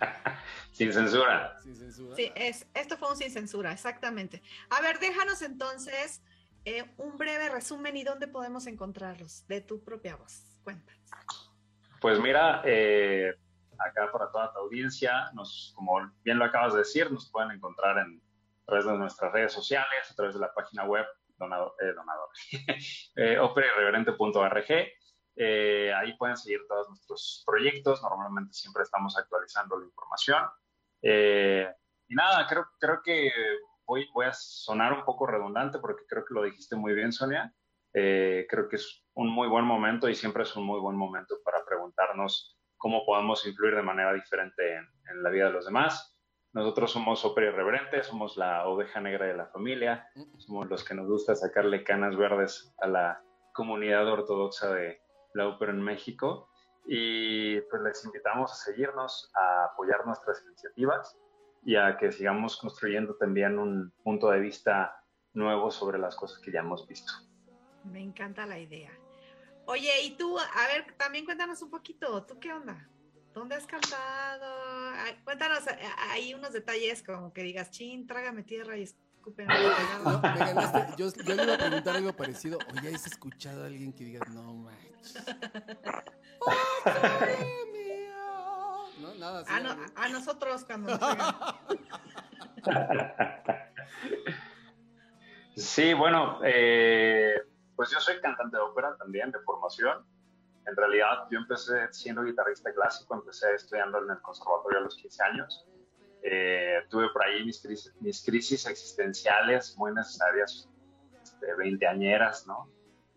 Sin 0.72 0.92
censura. 0.92 1.56
Sin 1.62 1.76
censura. 1.76 2.16
Sí, 2.16 2.32
es, 2.34 2.66
esto 2.74 2.96
fue 2.96 3.08
un 3.10 3.16
sin 3.16 3.30
censura, 3.30 3.72
exactamente. 3.72 4.42
A 4.70 4.80
ver, 4.80 4.98
déjanos 4.98 5.40
entonces 5.42 6.20
eh, 6.64 6.84
un 6.96 7.16
breve 7.16 7.48
resumen 7.48 7.96
y 7.96 8.02
dónde 8.02 8.26
podemos 8.26 8.66
encontrarlos 8.66 9.46
de 9.46 9.60
tu 9.60 9.84
propia 9.84 10.16
voz. 10.16 10.44
Cuéntanos. 10.64 11.52
Pues 12.00 12.18
mira, 12.18 12.62
eh, 12.64 13.34
acá 13.78 14.10
para 14.10 14.30
toda 14.30 14.52
tu 14.52 14.58
audiencia, 14.58 15.30
nos, 15.32 15.72
como 15.76 16.12
bien 16.24 16.38
lo 16.38 16.44
acabas 16.44 16.72
de 16.72 16.80
decir, 16.80 17.10
nos 17.10 17.30
pueden 17.30 17.52
encontrar 17.52 17.98
en, 17.98 18.20
a 18.62 18.66
través 18.66 18.86
de 18.86 18.92
nuestras 18.94 19.32
redes 19.32 19.52
sociales, 19.52 20.10
a 20.10 20.14
través 20.14 20.34
de 20.34 20.40
la 20.40 20.52
página 20.52 20.84
web 20.84 21.06
donador, 21.38 21.74
eh, 21.80 21.92
donador 21.92 22.28
eh, 23.16 23.38
ahí 25.36 26.16
pueden 26.16 26.36
seguir 26.36 26.60
todos 26.68 26.88
nuestros 26.88 27.42
proyectos. 27.46 28.02
Normalmente 28.02 28.52
siempre 28.52 28.82
estamos 28.82 29.16
actualizando 29.16 29.78
la 29.78 29.86
información. 29.86 30.44
y 31.02 32.14
nada, 32.14 32.46
creo, 32.46 32.66
creo 32.78 33.00
que 33.02 33.30
voy, 33.86 34.08
voy 34.12 34.26
a 34.26 34.32
sonar 34.32 34.92
un 34.92 35.04
poco 35.04 35.26
redundante 35.26 35.78
porque 35.78 36.04
creo 36.08 36.24
que 36.24 36.34
lo 36.34 36.42
dijiste 36.42 36.76
muy 36.76 36.94
bien, 36.94 37.12
Sonia. 37.12 37.52
Eh, 37.96 38.46
creo 38.50 38.68
que 38.68 38.76
es 38.76 39.04
un 39.14 39.28
muy 39.28 39.46
buen 39.46 39.64
momento 39.64 40.08
y 40.08 40.16
siempre 40.16 40.42
es 40.42 40.56
un 40.56 40.64
muy 40.64 40.80
buen 40.80 40.96
momento 40.96 41.36
para 41.44 41.64
preguntarnos 41.64 42.58
cómo 42.76 43.06
podemos 43.06 43.46
influir 43.46 43.76
de 43.76 43.82
manera 43.82 44.12
diferente 44.12 44.74
en, 44.74 45.22
la 45.22 45.30
vida 45.30 45.46
de 45.46 45.52
los 45.52 45.66
demás. 45.66 46.18
Nosotros 46.52 46.90
somos 46.90 47.24
Ópera 47.24 47.48
Irreverente, 47.48 48.02
somos 48.02 48.36
la 48.36 48.66
oveja 48.66 49.00
negra 49.00 49.26
de 49.26 49.36
la 49.36 49.46
familia, 49.46 50.08
somos 50.38 50.68
los 50.68 50.84
que 50.84 50.94
nos 50.94 51.06
gusta 51.06 51.34
sacarle 51.34 51.84
canas 51.84 52.16
verdes 52.16 52.74
a 52.78 52.88
la 52.88 53.22
comunidad 53.52 54.08
ortodoxa 54.08 54.72
de 54.74 55.00
la 55.34 55.48
ópera 55.48 55.72
en 55.72 55.82
México. 55.82 56.48
Y 56.86 57.60
pues 57.62 57.82
les 57.82 58.04
invitamos 58.04 58.52
a 58.52 58.54
seguirnos, 58.54 59.30
a 59.34 59.66
apoyar 59.66 60.06
nuestras 60.06 60.42
iniciativas 60.46 61.18
y 61.64 61.76
a 61.76 61.96
que 61.96 62.12
sigamos 62.12 62.58
construyendo 62.58 63.14
también 63.16 63.58
un 63.58 63.92
punto 64.02 64.30
de 64.30 64.40
vista 64.40 64.94
nuevo 65.32 65.70
sobre 65.70 65.98
las 65.98 66.14
cosas 66.16 66.38
que 66.40 66.52
ya 66.52 66.60
hemos 66.60 66.86
visto. 66.86 67.12
Me 67.84 68.02
encanta 68.02 68.46
la 68.46 68.58
idea. 68.58 68.90
Oye, 69.66 69.90
y 70.04 70.16
tú, 70.16 70.38
a 70.38 70.66
ver, 70.66 70.94
también 70.98 71.24
cuéntanos 71.24 71.62
un 71.62 71.70
poquito, 71.70 72.24
¿tú 72.24 72.38
qué 72.38 72.52
onda? 72.52 72.88
¿Dónde 73.32 73.56
has 73.56 73.66
cantado? 73.66 74.64
cuéntanos 75.24 75.64
hay 76.10 76.34
unos 76.34 76.52
detalles 76.52 77.02
como 77.02 77.32
que 77.32 77.42
digas, 77.42 77.70
chin, 77.70 78.06
trágame 78.06 78.42
tierra 78.42 78.76
y 78.76 78.86
No, 79.26 80.20
ganaste. 80.20 80.94
Yo, 80.96 81.08
yo, 81.24 81.34
le 81.34 81.44
iba 81.44 81.54
a 81.54 81.58
preguntar 81.58 81.96
algo 81.96 82.12
parecido. 82.12 82.58
Oye, 82.72 82.94
¿has 82.94 83.06
escuchado 83.06 83.64
a 83.64 83.66
alguien 83.66 83.92
que 83.92 84.04
diga, 84.04 84.20
no 84.32 84.54
manches? 84.54 85.14
no, 89.00 89.14
nada. 89.14 89.44
a, 89.48 89.60
no, 89.60 89.76
a, 89.96 90.08
nosotros 90.08 90.64
cuando 90.64 90.98
Sí, 95.56 95.94
bueno, 95.94 96.40
eh, 96.42 97.40
pues 97.76 97.90
yo 97.90 98.00
soy 98.00 98.20
cantante 98.20 98.56
de 98.56 98.62
ópera 98.62 98.96
también, 98.98 99.30
de 99.30 99.38
formación. 99.40 100.04
En 100.66 100.76
realidad, 100.76 101.28
yo 101.30 101.38
empecé 101.38 101.92
siendo 101.92 102.24
guitarrista 102.24 102.72
clásico, 102.72 103.14
empecé 103.14 103.54
estudiando 103.54 103.98
en 103.98 104.10
el 104.10 104.20
conservatorio 104.22 104.80
a 104.80 104.82
los 104.82 104.96
15 104.96 105.22
años. 105.22 105.66
Eh, 106.26 106.80
tuve 106.88 107.10
por 107.10 107.22
ahí 107.22 107.44
mis 107.44 107.60
crisis, 107.60 107.94
mis 108.00 108.24
crisis 108.24 108.66
existenciales 108.66 109.76
muy 109.76 109.92
necesarias, 109.92 110.70
este, 111.22 111.54
20 111.54 111.86
añeras, 111.86 112.46
¿no? 112.46 112.70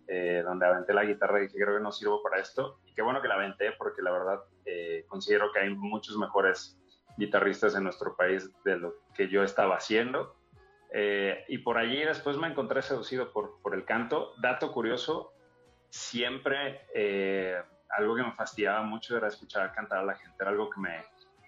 Eh, 0.08 0.41
donde 0.45 0.66
aventé 0.66 0.93
la 0.93 1.05
guitarra 1.05 1.39
y 1.39 1.43
dije, 1.43 1.58
creo 1.58 1.78
que 1.78 1.84
no 1.84 1.91
sirvo 1.91 2.22
para 2.22 2.39
esto. 2.39 2.80
Y 2.86 2.93
qué 2.93 3.01
bueno 3.01 3.22
que 3.22 3.28
la 3.28 3.36
aventé, 3.36 3.72
porque 3.78 4.01
la 4.01 4.12
verdad 4.12 4.39
eh, 4.66 5.05
considero 5.08 5.51
que 5.51 5.60
hay 5.60 5.74
muchos 5.74 6.18
mejores 6.18 6.78
guitarristas 7.18 7.76
en 7.76 7.84
nuestro 7.84 8.16
país 8.16 8.49
de 8.64 8.78
lo 8.78 8.93
que 9.16 9.28
yo 9.30 9.43
estaba 9.43 9.78
haciendo. 9.78 10.36
y 11.49 11.58
por 11.60 11.78
allí 11.78 12.03
después 12.03 12.38
me 12.38 12.47
encontré 12.47 12.82
seducido 12.82 13.32
por, 13.32 13.62
por 13.62 13.74
el 13.74 13.86
canto. 13.86 14.34
Dato 14.41 14.72
curioso, 14.72 15.34
siempre 15.89 16.88
eh, 16.93 17.62
algo 17.89 18.16
que 18.16 18.24
me 18.24 18.32
fastidiaba 18.34 18.82
mucho 18.84 19.18
era 19.18 19.28
escuchar 19.28 19.74
cantar 19.74 19.99
a 19.99 20.05
la 20.05 20.16
gente, 20.16 20.36
era 20.39 20.51
algo 20.51 20.70
que 20.70 20.80
me 20.80 21.03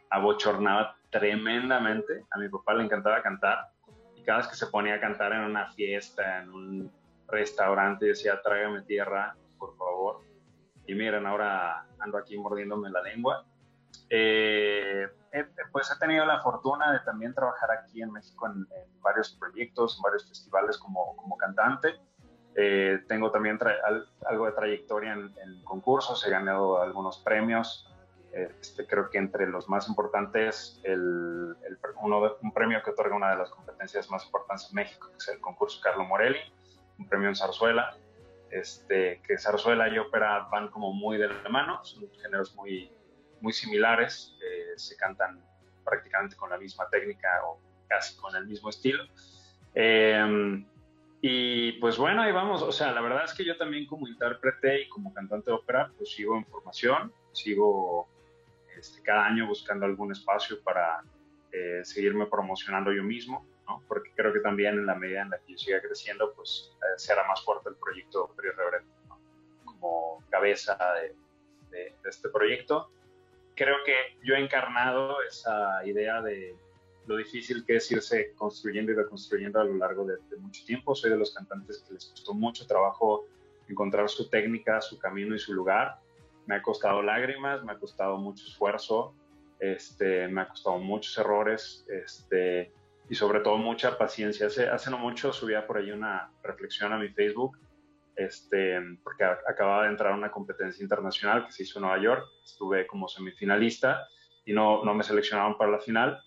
abochornaba 0.10 0.98
tremendamente. 1.10 2.26
A 2.32 2.40
mi 2.40 2.50
papá 2.50 2.74
le 2.74 2.84
encantaba 2.84 3.22
cantar 3.22 3.70
y 4.16 4.24
cada 4.24 4.40
vez 4.40 4.48
que 4.48 4.56
se 4.56 4.68
ponía 4.68 4.96
a 4.96 5.00
cantar 5.00 5.34
en 5.34 5.42
una 5.42 5.72
fiesta, 5.72 6.40
en 6.40 6.50
un 6.50 6.92
restaurante, 7.28 8.08
decía, 8.08 8.42
tráigame 8.42 8.82
tierra, 8.84 9.36
por 9.58 9.76
favor. 9.78 10.22
Y 10.88 10.96
miren, 10.96 11.26
ahora 11.26 11.86
ando 12.00 12.18
aquí 12.18 12.38
mordiéndome 12.38 12.90
la 12.90 13.02
lengua. 13.02 13.46
Eh, 14.10 15.08
pues 15.72 15.92
he 15.92 16.00
tenido 16.00 16.26
la 16.26 16.42
fortuna 16.42 16.92
de 16.92 17.00
también 17.02 17.34
trabajar 17.34 17.70
aquí 17.72 18.02
en 18.02 18.12
México 18.12 18.48
en, 18.48 18.68
varios 19.02 19.32
proyectos, 19.34 19.98
en 19.98 20.02
varios 20.02 20.28
festivales 20.28 20.78
como, 20.78 21.16
como 21.16 21.38
cantante. 21.38 22.00
Eh, 22.56 23.04
tengo 23.08 23.32
también 23.32 23.60
algo 24.26 24.46
de 24.48 24.52
trayectoria 24.54 25.14
en, 25.14 25.64
concursos, 25.64 26.26
he 26.26 26.30
ganado 26.32 26.82
algunos 26.82 27.20
premios. 27.20 27.86
Este, 28.32 28.86
creo 28.86 29.10
que 29.10 29.18
entre 29.18 29.48
los 29.48 29.68
más 29.70 29.88
importantes, 29.88 30.80
el, 30.84 31.56
uno 32.02 32.38
un 32.42 32.54
premio 32.54 32.82
que 32.84 32.92
otorga 32.92 33.16
una 33.16 33.32
de 33.32 33.38
las 33.38 33.50
competencias 33.50 34.10
más 34.10 34.26
importantes 34.26 34.68
en 34.70 34.76
México, 34.76 35.10
que 35.10 35.18
es 35.18 35.28
el 35.30 35.40
concurso 35.40 35.82
Carlo 35.82 36.04
Morelli, 36.06 36.40
un 37.00 37.08
premio 37.08 37.30
en 37.30 37.36
zarzuela, 37.36 37.98
este, 38.52 39.22
que 39.28 39.38
zarzuela 39.38 39.90
y 39.90 39.98
ópera 39.98 40.48
van 40.52 40.70
como 40.70 40.94
muy 40.94 41.18
de 41.18 41.28
la 41.28 41.50
mano, 41.50 41.84
son 41.84 42.10
géneros 42.22 42.56
muy, 42.56 42.92
muy 43.42 43.54
similares, 43.54 44.36
eh, 44.44 44.74
se 44.78 44.96
cantan 44.96 45.44
prácticamente 45.84 46.36
con 46.36 46.50
la 46.50 46.58
misma 46.58 46.88
técnica 46.90 47.30
o 47.46 47.60
casi 47.88 48.16
con 48.18 48.36
el 48.36 48.46
mismo 48.46 48.70
estilo. 48.70 49.04
Eh, 49.74 50.64
y 51.22 51.74
pues 51.74 51.98
bueno, 51.98 52.22
ahí 52.22 52.32
vamos. 52.32 52.62
O 52.62 52.72
sea, 52.72 52.92
la 52.92 53.02
verdad 53.02 53.26
es 53.26 53.34
que 53.34 53.44
yo 53.44 53.58
también 53.58 53.86
como 53.86 54.08
intérprete 54.08 54.84
y 54.84 54.90
como 54.90 55.14
cantante 55.14 55.52
de 55.52 55.58
ópera, 55.58 55.92
pues 55.98 56.12
sigo 56.12 56.38
en 56.38 56.46
formación, 56.46 57.14
sigo 57.34 58.08
este, 58.80 59.02
cada 59.02 59.26
año 59.26 59.48
buscando 59.48 59.86
algún 59.86 60.12
espacio 60.12 60.62
para 60.64 61.04
eh, 61.52 61.82
seguirme 61.84 62.26
promocionando 62.28 62.92
yo 62.92 63.04
mismo, 63.04 63.46
¿no? 63.68 63.84
Porque 63.88 64.12
creo 64.16 64.34
que 64.34 64.40
también 64.40 64.76
en 64.76 64.86
la 64.86 64.96
medida 64.96 65.22
en 65.22 65.30
la 65.30 65.38
que 65.40 65.54
yo 65.54 65.58
siga 65.58 65.82
creciendo, 65.82 66.34
pues 66.34 66.72
eh, 66.82 66.98
será 66.98 67.28
más 67.28 67.44
fuerte 67.44 67.70
el 67.70 67.76
proyecto 67.76 68.26
Ópera 68.26 68.54
¿no? 69.08 69.20
Como 69.66 70.24
cabeza 70.30 70.78
de, 71.72 71.96
de 72.02 72.10
este 72.10 72.30
proyecto. 72.30 72.92
Creo 73.56 73.78
que 73.86 73.94
yo 74.24 74.36
he 74.36 74.40
encarnado 74.40 75.22
esa 75.24 75.86
idea 75.86 76.22
de 76.22 76.56
lo 77.10 77.18
difícil 77.18 77.66
que 77.66 77.78
es 77.78 77.92
irse 77.92 78.34
construyendo 78.36 78.92
y 78.92 78.96
reconstruyendo 78.96 79.60
a 79.60 79.64
lo 79.64 79.74
largo 79.74 80.06
de, 80.06 80.18
mucho 80.38 80.64
tiempo. 80.64 80.94
Soy 80.94 81.10
de 81.10 81.18
los 81.18 81.34
cantantes 81.34 81.80
que 81.80 81.96
les 81.96 82.06
costó 82.06 82.36
mucho 82.36 82.68
trabajo 82.68 83.26
encontrar 83.68 84.08
su 84.10 84.30
técnica, 84.30 84.80
su 84.80 85.00
camino 85.00 85.36
y 85.36 85.40
su 85.40 85.54
lugar. 85.54 86.00
Me 86.50 86.56
ha 86.56 86.64
costado 86.64 87.04
lágrimas, 87.04 87.64
me 87.64 87.74
ha 87.74 87.78
costado 87.78 88.18
mucho 88.18 88.44
esfuerzo, 88.44 89.14
este, 89.60 90.28
me 90.30 90.42
ha 90.42 90.48
costado 90.48 90.80
muchos 90.80 91.16
errores 91.20 91.86
este, 91.88 92.74
y 93.08 93.14
sobre 93.14 93.42
todo 93.42 93.58
mucha 93.58 94.00
paciencia. 94.00 94.48
Hace, 94.48 94.68
hace 94.68 94.90
no 94.90 94.98
mucho 94.98 95.32
subía 95.32 95.68
por 95.68 95.78
ahí 95.78 95.92
una 95.92 96.32
reflexión 96.42 96.92
a 96.92 96.98
mi 96.98 97.10
Facebook 97.10 97.60
este, 98.16 98.80
porque 99.04 99.26
acababa 99.26 99.84
de 99.84 99.90
entrar 99.90 100.12
a 100.12 100.16
una 100.16 100.32
competencia 100.32 100.82
internacional 100.82 101.46
que 101.46 101.52
se 101.52 101.62
hizo 101.62 101.78
en 101.78 101.84
Nueva 101.84 102.02
York. 102.02 102.26
Estuve 102.44 102.88
como 102.88 103.08
semifinalista 103.08 104.08
y 104.44 104.52
no, 104.52 104.84
no 104.84 104.96
me 104.96 105.04
seleccionaron 105.04 105.56
para 105.56 105.70
la 105.70 105.80
final 105.80 106.20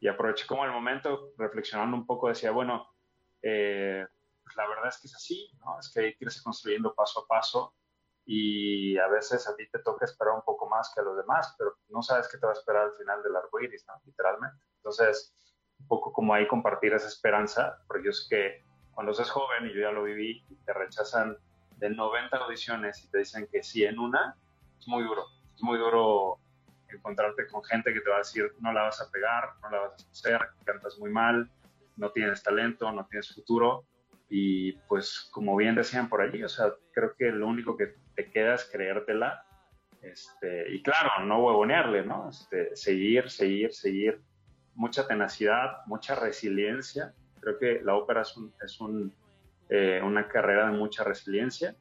y 0.00 0.08
aproveché 0.08 0.46
como 0.46 0.64
el 0.64 0.72
momento 0.72 1.34
reflexionando 1.36 1.94
un 1.94 2.06
poco, 2.06 2.28
decía, 2.28 2.50
bueno, 2.50 2.88
eh, 3.42 4.06
pues 4.42 4.56
la 4.56 4.66
verdad 4.68 4.88
es 4.88 4.98
que 5.02 5.08
es 5.08 5.14
así, 5.14 5.50
¿no? 5.60 5.78
Es 5.78 5.92
que 5.92 6.00
hay 6.00 6.14
que 6.14 6.24
irse 6.24 6.42
construyendo 6.42 6.94
paso 6.94 7.20
a 7.20 7.26
paso 7.26 7.74
y 8.26 8.98
a 8.98 9.06
veces 9.06 9.48
a 9.48 9.54
ti 9.54 9.68
te 9.70 9.78
toca 9.78 10.04
esperar 10.04 10.34
un 10.34 10.42
poco 10.42 10.68
más 10.68 10.92
que 10.92 11.00
a 11.00 11.04
los 11.04 11.16
demás, 11.16 11.54
pero 11.56 11.76
no 11.88 12.02
sabes 12.02 12.28
qué 12.28 12.38
te 12.38 12.46
va 12.46 12.52
a 12.52 12.56
esperar 12.56 12.82
al 12.82 12.96
final 12.96 13.22
del 13.22 13.36
arco 13.36 13.60
iris, 13.60 13.86
¿no? 13.86 13.94
Literalmente. 14.04 14.58
Entonces, 14.78 15.32
un 15.78 15.86
poco 15.86 16.12
como 16.12 16.34
ahí 16.34 16.48
compartir 16.48 16.92
esa 16.92 17.06
esperanza, 17.06 17.78
porque 17.86 18.06
yo 18.06 18.12
sé 18.12 18.26
que 18.28 18.64
cuando 18.92 19.14
seas 19.14 19.30
joven, 19.30 19.66
y 19.66 19.74
yo 19.74 19.82
ya 19.82 19.92
lo 19.92 20.02
viví, 20.02 20.44
y 20.48 20.56
te 20.56 20.72
rechazan 20.72 21.38
de 21.76 21.90
90 21.90 22.36
audiciones 22.36 23.04
y 23.04 23.10
te 23.10 23.18
dicen 23.18 23.46
que 23.52 23.62
sí 23.62 23.84
en 23.84 23.98
una, 23.98 24.36
es 24.78 24.88
muy 24.88 25.04
duro. 25.04 25.26
Es 25.54 25.62
muy 25.62 25.78
duro 25.78 26.38
encontrarte 26.88 27.46
con 27.46 27.62
gente 27.62 27.92
que 27.92 28.00
te 28.00 28.10
va 28.10 28.16
a 28.16 28.20
decir, 28.20 28.52
no 28.58 28.72
la 28.72 28.82
vas 28.82 29.00
a 29.00 29.10
pegar, 29.10 29.50
no 29.62 29.70
la 29.70 29.80
vas 29.80 30.04
a 30.04 30.10
hacer, 30.10 30.40
cantas 30.64 30.98
muy 30.98 31.10
mal, 31.10 31.50
no 31.96 32.10
tienes 32.10 32.42
talento, 32.42 32.90
no 32.90 33.06
tienes 33.06 33.32
futuro. 33.34 33.84
Y 34.28 34.72
pues 34.88 35.28
como 35.30 35.54
bien 35.54 35.76
decían 35.76 36.08
por 36.08 36.20
allí, 36.20 36.42
o 36.42 36.48
sea, 36.48 36.72
creo 36.92 37.14
que 37.16 37.30
lo 37.30 37.46
único 37.46 37.76
que 37.76 37.94
te 38.16 38.30
queda 38.30 38.54
es 38.54 38.64
creértela. 38.64 39.44
Este, 40.02 40.72
y 40.72 40.82
claro, 40.82 41.24
no 41.24 41.44
huevonearle, 41.44 42.04
¿no? 42.04 42.30
Este, 42.30 42.74
seguir, 42.74 43.30
seguir, 43.30 43.72
seguir. 43.72 44.20
Mucha 44.74 45.06
tenacidad, 45.06 45.84
mucha 45.86 46.14
resiliencia. 46.14 47.14
Creo 47.40 47.58
que 47.58 47.80
la 47.82 47.94
ópera 47.94 48.22
es, 48.22 48.34
es 48.64 48.80
un, 48.80 49.14
eh, 49.68 50.00
una 50.02 50.28
carrera 50.28 50.70
de 50.70 50.76
mucha 50.76 51.02
resiliencia 51.02 51.74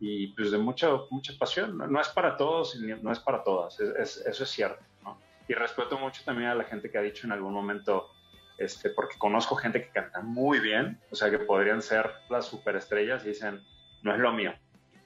y 0.00 0.28
pues 0.28 0.50
de 0.50 0.58
mucha, 0.58 0.88
mucha 1.10 1.32
pasión. 1.38 1.76
No, 1.76 2.00
es 2.00 2.08
para 2.08 2.36
todos, 2.36 2.76
no 2.76 3.12
es 3.12 3.20
para 3.20 3.42
todas, 3.42 3.78
eso 3.80 4.44
es 4.44 4.50
cierto. 4.50 4.82
¿no? 5.02 5.18
Y 5.46 5.54
respeto 5.54 5.98
mucho 5.98 6.22
también 6.24 6.50
a 6.50 6.54
la 6.54 6.64
gente 6.64 6.90
que 6.90 6.98
ha 6.98 7.02
dicho 7.02 7.26
en 7.26 7.32
algún 7.32 7.52
momento, 7.52 8.10
este, 8.58 8.90
porque 8.90 9.18
conozco 9.18 9.56
gente 9.56 9.82
que 9.84 9.90
canta 9.90 10.20
muy 10.20 10.60
bien, 10.60 11.00
o 11.10 11.14
sea, 11.14 11.30
que 11.30 11.38
podrían 11.38 11.82
ser 11.82 12.10
las 12.28 12.46
superestrellas 12.46 13.24
y 13.24 13.28
dicen, 13.28 13.62
no 14.02 14.12
es 14.12 14.18
lo 14.18 14.32
mío. 14.32 14.52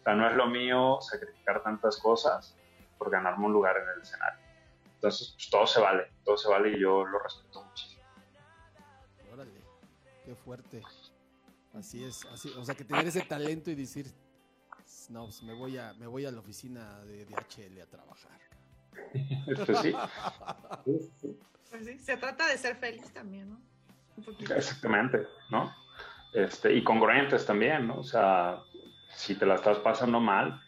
O 0.03 0.05
sea, 0.05 0.17
no 0.17 0.29
es 0.29 0.35
lo 0.35 0.49
mío 0.49 0.99
sacrificar 1.01 1.63
tantas 1.63 1.97
cosas 1.99 2.57
por 2.99 3.09
ganarme 3.09 3.47
un 3.47 3.53
lugar 3.53 3.77
en 3.77 3.89
el 3.89 4.03
escenario. 4.03 4.41
Entonces, 4.97 5.31
pues 5.37 5.49
todo 5.49 5.65
se 5.65 5.81
vale, 5.81 6.11
todo 6.25 6.37
se 6.37 6.49
vale 6.49 6.71
y 6.71 6.81
yo 6.81 7.05
lo 7.05 7.21
respeto 7.21 7.63
muchísimo. 7.63 8.03
Órale, 9.33 9.61
qué 10.25 10.35
fuerte. 10.35 10.83
Así 11.79 12.05
es, 12.05 12.25
así, 12.27 12.53
o 12.59 12.65
sea, 12.65 12.75
que 12.75 12.83
tener 12.83 13.07
ese 13.07 13.23
talento 13.23 13.71
y 13.71 13.77
decir, 13.77 14.13
no, 15.09 15.25
pues 15.25 15.41
me 15.45 15.55
voy 15.55 15.79
a, 15.79 15.93
me 15.95 16.09
voy 16.09 16.27
a 16.27 16.33
la 16.33 16.41
oficina 16.41 16.99
de 17.05 17.25
DHL 17.27 17.81
a 17.81 17.87
trabajar. 17.87 18.41
Pues 19.67 19.79
sí. 19.81 19.95
Pues 21.71 21.87
sí, 21.87 21.99
se 22.01 22.17
trata 22.17 22.49
de 22.49 22.59
ser 22.59 22.77
feliz 22.77 23.13
también, 23.13 23.51
¿no? 23.51 23.61
Exactamente, 24.55 25.27
¿no? 25.51 25.73
Este, 26.35 26.75
y 26.75 26.83
congruentes 26.83 27.47
también, 27.47 27.87
¿no? 27.87 27.99
O 27.99 28.05
sea, 28.05 28.63
si 29.15 29.35
te 29.35 29.47
la 29.47 29.55
estás 29.55 29.79
pasando 29.79 30.21
mal, 30.21 30.61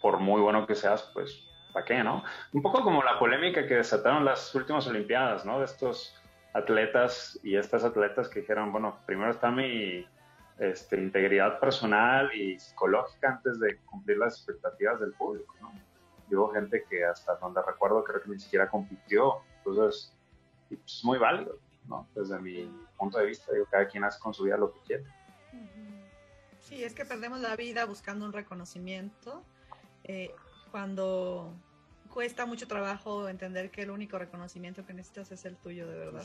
por 0.00 0.18
muy 0.18 0.40
bueno 0.40 0.66
que 0.66 0.74
seas, 0.74 1.10
pues, 1.14 1.44
¿para 1.72 1.84
qué, 1.84 2.02
no? 2.02 2.24
Un 2.52 2.62
poco 2.62 2.82
como 2.82 3.02
la 3.02 3.18
polémica 3.18 3.66
que 3.66 3.74
desataron 3.74 4.24
las 4.24 4.54
últimas 4.54 4.86
Olimpiadas, 4.86 5.44
¿no? 5.44 5.58
De 5.58 5.64
estos 5.64 6.20
atletas 6.54 7.38
y 7.42 7.56
estas 7.56 7.84
atletas 7.84 8.28
que 8.28 8.40
dijeron, 8.40 8.72
bueno, 8.72 8.98
primero 9.06 9.30
está 9.30 9.50
mi 9.50 10.06
este, 10.58 10.96
integridad 10.96 11.58
personal 11.58 12.32
y 12.34 12.58
psicológica 12.58 13.30
antes 13.30 13.58
de 13.58 13.78
cumplir 13.86 14.18
las 14.18 14.36
expectativas 14.36 15.00
del 15.00 15.12
público. 15.12 15.54
¿no? 15.60 15.72
Hubo 16.30 16.52
gente 16.52 16.84
que 16.88 17.04
hasta 17.04 17.36
donde 17.36 17.62
recuerdo 17.62 18.04
creo 18.04 18.22
que 18.22 18.30
ni 18.30 18.38
siquiera 18.38 18.68
compitió, 18.68 19.40
entonces 19.58 20.14
es 20.70 20.78
pues, 20.78 21.04
muy 21.04 21.18
válido, 21.18 21.58
¿no? 21.86 22.06
desde 22.14 22.38
mi 22.38 22.70
punto 22.96 23.18
de 23.18 23.26
vista, 23.26 23.52
digo, 23.52 23.66
cada 23.70 23.86
quien 23.86 24.04
hace 24.04 24.20
con 24.20 24.32
su 24.32 24.44
vida 24.44 24.56
lo 24.56 24.72
que 24.72 24.80
quiere. 24.80 25.04
Sí, 26.68 26.82
es 26.82 26.94
que 26.94 27.04
perdemos 27.04 27.40
la 27.40 27.56
vida 27.56 27.84
buscando 27.84 28.24
un 28.24 28.32
reconocimiento 28.32 29.42
eh, 30.04 30.34
cuando 30.70 31.52
cuesta 32.08 32.46
mucho 32.46 32.68
trabajo 32.68 33.28
entender 33.28 33.70
que 33.70 33.82
el 33.82 33.90
único 33.90 34.18
reconocimiento 34.18 34.86
que 34.86 34.94
necesitas 34.94 35.32
es 35.32 35.44
el 35.44 35.56
tuyo 35.56 35.88
de 35.88 35.98
verdad. 35.98 36.24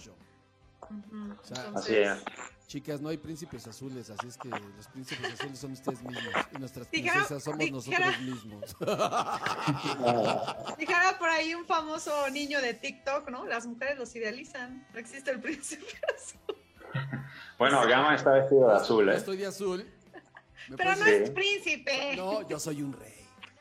así 1.76 1.96
es. 1.96 2.24
Chicas, 2.68 3.02
no 3.02 3.10
hay 3.10 3.18
príncipes 3.18 3.66
azules, 3.66 4.10
así 4.10 4.28
es 4.28 4.38
que 4.38 4.50
los 4.50 4.88
príncipes 4.92 5.34
azules 5.34 5.58
son 5.58 5.72
ustedes 5.72 6.04
mismos 6.04 6.34
y 6.54 6.60
nuestras 6.60 6.88
princesas 6.88 7.44
somos 7.44 7.72
nosotros 7.72 8.20
mismos. 8.22 8.76
Dijera 10.78 11.18
por 11.18 11.30
ahí 11.30 11.56
un 11.56 11.66
famoso 11.66 12.30
niño 12.30 12.62
de 12.62 12.74
TikTok, 12.74 13.30
¿no? 13.30 13.46
Las 13.46 13.66
mujeres 13.66 13.98
los 13.98 14.14
idealizan. 14.16 14.86
No 14.94 15.00
existe 15.00 15.32
el 15.32 15.40
príncipe 15.40 15.86
azul. 16.16 16.58
Bueno, 17.58 17.82
Gama 17.88 18.16
está 18.16 18.34
vestido 18.34 18.68
de 18.68 18.76
azul, 18.76 19.10
¿eh? 19.10 19.16
Estoy 19.16 19.38
de 19.38 19.46
azul. 19.46 19.97
Pero 20.76 20.96
no 20.96 21.06
es 21.06 21.30
príncipe. 21.30 22.16
No, 22.16 22.48
yo 22.48 22.60
soy 22.60 22.82
un 22.82 22.94
rey. 22.94 23.14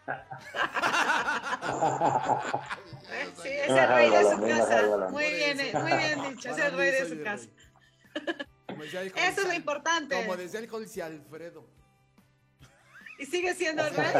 sí, 3.42 3.48
es 3.48 3.68
el 3.68 3.88
rey 3.88 4.08
de 4.10 4.22
su 4.22 4.40
casa. 4.40 5.08
Muy 5.10 5.32
bien, 5.32 5.56
muy 5.56 5.92
bien 5.92 6.22
dicho, 6.30 6.50
es 6.50 6.58
el 6.58 6.76
rey 6.76 6.92
de 6.92 7.08
su 7.08 7.20
casa. 7.22 7.48
Eso 9.16 9.40
es 9.40 9.46
lo 9.46 9.54
importante. 9.54 10.14
Como 10.14 10.36
decía 10.36 10.60
el 10.60 10.68
José 10.68 11.02
Alfredo. 11.02 11.66
Y 13.18 13.26
sigue 13.26 13.54
siendo 13.54 13.84
el 13.86 13.94
rey. 13.94 14.06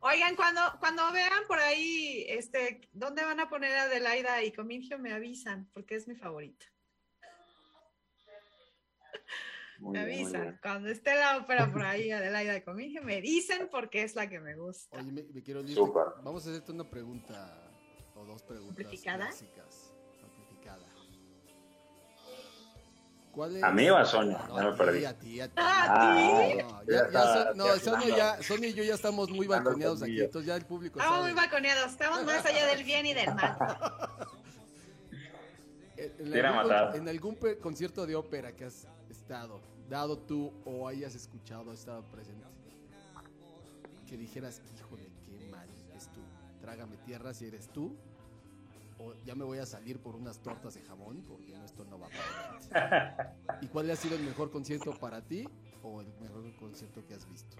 Oigan, 0.00 0.36
cuando, 0.36 0.60
cuando 0.78 1.10
vean 1.12 1.44
por 1.48 1.58
ahí, 1.58 2.24
este, 2.28 2.82
¿dónde 2.92 3.24
van 3.24 3.40
a 3.40 3.48
poner 3.48 3.76
a 3.76 3.82
Adelaida 3.84 4.44
y 4.44 4.52
Comingio? 4.52 4.98
Me 4.98 5.12
avisan, 5.12 5.68
porque 5.72 5.96
es 5.96 6.06
mi 6.06 6.14
favorita. 6.14 6.66
Me 9.78 10.00
avisan. 10.00 10.58
Cuando 10.62 10.88
esté 10.88 11.14
la 11.14 11.38
ópera 11.38 11.70
por 11.72 11.82
ahí, 11.82 12.10
Adelaida 12.10 12.56
y 12.56 12.62
Comingio, 12.62 13.02
me 13.02 13.20
dicen 13.20 13.68
porque 13.70 14.02
es 14.02 14.14
la 14.14 14.28
que 14.28 14.40
me 14.40 14.56
gusta. 14.56 14.98
Oye, 14.98 15.12
me, 15.12 15.42
quiero 15.42 15.62
decir, 15.62 15.78
Vamos 16.22 16.46
a 16.46 16.50
hacerte 16.50 16.72
una 16.72 16.88
pregunta 16.88 17.70
o 18.14 18.24
dos 18.24 18.42
preguntas. 18.42 18.86
Básicas. 19.18 19.92
¿A 23.62 23.70
mí 23.70 23.88
o 23.88 23.96
a 23.96 24.04
Sonia? 24.04 24.40
No, 24.48 24.56
me 24.56 24.72
perdí. 24.76 25.04
A 25.04 25.16
ti, 25.16 25.40
a 25.40 25.46
ti. 25.46 25.54
¿A 25.56 26.00
ti? 26.00 26.08
No, 27.54 27.76
ya, 28.16 28.42
Sonia 28.42 28.68
y 28.68 28.74
yo 28.74 28.82
ya 28.82 28.94
estamos 28.94 29.30
muy 29.30 29.46
balconeados 29.46 30.02
aquí, 30.02 30.20
entonces 30.20 30.48
ya 30.48 30.56
el 30.56 30.64
público 30.64 30.98
Estamos 30.98 31.22
muy 31.22 31.34
balconeados, 31.34 31.92
estamos 31.92 32.24
más 32.24 32.44
allá 32.44 32.66
del 32.66 32.82
bien 32.82 33.06
y 33.06 33.14
del 33.14 33.32
mal. 33.34 33.56
en, 35.96 36.44
algún, 36.44 36.96
en 36.96 37.08
algún 37.08 37.38
concierto 37.60 38.06
de 38.06 38.16
ópera 38.16 38.56
que 38.56 38.64
has 38.64 38.88
dado 39.28 40.18
tú 40.18 40.52
o 40.64 40.88
hayas 40.88 41.14
escuchado, 41.14 41.72
estado 41.72 42.02
presente, 42.10 42.46
que 44.06 44.16
dijeras, 44.16 44.62
híjole, 44.76 45.10
qué 45.24 45.48
mal 45.50 45.68
es 45.94 46.10
tú, 46.12 46.20
trágame 46.60 46.96
tierra 46.98 47.34
si 47.34 47.46
eres 47.46 47.68
tú, 47.68 47.96
o 48.98 49.14
ya 49.24 49.34
me 49.34 49.44
voy 49.44 49.58
a 49.58 49.66
salir 49.66 50.00
por 50.00 50.16
unas 50.16 50.42
tortas 50.42 50.74
de 50.74 50.82
jamón, 50.82 51.22
porque 51.28 51.54
esto 51.64 51.84
no 51.84 51.98
va 51.98 52.08
para 52.70 53.36
¿Y 53.60 53.68
cuál 53.68 53.90
ha 53.90 53.96
sido 53.96 54.16
el 54.16 54.22
mejor 54.22 54.50
concierto 54.50 54.92
para 54.98 55.20
ti 55.20 55.48
o 55.82 56.00
el 56.00 56.08
mejor 56.20 56.52
concierto 56.56 57.06
que 57.06 57.14
has 57.14 57.28
visto? 57.28 57.56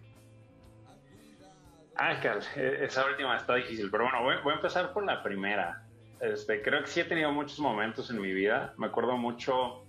Ah, 1.97 2.19
que 2.21 2.29
e-, 2.61 2.85
esa 2.85 3.05
última 3.07 3.37
está 3.37 3.57
difícil, 3.57 3.91
pero 3.91 4.05
bueno, 4.05 4.23
voy, 4.43 4.53
a 4.53 4.57
empezar 4.57 4.93
por 4.93 5.05
la 5.05 5.23
primera. 5.23 5.85
Este, 6.21 6.63
creo 6.63 6.81
que 6.83 6.89
sí 6.89 7.01
he 7.01 7.05
tenido 7.05 7.31
muchos 7.31 7.61
momentos 7.61 8.11
en 8.11 8.21
mi 8.21 8.33
vida. 8.33 8.75
Me 8.77 8.87
acuerdo 8.87 9.17
mucho 9.17 9.85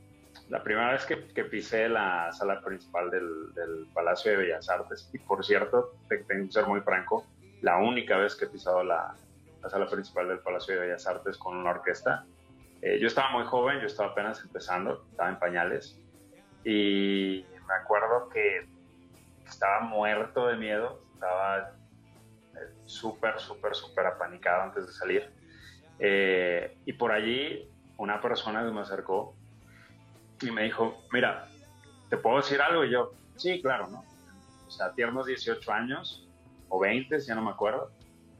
la 0.49 0.63
primera 0.63 0.91
vez 0.91 1.05
que, 1.05 1.43
pisé 1.43 1.87
la 1.87 2.31
sala 2.31 2.61
principal 2.61 3.11
del, 3.11 3.87
Palacio 3.93 4.31
de 4.31 4.37
Bellas 4.37 4.69
Artes. 4.69 5.09
Y 5.13 5.19
por 5.19 5.45
cierto, 5.45 5.93
tengo 6.07 6.25
que 6.27 6.51
ser 6.51 6.65
muy 6.65 6.81
franco, 6.81 7.25
la 7.61 7.77
única 7.77 8.17
vez 8.17 8.35
que 8.35 8.45
he 8.45 8.47
pisado 8.47 8.83
la, 8.83 9.15
la 9.61 9.69
sala 9.69 9.87
principal 9.87 10.27
del 10.27 10.39
Palacio 10.39 10.75
de 10.75 10.81
Bellas 10.81 11.05
Artes 11.07 11.37
con 11.37 11.55
una 11.55 11.71
orquesta. 11.71 12.25
Eh, 12.81 12.97
yo 12.99 13.07
estaba 13.07 13.31
muy 13.31 13.45
joven, 13.45 13.79
yo 13.79 13.87
estaba 13.87 14.11
apenas 14.11 14.41
empezando, 14.41 15.05
estaba 15.09 15.29
en 15.29 15.39
pañales 15.39 15.99
y 16.63 17.45
me 17.67 17.73
acuerdo 17.73 18.29
que 18.29 18.67
estaba 19.45 19.81
muerto 19.81 20.47
de 20.47 20.55
miedo, 20.55 21.01
estaba 21.13 21.73
eh, 22.55 22.73
súper, 22.85 23.39
súper, 23.39 23.75
súper 23.75 24.07
apanicado 24.07 24.63
antes 24.63 24.87
de 24.87 24.93
salir. 24.93 25.31
Eh, 25.99 26.77
y 26.85 26.93
por 26.93 27.11
allí 27.11 27.69
una 27.97 28.21
persona 28.21 28.63
me 28.63 28.81
acercó 28.81 29.35
y 30.41 30.51
me 30.51 30.63
dijo, 30.63 31.03
mira, 31.11 31.47
¿te 32.09 32.17
puedo 32.17 32.37
decir 32.37 32.61
algo? 32.61 32.83
Y 32.83 32.91
yo, 32.91 33.11
sí, 33.35 33.61
claro, 33.61 33.87
¿no? 33.87 34.03
O 34.67 34.71
sea, 34.71 34.93
tiernos 34.93 35.25
18 35.25 35.71
años 35.71 36.27
o 36.69 36.79
20, 36.79 37.19
ya 37.19 37.35
no 37.35 37.41
me 37.41 37.51
acuerdo, 37.51 37.91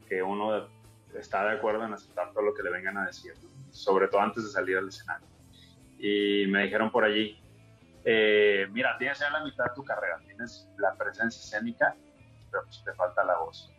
que 0.08 0.22
uno 0.22 0.68
está 1.14 1.44
de 1.44 1.56
acuerdo 1.56 1.84
en 1.84 1.92
aceptar 1.92 2.32
todo 2.32 2.42
lo 2.42 2.54
que 2.54 2.62
le 2.62 2.70
vengan 2.70 2.96
a 2.98 3.06
decir, 3.06 3.34
sobre 3.70 4.08
todo 4.08 4.20
antes 4.20 4.44
de 4.44 4.50
salir 4.50 4.76
al 4.76 4.88
escenario. 4.88 5.26
Y 5.98 6.46
me 6.46 6.62
dijeron 6.64 6.90
por 6.90 7.04
allí, 7.04 7.38
eh, 8.04 8.66
mira, 8.70 8.96
tienes 8.98 9.18
ya 9.18 9.30
la 9.30 9.44
mitad 9.44 9.64
de 9.64 9.74
tu 9.74 9.84
carrera, 9.84 10.18
tienes 10.24 10.68
la 10.78 10.94
presencia 10.94 11.40
escénica, 11.40 11.94
pero 12.50 12.64
pues 12.64 12.82
te 12.84 12.92
falta 12.94 13.24
la 13.24 13.38
voz. 13.38 13.70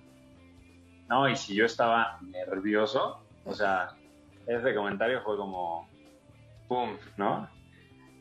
No, 1.08 1.28
y 1.28 1.36
si 1.36 1.56
yo 1.56 1.66
estaba 1.66 2.20
nervioso, 2.22 3.24
o 3.46 3.54
sea, 3.54 3.96
ese 4.46 4.76
comentario 4.76 5.22
fue 5.24 5.36
como, 5.38 5.90
¡pum!, 6.68 6.98
¿no? 7.18 7.50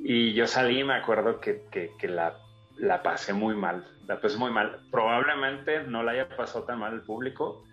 Y 0.02 0.32
yo 0.32 0.46
salí 0.46 0.82
me 0.82 0.94
acuerdo 0.94 1.40
que, 1.40 1.66
que, 1.70 1.92
que 1.98 2.08
la, 2.08 2.36
la 2.76 3.02
pasé 3.02 3.32
muy 3.32 3.54
mal, 3.54 3.86
la 4.06 4.20
pasé 4.20 4.38
muy 4.38 4.50
mal. 4.50 4.80
Probablemente 4.90 5.84
no 5.84 6.02
la 6.02 6.12
haya 6.12 6.28
pasado 6.28 6.64
tan 6.64 6.78
mal 6.78 6.94
el 6.94 7.02
público, 7.02 7.64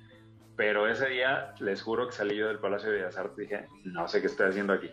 pero 0.58 0.88
ese 0.88 1.08
día, 1.08 1.54
les 1.60 1.82
juro 1.82 2.08
que 2.08 2.14
salí 2.14 2.36
yo 2.36 2.48
del 2.48 2.60
Palacio 2.60 2.90
de 2.90 2.98
Bellas 2.98 3.18
Artes 3.18 3.38
y 3.38 3.42
dije, 3.42 3.68
no 3.86 4.08
sé 4.08 4.22
qué 4.22 4.28
estoy 4.28 4.50
haciendo 4.50 4.74
aquí. 4.74 4.90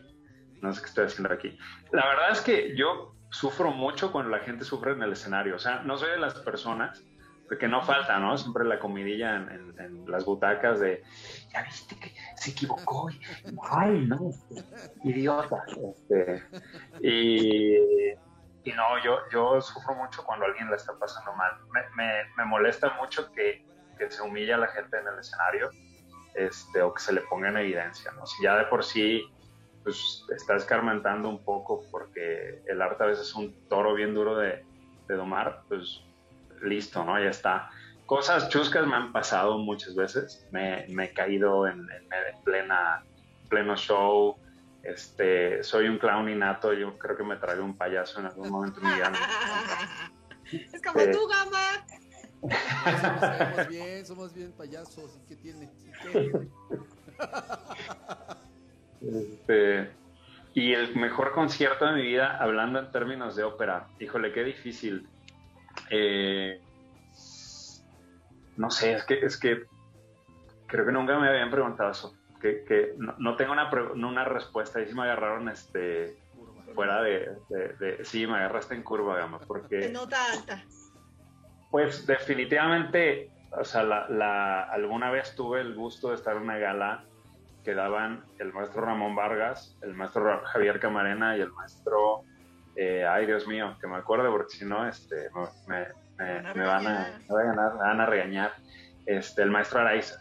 No 0.60 0.72
sé 0.72 0.80
qué 0.82 0.86
estoy 0.86 1.06
haciendo 1.06 1.32
aquí. 1.32 1.58
La 1.90 2.06
verdad 2.06 2.30
es 2.30 2.40
que 2.40 2.76
yo 2.76 3.14
sufro 3.30 3.70
mucho 3.70 4.12
cuando 4.12 4.30
la 4.30 4.40
gente 4.40 4.64
sufre 4.64 4.92
en 4.92 5.02
el 5.02 5.12
escenario. 5.12 5.56
O 5.56 5.58
sea, 5.58 5.82
no 5.82 5.96
soy 5.96 6.10
de 6.10 6.18
las 6.18 6.34
personas, 6.34 7.02
porque 7.48 7.68
no 7.68 7.82
falta, 7.82 8.18
¿no? 8.18 8.36
Siempre 8.38 8.64
la 8.64 8.78
comidilla 8.78 9.36
en, 9.36 10.04
las 10.06 10.24
butacas 10.24 10.80
de, 10.80 11.02
ya 11.52 11.62
viste 11.62 11.96
que 11.96 12.14
se 12.36 12.50
equivocó. 12.50 13.08
Ay, 13.70 14.06
no, 14.06 14.30
idiota. 15.02 15.64
Este, 15.68 16.42
y, 17.00 17.76
y, 18.64 18.72
no, 18.74 19.02
yo, 19.04 19.18
yo 19.32 19.60
sufro 19.60 19.94
mucho 19.94 20.24
cuando 20.24 20.46
alguien 20.46 20.70
la 20.70 20.76
está 20.76 20.92
pasando 20.98 21.34
mal. 21.34 21.52
Me, 21.72 21.82
me, 21.96 22.24
me 22.36 22.44
molesta 22.44 22.94
mucho 23.00 23.30
que 23.32 23.64
que 23.96 24.10
se 24.10 24.22
humilla 24.22 24.56
a 24.56 24.58
la 24.58 24.68
gente 24.68 24.98
en 24.98 25.06
el 25.06 25.18
escenario 25.18 25.70
este, 26.34 26.82
o 26.82 26.92
que 26.92 27.00
se 27.00 27.12
le 27.12 27.20
ponga 27.22 27.48
en 27.48 27.58
evidencia. 27.58 28.10
¿no? 28.12 28.26
Si 28.26 28.42
ya 28.42 28.56
de 28.56 28.64
por 28.64 28.84
sí 28.84 29.22
pues, 29.82 30.24
está 30.34 30.56
escarmentando 30.56 31.28
un 31.28 31.44
poco 31.44 31.82
porque 31.90 32.62
el 32.66 32.82
arte 32.82 33.04
a 33.04 33.06
veces 33.06 33.28
es 33.28 33.34
un 33.34 33.68
toro 33.68 33.94
bien 33.94 34.14
duro 34.14 34.36
de, 34.36 34.64
de 35.06 35.14
domar, 35.14 35.62
pues 35.68 36.02
listo, 36.64 37.04
¿no? 37.04 37.18
Ya 37.22 37.30
está. 37.30 37.70
Cosas 38.06 38.48
chuscas 38.48 38.86
me 38.86 38.96
han 38.96 39.12
pasado 39.12 39.58
muchas 39.58 39.94
veces. 39.94 40.46
Me, 40.50 40.86
me 40.88 41.06
he 41.06 41.12
caído 41.12 41.66
en, 41.66 41.78
en, 41.80 42.42
plena, 42.44 43.04
pleno 43.48 43.76
show. 43.76 44.36
Este, 44.82 45.62
soy 45.62 45.88
un 45.88 45.98
clown 45.98 46.28
innato. 46.28 46.72
Yo 46.72 46.98
creo 46.98 47.16
que 47.16 47.24
me 47.24 47.36
tragué 47.36 47.60
un 47.60 47.76
payaso 47.76 48.20
en 48.20 48.26
algún 48.26 48.50
momento 48.50 48.80
de 48.80 48.86
mi 48.86 48.94
vida. 48.94 49.12
Es 50.52 50.82
como 50.82 51.00
tú, 51.10 51.26
Gama. 51.26 51.86
somos 53.00 53.68
bien, 53.68 54.06
somos 54.06 54.34
bien 54.34 54.52
payasos. 54.52 55.16
¿Y 55.16 55.26
qué 55.26 55.36
tiene? 55.36 55.70
Este, 59.00 59.90
y 60.54 60.72
el 60.72 60.94
mejor 60.96 61.32
concierto 61.32 61.84
de 61.86 61.92
mi 61.94 62.02
vida, 62.02 62.36
hablando 62.38 62.78
en 62.78 62.90
términos 62.90 63.36
de 63.36 63.42
ópera, 63.42 63.88
híjole, 63.98 64.32
qué 64.32 64.44
difícil. 64.44 65.08
Eh, 65.90 66.60
no 68.56 68.70
sé, 68.70 68.94
es 68.94 69.04
que, 69.04 69.18
es 69.20 69.36
que 69.38 69.64
creo 70.66 70.86
que 70.86 70.92
nunca 70.92 71.18
me 71.18 71.28
habían 71.28 71.50
preguntado 71.50 71.90
eso. 71.90 72.16
Que, 72.40 72.94
no, 72.98 73.36
tengo 73.36 73.52
una, 73.52 73.70
una 73.94 74.24
respuesta. 74.24 74.80
Y 74.82 74.86
sí 74.86 74.94
me 74.94 75.04
agarraron 75.04 75.48
este, 75.48 76.18
fuera 76.74 77.02
de, 77.02 77.38
de, 77.48 78.04
Sí, 78.04 78.26
me 78.26 78.34
agarraste 78.34 78.74
en 78.74 78.82
curva, 78.82 79.16
gama, 79.16 79.38
porque... 79.46 79.88
nota 79.88 80.16
alta. 80.32 80.62
Pues 81.70 82.06
definitivamente, 82.06 83.30
o 83.50 83.64
sea, 83.64 83.82
la, 83.82 84.62
alguna 84.64 85.10
vez 85.10 85.34
tuve 85.34 85.60
el 85.60 85.74
gusto 85.74 86.10
de 86.10 86.16
estar 86.16 86.36
en 86.36 86.42
una 86.42 86.58
gala 86.58 87.04
que 87.64 87.74
daban 87.74 88.24
el 88.38 88.52
maestro 88.52 88.82
Ramón 88.82 89.16
Vargas, 89.16 89.76
el 89.82 89.94
maestro 89.94 90.42
Javier 90.44 90.78
Camarena 90.78 91.36
y 91.36 91.40
el 91.40 91.50
maestro, 91.52 92.24
eh, 92.76 93.06
ay 93.06 93.26
Dios 93.26 93.46
mío, 93.46 93.76
que 93.80 93.86
me 93.86 93.96
acuerde 93.96 94.28
porque 94.30 94.56
si 94.56 94.64
no, 94.64 94.86
este, 94.86 95.30
me, 95.66 95.86
van 96.18 96.86
a, 96.86 97.20
van 97.28 98.00
a 98.00 98.06
regañar, 98.06 98.52
este, 99.06 99.42
el 99.42 99.50
maestro 99.50 99.80
Araiza. 99.80 100.20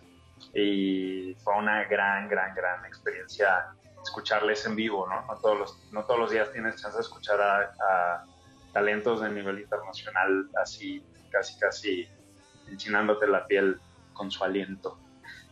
Y 0.54 1.36
fue 1.43 1.58
una 1.58 1.86
gran, 1.86 2.28
gran, 2.28 2.54
gran 2.54 2.86
experiencia 2.86 3.68
escucharles 4.04 4.66
en 4.66 4.76
vivo, 4.76 5.08
¿no? 5.08 5.26
No 5.26 5.39
todos 5.39 5.58
los, 5.58 5.93
no 5.93 6.04
todos 6.04 6.20
los 6.20 6.32
días 6.32 6.51
tienes 6.51 6.82
chance 6.82 6.97
de 6.97 7.04
escuchar 7.04 7.39
a 7.39 8.26
talentos 8.74 9.22
de 9.22 9.30
nivel 9.30 9.60
internacional, 9.60 10.49
así 10.62 11.01
casi, 11.32 11.58
casi 11.60 12.08
enchinándote 12.68 13.28
la 13.28 13.45
piel 13.47 13.80
con 14.14 14.30
su 14.32 14.43
aliento. 14.43 14.99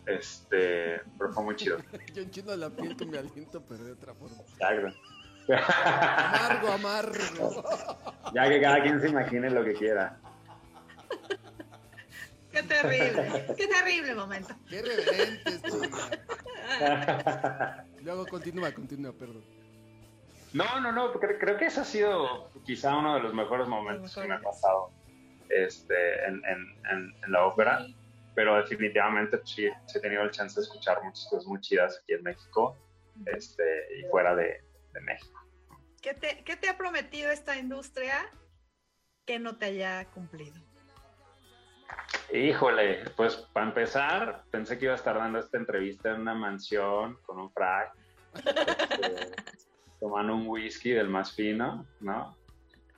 Este, 0.05 1.01
pero 1.17 1.31
fue 1.31 1.43
muy 1.43 1.55
chido. 1.55 1.77
Yo 2.13 2.23
enchino 2.23 2.55
la 2.55 2.69
piel 2.69 2.97
con 2.97 3.09
mi 3.09 3.17
aliento, 3.17 3.63
pero 3.67 3.83
de 3.83 3.91
otra 3.93 4.13
forma. 4.13 4.37
Exacto. 4.41 4.97
Amargo, 5.49 6.71
amargo. 6.71 7.63
Ya 8.33 8.47
que 8.47 8.61
cada 8.61 8.81
quien 8.81 9.01
se 9.01 9.09
imagine 9.09 9.49
lo 9.49 9.65
que 9.65 9.73
quiera. 9.73 10.17
Qué 12.49 12.63
terrible, 12.63 13.45
qué 13.57 13.67
terrible 13.67 14.15
momento. 14.15 14.55
Qué 14.69 14.81
reverentes, 14.81 15.61
Luego 18.03 18.25
continúa, 18.27 18.71
continúa, 18.71 19.11
perdón. 19.11 19.43
No, 20.53 20.79
no, 20.79 20.91
no, 20.91 21.13
creo, 21.13 21.39
creo, 21.39 21.57
que 21.57 21.65
ese 21.65 21.81
ha 21.81 21.85
sido 21.85 22.49
quizá 22.65 22.97
uno 22.97 23.15
de 23.15 23.21
los 23.21 23.33
mejores 23.33 23.67
momentos 23.67 24.15
que 24.15 24.27
me 24.27 24.35
ha 24.35 24.41
pasado 24.41 24.91
este, 25.49 26.25
en, 26.25 26.41
en, 26.45 27.13
en, 27.23 27.31
la 27.31 27.45
ópera, 27.45 27.85
pero 28.35 28.57
definitivamente 28.57 29.37
pues, 29.37 29.49
sí, 29.49 29.69
sí, 29.85 29.97
he 29.97 30.01
tenido 30.01 30.23
el 30.23 30.31
chance 30.31 30.59
de 30.59 30.65
escuchar 30.65 31.01
muchas 31.03 31.25
cosas 31.29 31.47
muy 31.47 31.61
chidas 31.61 31.99
aquí 32.01 32.13
en 32.13 32.23
México 32.23 32.75
este, 33.25 33.63
y 33.97 34.03
fuera 34.09 34.35
de, 34.35 34.61
de 34.93 35.01
México. 35.01 35.39
¿Qué 36.01 36.13
te, 36.13 36.43
¿Qué 36.43 36.55
te 36.55 36.69
ha 36.69 36.77
prometido 36.77 37.31
esta 37.31 37.57
industria 37.57 38.25
que 39.25 39.39
no 39.39 39.57
te 39.57 39.65
haya 39.65 40.05
cumplido? 40.11 40.55
Híjole, 42.33 43.03
pues 43.17 43.35
para 43.35 43.67
empezar, 43.67 44.43
pensé 44.51 44.77
que 44.77 44.85
iba 44.85 44.93
a 44.93 44.97
estar 44.97 45.17
dando 45.17 45.39
esta 45.39 45.57
entrevista 45.57 46.11
en 46.11 46.21
una 46.21 46.33
mansión 46.33 47.17
con 47.25 47.39
un 47.39 47.51
frac, 47.51 47.93
este, 48.33 49.31
tomando 49.99 50.35
un 50.35 50.47
whisky 50.47 50.91
del 50.91 51.09
más 51.09 51.33
fino, 51.33 51.85
¿no? 51.99 52.35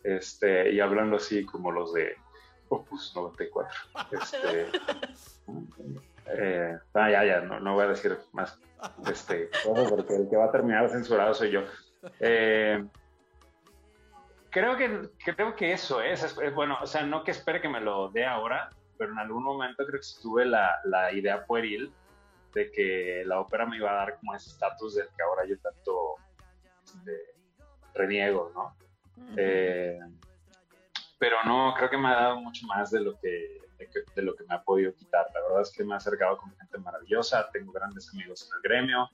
Este, 0.03 0.71
y 0.71 0.79
hablando 0.79 1.17
así 1.17 1.45
como 1.45 1.71
los 1.71 1.93
de 1.93 2.15
Opus 2.69 3.13
94. 3.15 3.77
Este, 4.11 4.67
eh, 6.28 6.78
ah, 6.93 7.09
ya, 7.09 7.24
ya, 7.24 7.41
no, 7.41 7.59
no, 7.59 7.74
voy 7.74 7.86
a 7.86 7.89
decir 7.89 8.17
más 8.32 8.59
este, 9.07 9.49
porque 9.63 10.15
el 10.15 10.30
que 10.30 10.36
va 10.36 10.45
a 10.45 10.51
terminar 10.51 10.89
censurado 10.89 11.34
soy 11.34 11.51
yo. 11.51 11.61
Eh, 12.19 12.84
creo 14.49 14.76
que 14.78 15.09
creo 15.24 15.55
que 15.55 15.71
eso 15.71 16.01
es, 16.01 16.24
es, 16.24 16.53
bueno, 16.53 16.78
o 16.82 16.86
sea, 16.86 17.03
no 17.03 17.24
que 17.24 17.32
espere 17.32 17.61
que 17.61 17.69
me 17.69 17.80
lo 17.80 18.09
dé 18.09 18.26
ahora, 18.26 18.69
pero 18.97 19.11
en 19.11 19.19
algún 19.19 19.43
momento 19.43 19.86
creo 19.86 19.99
que 19.99 20.21
tuve 20.21 20.45
la, 20.45 20.80
la 20.86 21.13
idea 21.13 21.45
pueril 21.45 21.93
de 22.53 22.71
que 22.71 23.24
la 23.26 23.39
ópera 23.39 23.65
me 23.65 23.78
iba 23.78 23.91
a 23.91 23.95
dar 23.95 24.17
como 24.19 24.36
ese 24.36 24.49
estatus 24.49 24.95
del 24.95 25.07
que 25.15 25.24
ahora 25.24 25.45
yo 25.45 25.57
tanto 25.59 26.15
este, 26.86 27.19
reniego, 27.93 28.51
¿no? 28.53 28.76
eh, 29.38 29.99
pero 31.17 31.38
no, 31.45 31.74
creo 31.78 31.89
que 31.89 31.97
me 31.97 32.09
ha 32.09 32.15
dado 32.15 32.41
mucho 32.41 32.67
más 32.67 32.91
de 32.91 32.99
lo 32.99 33.17
que, 33.19 33.62
de, 34.15 34.21
lo 34.21 34.36
que 34.36 34.43
me 34.45 34.55
ha 34.55 34.63
podido 34.63 34.93
quitar. 34.93 35.25
La 35.34 35.41
verdad 35.41 35.61
es 35.61 35.71
que 35.71 35.84
me 35.84 35.93
ha 35.93 35.97
acercado 35.97 36.38
con 36.38 36.55
gente 36.55 36.77
maravillosa, 36.77 37.49
tengo 37.51 37.71
grandes 37.71 38.09
amigos 38.13 38.47
en 38.47 38.55
el 38.57 38.61
gremio, 38.61 39.09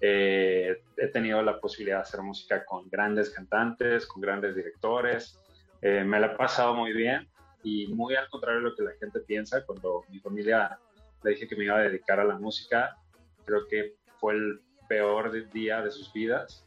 eh, 0.00 0.82
he 0.96 1.08
tenido 1.08 1.42
la 1.42 1.58
posibilidad 1.60 1.98
de 1.98 2.02
hacer 2.02 2.20
música 2.22 2.64
con 2.64 2.88
grandes 2.88 3.30
cantantes, 3.30 4.06
con 4.06 4.20
grandes 4.20 4.54
directores, 4.54 5.40
eh, 5.82 6.04
me 6.04 6.20
la 6.20 6.28
he 6.28 6.36
pasado 6.36 6.74
muy 6.74 6.92
bien 6.92 7.28
y 7.62 7.86
muy 7.88 8.14
al 8.14 8.28
contrario 8.28 8.60
de 8.60 8.70
lo 8.70 8.76
que 8.76 8.82
la 8.82 8.92
gente 9.00 9.20
piensa, 9.20 9.64
cuando 9.64 10.04
mi 10.08 10.20
familia 10.20 10.78
le 11.22 11.30
dije 11.30 11.48
que 11.48 11.56
me 11.56 11.64
iba 11.64 11.76
a 11.76 11.80
dedicar 11.80 12.20
a 12.20 12.24
la 12.24 12.38
música, 12.38 12.96
creo 13.44 13.66
que 13.66 13.94
fue 14.18 14.34
el 14.34 14.60
peor 14.88 15.50
día 15.50 15.82
de 15.82 15.90
sus 15.90 16.12
vidas. 16.12 16.64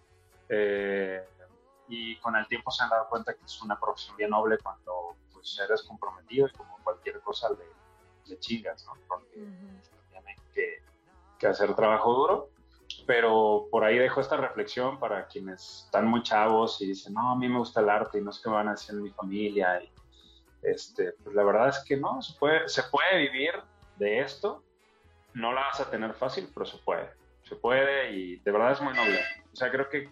Eh, 0.50 1.24
y 1.88 2.16
con 2.18 2.36
el 2.36 2.47
tiempo 2.47 2.72
se 2.72 2.84
han 2.84 2.89
dado 2.89 3.08
cuenta 3.10 3.34
que 3.34 3.43
es 3.45 3.62
una 3.62 3.80
profesión 3.80 4.16
bien 4.16 4.30
noble 4.30 4.58
cuando 4.62 5.16
pues, 5.58 5.70
eres 5.70 5.84
comprometido 5.84 6.47
y 6.47 6.52
como 6.52 6.78
cualquier 6.84 7.20
cosa 7.22 7.50
le, 7.52 7.66
le 8.26 8.39
chingas, 8.39 8.86
¿no? 8.86 8.93
Porque 9.08 9.30
tienen 9.34 10.36
que, 10.54 10.84
que, 11.38 11.47
hacer 11.47 11.76
trabajo 11.76 12.14
duro. 12.14 12.50
Pero 13.06 13.68
por 13.72 13.84
ahí 13.84 13.97
dejo 13.97 14.22
esta 14.22 14.38
reflexión 14.38 15.00
para 15.00 15.28
quienes 15.28 15.86
están 15.86 16.08
muy 16.08 16.22
chavos 16.24 16.82
y 16.82 16.88
dicen, 16.88 17.14
no, 17.14 17.32
a 17.32 17.36
mí 17.36 17.47
me 17.47 17.58
gusta 17.58 17.82
el 17.82 17.89
arte 17.89 18.20
y 18.20 18.22
no 18.22 18.30
es 18.30 18.39
que 18.39 18.50
me 18.50 18.56
van 18.56 18.68
a 18.68 18.74
hacer 18.74 18.95
en 18.95 19.04
mi 19.04 19.10
familia. 19.10 19.82
Y, 19.82 19.91
este, 20.62 21.14
pues 21.24 21.36
la 21.36 21.43
verdad 21.43 21.70
es 21.70 21.80
que 21.80 21.97
no, 21.97 22.22
se 22.22 22.38
puede, 22.38 22.68
se 22.68 22.84
puede 22.84 23.18
vivir 23.18 23.52
de 23.97 24.20
esto. 24.20 24.64
No 25.34 25.54
la 25.54 25.62
vas 25.62 25.80
a 25.80 25.89
tener 25.89 26.14
fácil, 26.14 26.50
pero 26.54 26.66
se 26.66 26.78
puede. 26.80 27.10
Se 27.43 27.56
puede 27.56 28.12
y 28.12 28.36
de 28.38 28.52
verdad 28.52 28.74
es 28.74 28.82
muy 28.82 28.93
noble. 28.93 29.20
O 29.52 29.56
sea, 29.56 29.72
creo 29.72 29.89
que 29.89 30.12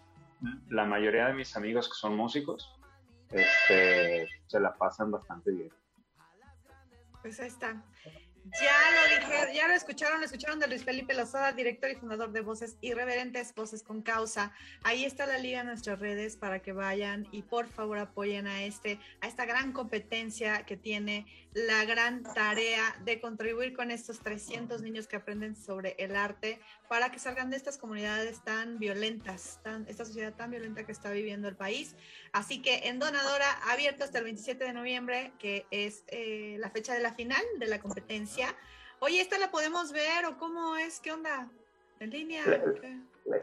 la 0.70 0.86
mayoría 0.86 1.28
de 1.28 1.34
mis 1.34 1.56
amigos 1.56 1.88
que 1.88 1.96
son 1.96 2.16
músicos 2.16 2.77
este, 3.32 4.28
se 4.48 4.60
la 4.60 4.76
pasan 4.76 5.12
bastante 5.12 5.52
bien. 5.52 5.72
Pues 7.22 7.40
ahí 7.40 7.48
está. 7.48 7.84
Ya 8.62 8.72
lo 8.96 9.28
dije, 9.28 9.54
ya 9.54 9.68
lo 9.68 9.74
escucharon, 9.74 10.20
lo 10.20 10.26
escucharon 10.26 10.60
de 10.60 10.68
Luis 10.68 10.84
Felipe 10.84 11.14
Lozada, 11.14 11.52
director 11.52 11.90
y 11.92 11.96
fundador 11.96 12.32
de 12.32 12.42
Voces 12.42 12.78
Irreverentes, 12.80 13.54
Voces 13.54 13.84
con 13.84 14.02
Causa. 14.02 14.54
Ahí 14.84 15.04
está 15.04 15.26
la 15.26 15.38
liga 15.38 15.62
en 15.62 15.68
nuestras 15.68 16.00
redes 16.00 16.38
para 16.38 16.62
que 16.62 16.72
vayan 16.72 17.28
y 17.32 17.42
por 17.42 17.68
favor 17.68 17.98
apoyen 17.98 18.48
a 18.48 18.64
este, 18.64 19.00
a 19.20 19.28
esta 19.28 19.46
gran 19.46 19.74
competencia 19.74 20.66
que 20.66 20.78
tiene 20.78 21.26
la 21.58 21.86
gran 21.86 22.22
tarea 22.22 22.96
de 23.04 23.20
contribuir 23.20 23.76
con 23.76 23.90
estos 23.90 24.20
300 24.20 24.84
niños 24.84 25.08
que 25.08 25.16
aprenden 25.16 25.56
sobre 25.56 25.96
el 25.98 26.16
arte 26.16 26.62
para 26.88 27.10
que 27.10 27.18
salgan 27.18 27.50
de 27.50 27.58
estas 27.58 27.80
comunidades 27.80 28.44
tan 28.44 28.78
violentas, 28.78 29.60
tan, 29.64 29.84
esta 29.88 30.06
sociedad 30.06 30.36
tan 30.36 30.52
violenta 30.52 30.86
que 30.86 30.92
está 30.92 31.10
viviendo 31.10 31.48
el 31.48 31.56
país. 31.56 31.96
Así 32.32 32.62
que 32.62 32.88
en 32.88 33.00
Donadora, 33.00 33.52
abierto 33.72 34.04
hasta 34.04 34.20
el 34.20 34.26
27 34.26 34.66
de 34.66 34.74
noviembre, 34.74 35.34
que 35.40 35.66
es 35.72 36.04
eh, 36.10 36.58
la 36.60 36.70
fecha 36.70 36.94
de 36.94 37.00
la 37.00 37.14
final 37.14 37.42
de 37.58 37.66
la 37.66 37.80
competencia. 37.80 38.56
Oye, 39.00 39.20
¿esta 39.20 39.40
la 39.40 39.50
podemos 39.50 39.92
ver 39.92 40.26
o 40.28 40.38
cómo 40.38 40.78
es? 40.78 41.00
¿Qué 41.00 41.12
onda? 41.12 41.50
¿En 42.00 42.12
línea? 42.12 42.44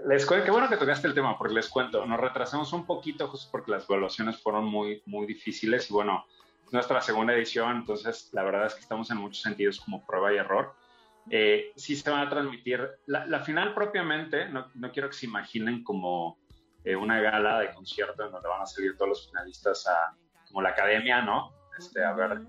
Les 0.07 0.25
cuento, 0.25 0.45
qué 0.45 0.51
bueno 0.53 0.69
que 0.69 0.77
tocaste 0.77 1.09
el 1.09 1.15
tema, 1.15 1.37
porque 1.37 1.55
les 1.55 1.69
cuento, 1.69 2.07
nos 2.07 2.21
retrasamos 2.21 2.73
un 2.73 2.87
poquito 2.87 3.27
justo 3.27 3.49
porque 3.51 3.73
las 3.73 3.91
evaluaciones 3.91 4.41
fueron 4.41 4.67
muy, 4.67 5.03
muy 5.05 5.27
difíciles 5.27 5.91
y 5.91 5.93
bueno, 5.93 6.25
es 6.67 6.73
nuestra 6.73 7.01
segunda 7.01 7.35
edición, 7.35 7.77
entonces 7.77 8.31
la 8.33 8.43
verdad 8.43 8.67
es 8.67 8.75
que 8.75 8.81
estamos 8.81 9.11
en 9.11 9.19
muchos 9.19 9.43
sentidos 9.43 9.81
como 9.81 10.05
prueba 10.05 10.33
y 10.33 10.37
error. 10.37 10.75
Eh, 11.31 11.73
sí 11.77 11.97
se 11.97 12.11
van 12.11 12.27
a 12.27 12.31
transmitir, 12.31 12.87
la, 13.07 13.27
la 13.27 13.41
final 13.41 13.75
propiamente, 13.75 14.49
no, 14.49 14.71
no, 14.75 14.93
quiero 14.93 15.09
que 15.09 15.17
se 15.17 15.27
imaginen 15.27 15.83
como 15.83 16.39
eh, 16.85 16.95
una 16.95 17.21
gala 17.21 17.61
de 17.61 17.73
concierto 17.73 18.25
en 18.27 18.33
donde 18.33 18.49
van 18.49 18.62
a 18.62 18.67
salir 18.67 18.97
todos 18.97 19.09
los 19.09 19.27
finalistas 19.29 19.87
a, 19.87 20.15
como 20.49 20.61
la 20.62 20.71
academia, 20.71 21.23
¿no? 21.23 21.53
Este, 21.79 22.05
a 22.05 22.12
ver 22.12 22.43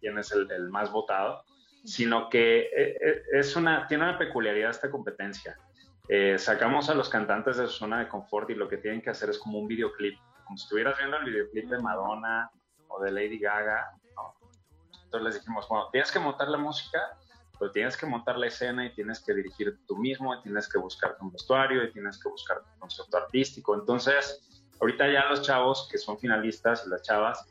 quién 0.00 0.18
es 0.18 0.30
el, 0.32 0.50
el 0.50 0.68
más 0.68 0.92
votado, 0.92 1.44
sino 1.84 2.28
que 2.28 2.60
eh, 2.60 2.98
eh, 3.00 3.22
es 3.32 3.56
una, 3.56 3.86
tiene 3.86 4.04
una 4.04 4.18
peculiaridad 4.18 4.70
esta 4.70 4.90
competencia. 4.90 5.56
Eh, 6.08 6.38
sacamos 6.38 6.88
a 6.88 6.94
los 6.94 7.08
cantantes 7.08 7.56
de 7.56 7.66
su 7.66 7.72
zona 7.72 8.00
de 8.00 8.08
confort 8.08 8.50
y 8.50 8.54
lo 8.54 8.68
que 8.68 8.78
tienen 8.78 9.02
que 9.02 9.10
hacer 9.10 9.30
es 9.30 9.38
como 9.38 9.58
un 9.58 9.68
videoclip, 9.68 10.18
como 10.44 10.56
si 10.56 10.64
estuvieras 10.64 10.96
viendo 10.98 11.18
el 11.18 11.24
videoclip 11.24 11.68
de 11.68 11.78
Madonna 11.80 12.50
o 12.88 13.00
de 13.00 13.12
Lady 13.12 13.38
Gaga. 13.38 13.92
¿no? 14.16 14.34
Entonces 15.04 15.24
les 15.24 15.34
dijimos, 15.40 15.68
bueno, 15.68 15.88
tienes 15.90 16.10
que 16.10 16.18
montar 16.18 16.48
la 16.48 16.58
música, 16.58 17.16
pero 17.58 17.70
tienes 17.72 17.96
que 17.96 18.06
montar 18.06 18.38
la 18.38 18.46
escena 18.46 18.86
y 18.86 18.94
tienes 18.94 19.20
que 19.20 19.34
dirigir 19.34 19.78
tú 19.86 19.96
mismo, 19.96 20.34
y 20.34 20.42
tienes 20.42 20.68
que 20.68 20.78
buscar 20.78 21.16
un 21.20 21.32
vestuario, 21.32 21.84
y 21.84 21.92
tienes 21.92 22.22
que 22.22 22.28
buscar 22.28 22.58
un 22.58 22.80
concepto 22.80 23.16
artístico. 23.16 23.74
Entonces, 23.74 24.68
ahorita 24.80 25.10
ya 25.10 25.24
los 25.28 25.42
chavos 25.42 25.88
que 25.90 25.98
son 25.98 26.18
finalistas 26.18 26.84
y 26.86 26.90
las 26.90 27.02
chavas 27.02 27.46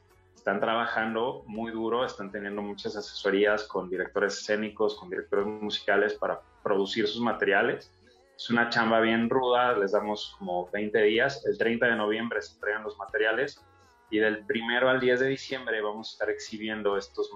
están 0.48 0.60
trabajando 0.62 1.44
muy 1.46 1.72
duro, 1.72 2.06
están 2.06 2.32
teniendo 2.32 2.62
muchas 2.62 2.96
asesorías 2.96 3.64
con 3.64 3.90
directores 3.90 4.38
escénicos, 4.38 4.96
con 4.96 5.10
directores 5.10 5.46
musicales 5.46 6.14
para 6.14 6.40
producir 6.64 7.06
sus 7.06 7.22
materiales. 7.22 7.92
Es 8.38 8.50
una 8.50 8.70
chamba 8.70 9.02
bien 9.02 9.30
ruda, 9.30 9.74
les 9.74 9.92
damos 9.92 10.36
como 10.38 10.70
20 10.72 11.02
días. 11.02 11.46
El 11.46 11.58
30 11.58 11.88
de 11.88 11.96
noviembre 11.98 12.42
se 12.42 12.54
entregan 12.54 12.84
los 12.84 12.98
materiales 12.98 13.62
y 14.10 14.20
del 14.20 14.46
primero 14.46 14.90
al 14.90 15.00
10 15.00 15.20
de 15.20 15.28
diciembre 15.28 15.82
vamos 15.82 16.10
a 16.10 16.12
estar 16.14 16.30
exhibiendo 16.30 16.98
estos, 16.98 17.30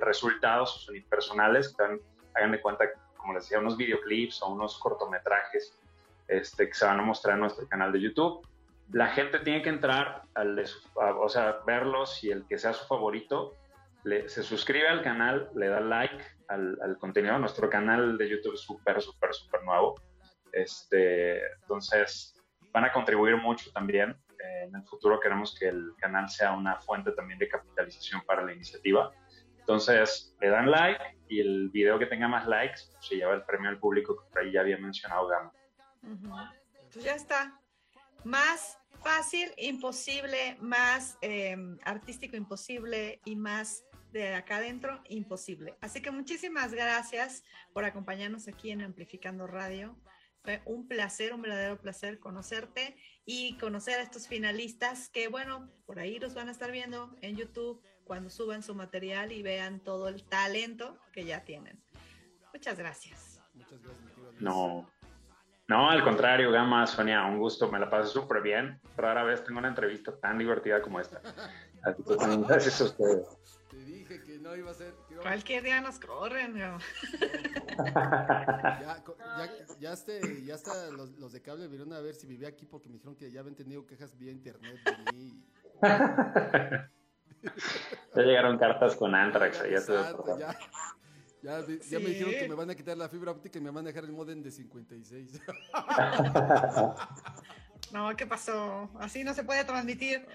resultados 0.00 0.88
unipersonales, 0.88 1.68
que 1.68 1.70
están, 1.72 2.00
hagan 2.34 2.52
de 2.52 2.60
cuenta, 2.60 2.86
como 3.16 3.34
les 3.34 3.44
decía, 3.44 3.58
unos 3.58 3.76
videoclips 3.76 4.42
o 4.42 4.48
unos 4.48 4.78
cortometrajes 4.78 5.78
este, 6.28 6.68
que 6.68 6.74
se 6.74 6.86
van 6.86 7.00
a 7.00 7.02
mostrar 7.02 7.34
en 7.34 7.40
nuestro 7.40 7.68
canal 7.68 7.92
de 7.92 8.00
YouTube. 8.00 8.46
La 8.92 9.08
gente 9.08 9.38
tiene 9.40 9.62
que 9.62 9.68
entrar, 9.68 10.22
al 10.34 10.56
de 10.56 10.66
o 10.94 11.28
sea, 11.28 11.58
verlos 11.66 12.24
y 12.24 12.30
el 12.30 12.46
que 12.46 12.58
sea 12.58 12.72
su 12.72 12.86
favorito, 12.86 13.54
le, 14.04 14.28
se 14.28 14.42
suscribe 14.42 14.88
al 14.88 15.02
canal, 15.02 15.50
le 15.54 15.68
da 15.68 15.80
like 15.80 16.24
al, 16.48 16.78
al 16.82 16.96
contenido. 16.98 17.38
Nuestro 17.38 17.68
canal 17.68 18.16
de 18.16 18.28
YouTube 18.28 18.54
es 18.54 18.60
súper, 18.60 19.02
súper, 19.02 19.34
súper 19.34 19.62
nuevo. 19.64 20.00
Este, 20.52 21.46
entonces, 21.60 22.34
van 22.72 22.86
a 22.86 22.92
contribuir 22.92 23.36
mucho 23.36 23.70
también 23.72 24.16
en 24.62 24.74
el 24.74 24.82
futuro 24.84 25.20
queremos 25.20 25.56
que 25.58 25.68
el 25.68 25.92
canal 25.98 26.28
sea 26.28 26.52
una 26.52 26.76
fuente 26.80 27.12
también 27.12 27.38
de 27.38 27.48
capitalización 27.48 28.22
para 28.26 28.42
la 28.42 28.52
iniciativa. 28.52 29.12
Entonces, 29.58 30.34
le 30.40 30.48
dan 30.48 30.70
like 30.70 31.18
y 31.28 31.40
el 31.40 31.70
video 31.70 31.98
que 31.98 32.06
tenga 32.06 32.26
más 32.26 32.46
likes 32.46 32.80
pues, 32.90 33.06
se 33.06 33.16
lleva 33.16 33.34
el 33.34 33.42
premio 33.44 33.68
al 33.68 33.78
público 33.78 34.16
que 34.16 34.28
por 34.30 34.40
ahí 34.40 34.52
ya 34.52 34.60
había 34.60 34.78
mencionado 34.78 35.28
Gama. 35.28 35.52
Pues 36.92 37.04
ya 37.04 37.14
está. 37.14 37.60
Más 38.24 38.78
fácil, 39.02 39.52
imposible, 39.56 40.56
más 40.60 41.18
em, 41.20 41.78
artístico, 41.84 42.36
imposible 42.36 43.20
y 43.24 43.36
más 43.36 43.84
de 44.12 44.34
acá 44.34 44.56
adentro, 44.56 45.00
imposible. 45.08 45.76
Así 45.80 46.02
que 46.02 46.10
muchísimas 46.10 46.72
gracias 46.72 47.44
por 47.72 47.84
acompañarnos 47.84 48.48
aquí 48.48 48.70
en 48.70 48.82
Amplificando 48.82 49.46
Radio. 49.46 49.96
Fue 50.42 50.62
un 50.64 50.88
placer, 50.88 51.34
un 51.34 51.42
verdadero 51.42 51.78
placer 51.78 52.18
conocerte 52.18 52.96
y 53.24 53.58
conocer 53.58 53.98
a 53.98 54.02
estos 54.02 54.26
finalistas 54.26 55.08
que, 55.08 55.28
bueno, 55.28 55.70
por 55.86 55.98
ahí 55.98 56.18
los 56.18 56.34
van 56.34 56.48
a 56.48 56.52
estar 56.52 56.70
viendo 56.72 57.14
en 57.20 57.36
YouTube 57.36 57.82
cuando 58.04 58.30
suban 58.30 58.62
su 58.62 58.74
material 58.74 59.32
y 59.32 59.42
vean 59.42 59.80
todo 59.80 60.08
el 60.08 60.24
talento 60.24 60.98
que 61.12 61.24
ya 61.24 61.44
tienen. 61.44 61.82
Muchas 62.52 62.78
gracias. 62.78 63.40
Muchas 63.54 63.80
gracias. 63.82 64.40
No, 64.40 64.88
no, 65.70 65.88
al 65.88 66.02
contrario, 66.02 66.50
Gama, 66.50 66.84
Sonia, 66.88 67.24
un 67.26 67.38
gusto, 67.38 67.70
me 67.70 67.78
la 67.78 67.88
paso 67.88 68.20
súper 68.20 68.42
bien. 68.42 68.80
Rara 68.96 69.22
vez 69.22 69.44
tengo 69.44 69.60
una 69.60 69.68
entrevista 69.68 70.18
tan 70.18 70.36
divertida 70.36 70.82
como 70.82 70.98
esta. 70.98 71.20
Así 71.82 72.02
que 72.02 72.16
gracias 72.48 72.80
a 72.80 72.84
ustedes. 72.84 73.59
Te 73.70 73.76
dije 73.76 74.22
que 74.24 74.38
no 74.38 74.56
iba 74.56 74.72
a 74.72 74.74
ser. 74.74 74.94
Cualquier 75.22 75.62
día 75.62 75.80
nos 75.80 76.00
corren, 76.00 76.56
ya, 76.56 76.76
ya, 79.78 79.92
este, 79.92 80.44
ya 80.44 80.56
hasta 80.56 80.90
los, 80.90 81.10
los, 81.18 81.32
de 81.32 81.40
cable 81.40 81.68
vieron 81.68 81.92
a 81.92 82.00
ver 82.00 82.16
si 82.16 82.26
vivía 82.26 82.48
aquí 82.48 82.66
porque 82.66 82.88
me 82.88 82.94
dijeron 82.94 83.14
que 83.14 83.30
ya 83.30 83.38
habían 83.40 83.54
tenido 83.54 83.86
quejas 83.86 84.18
vía 84.18 84.32
internet 84.32 84.76
de 84.84 85.12
mí. 85.12 85.44
ya 88.14 88.22
llegaron 88.22 88.58
cartas 88.58 88.96
con 88.96 89.14
Antrax. 89.14 89.62
Ya, 89.62 89.80
ya, 91.42 91.64
ya, 91.88 91.98
me 92.00 92.08
dijeron 92.08 92.32
que 92.32 92.48
me 92.48 92.54
van 92.54 92.70
a 92.70 92.74
quitar 92.74 92.96
la 92.96 93.08
fibra 93.08 93.30
óptica 93.30 93.58
y 93.58 93.62
me 93.62 93.70
van 93.70 93.84
a 93.84 93.88
dejar 93.88 94.04
el 94.04 94.12
modem 94.12 94.42
de 94.42 94.50
56. 94.50 95.40
no, 97.92 98.16
¿qué 98.16 98.26
pasó? 98.26 98.90
Así 98.98 99.22
no 99.22 99.32
se 99.32 99.44
puede 99.44 99.64
transmitir. 99.64 100.26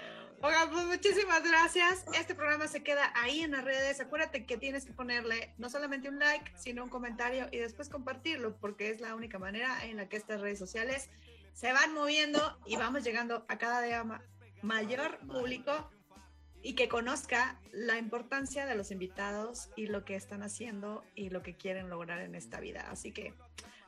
Oiga, 0.45 0.69
pues 0.71 0.85
muchísimas 0.85 1.43
gracias. 1.43 2.05
Este 2.13 2.35
programa 2.35 2.67
se 2.67 2.83
queda 2.83 3.11
ahí 3.15 3.41
en 3.41 3.49
las 3.49 3.63
redes. 3.63 3.99
Acuérdate 3.99 4.45
que 4.45 4.57
tienes 4.57 4.85
que 4.85 4.93
ponerle 4.93 5.55
no 5.57 5.71
solamente 5.71 6.07
un 6.07 6.19
like, 6.19 6.51
sino 6.55 6.83
un 6.83 6.89
comentario 6.91 7.47
y 7.51 7.57
después 7.57 7.89
compartirlo, 7.89 8.55
porque 8.57 8.91
es 8.91 9.01
la 9.01 9.15
única 9.15 9.39
manera 9.39 9.83
en 9.85 9.97
la 9.97 10.07
que 10.07 10.17
estas 10.17 10.41
redes 10.41 10.59
sociales 10.59 11.09
se 11.53 11.73
van 11.73 11.95
moviendo 11.95 12.59
y 12.67 12.75
vamos 12.75 13.03
llegando 13.03 13.43
a 13.47 13.57
cada 13.57 13.81
día 13.81 14.05
mayor 14.61 15.17
público 15.25 15.89
y 16.61 16.75
que 16.75 16.89
conozca 16.89 17.59
la 17.71 17.97
importancia 17.97 18.67
de 18.67 18.75
los 18.75 18.91
invitados 18.91 19.69
y 19.75 19.87
lo 19.87 20.05
que 20.05 20.15
están 20.15 20.43
haciendo 20.43 21.03
y 21.15 21.31
lo 21.31 21.41
que 21.41 21.57
quieren 21.57 21.89
lograr 21.89 22.21
en 22.21 22.35
esta 22.35 22.59
vida. 22.59 22.85
Así 22.91 23.11
que 23.11 23.33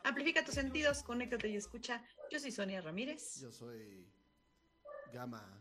amplifica 0.03 0.43
tus 0.43 0.55
sentidos, 0.55 1.03
conéctate 1.03 1.49
y 1.49 1.55
escucha. 1.55 2.03
Yo 2.32 2.39
soy 2.39 2.51
Sonia 2.51 2.82
Ramírez. 2.82 3.41
Yo 3.41 3.51
soy 3.51 4.12
Gama, 5.14 5.57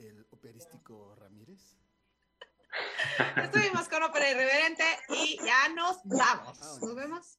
el 0.00 0.26
operístico 0.30 1.14
Ramírez. 1.14 1.76
Estuvimos 3.36 3.88
con 3.88 4.02
Ópera 4.02 4.30
Irreverente 4.30 4.84
y 5.08 5.38
ya 5.44 5.68
nos 5.74 5.98
vamos. 6.04 6.58
Nos 6.80 6.94
vemos. 6.94 7.38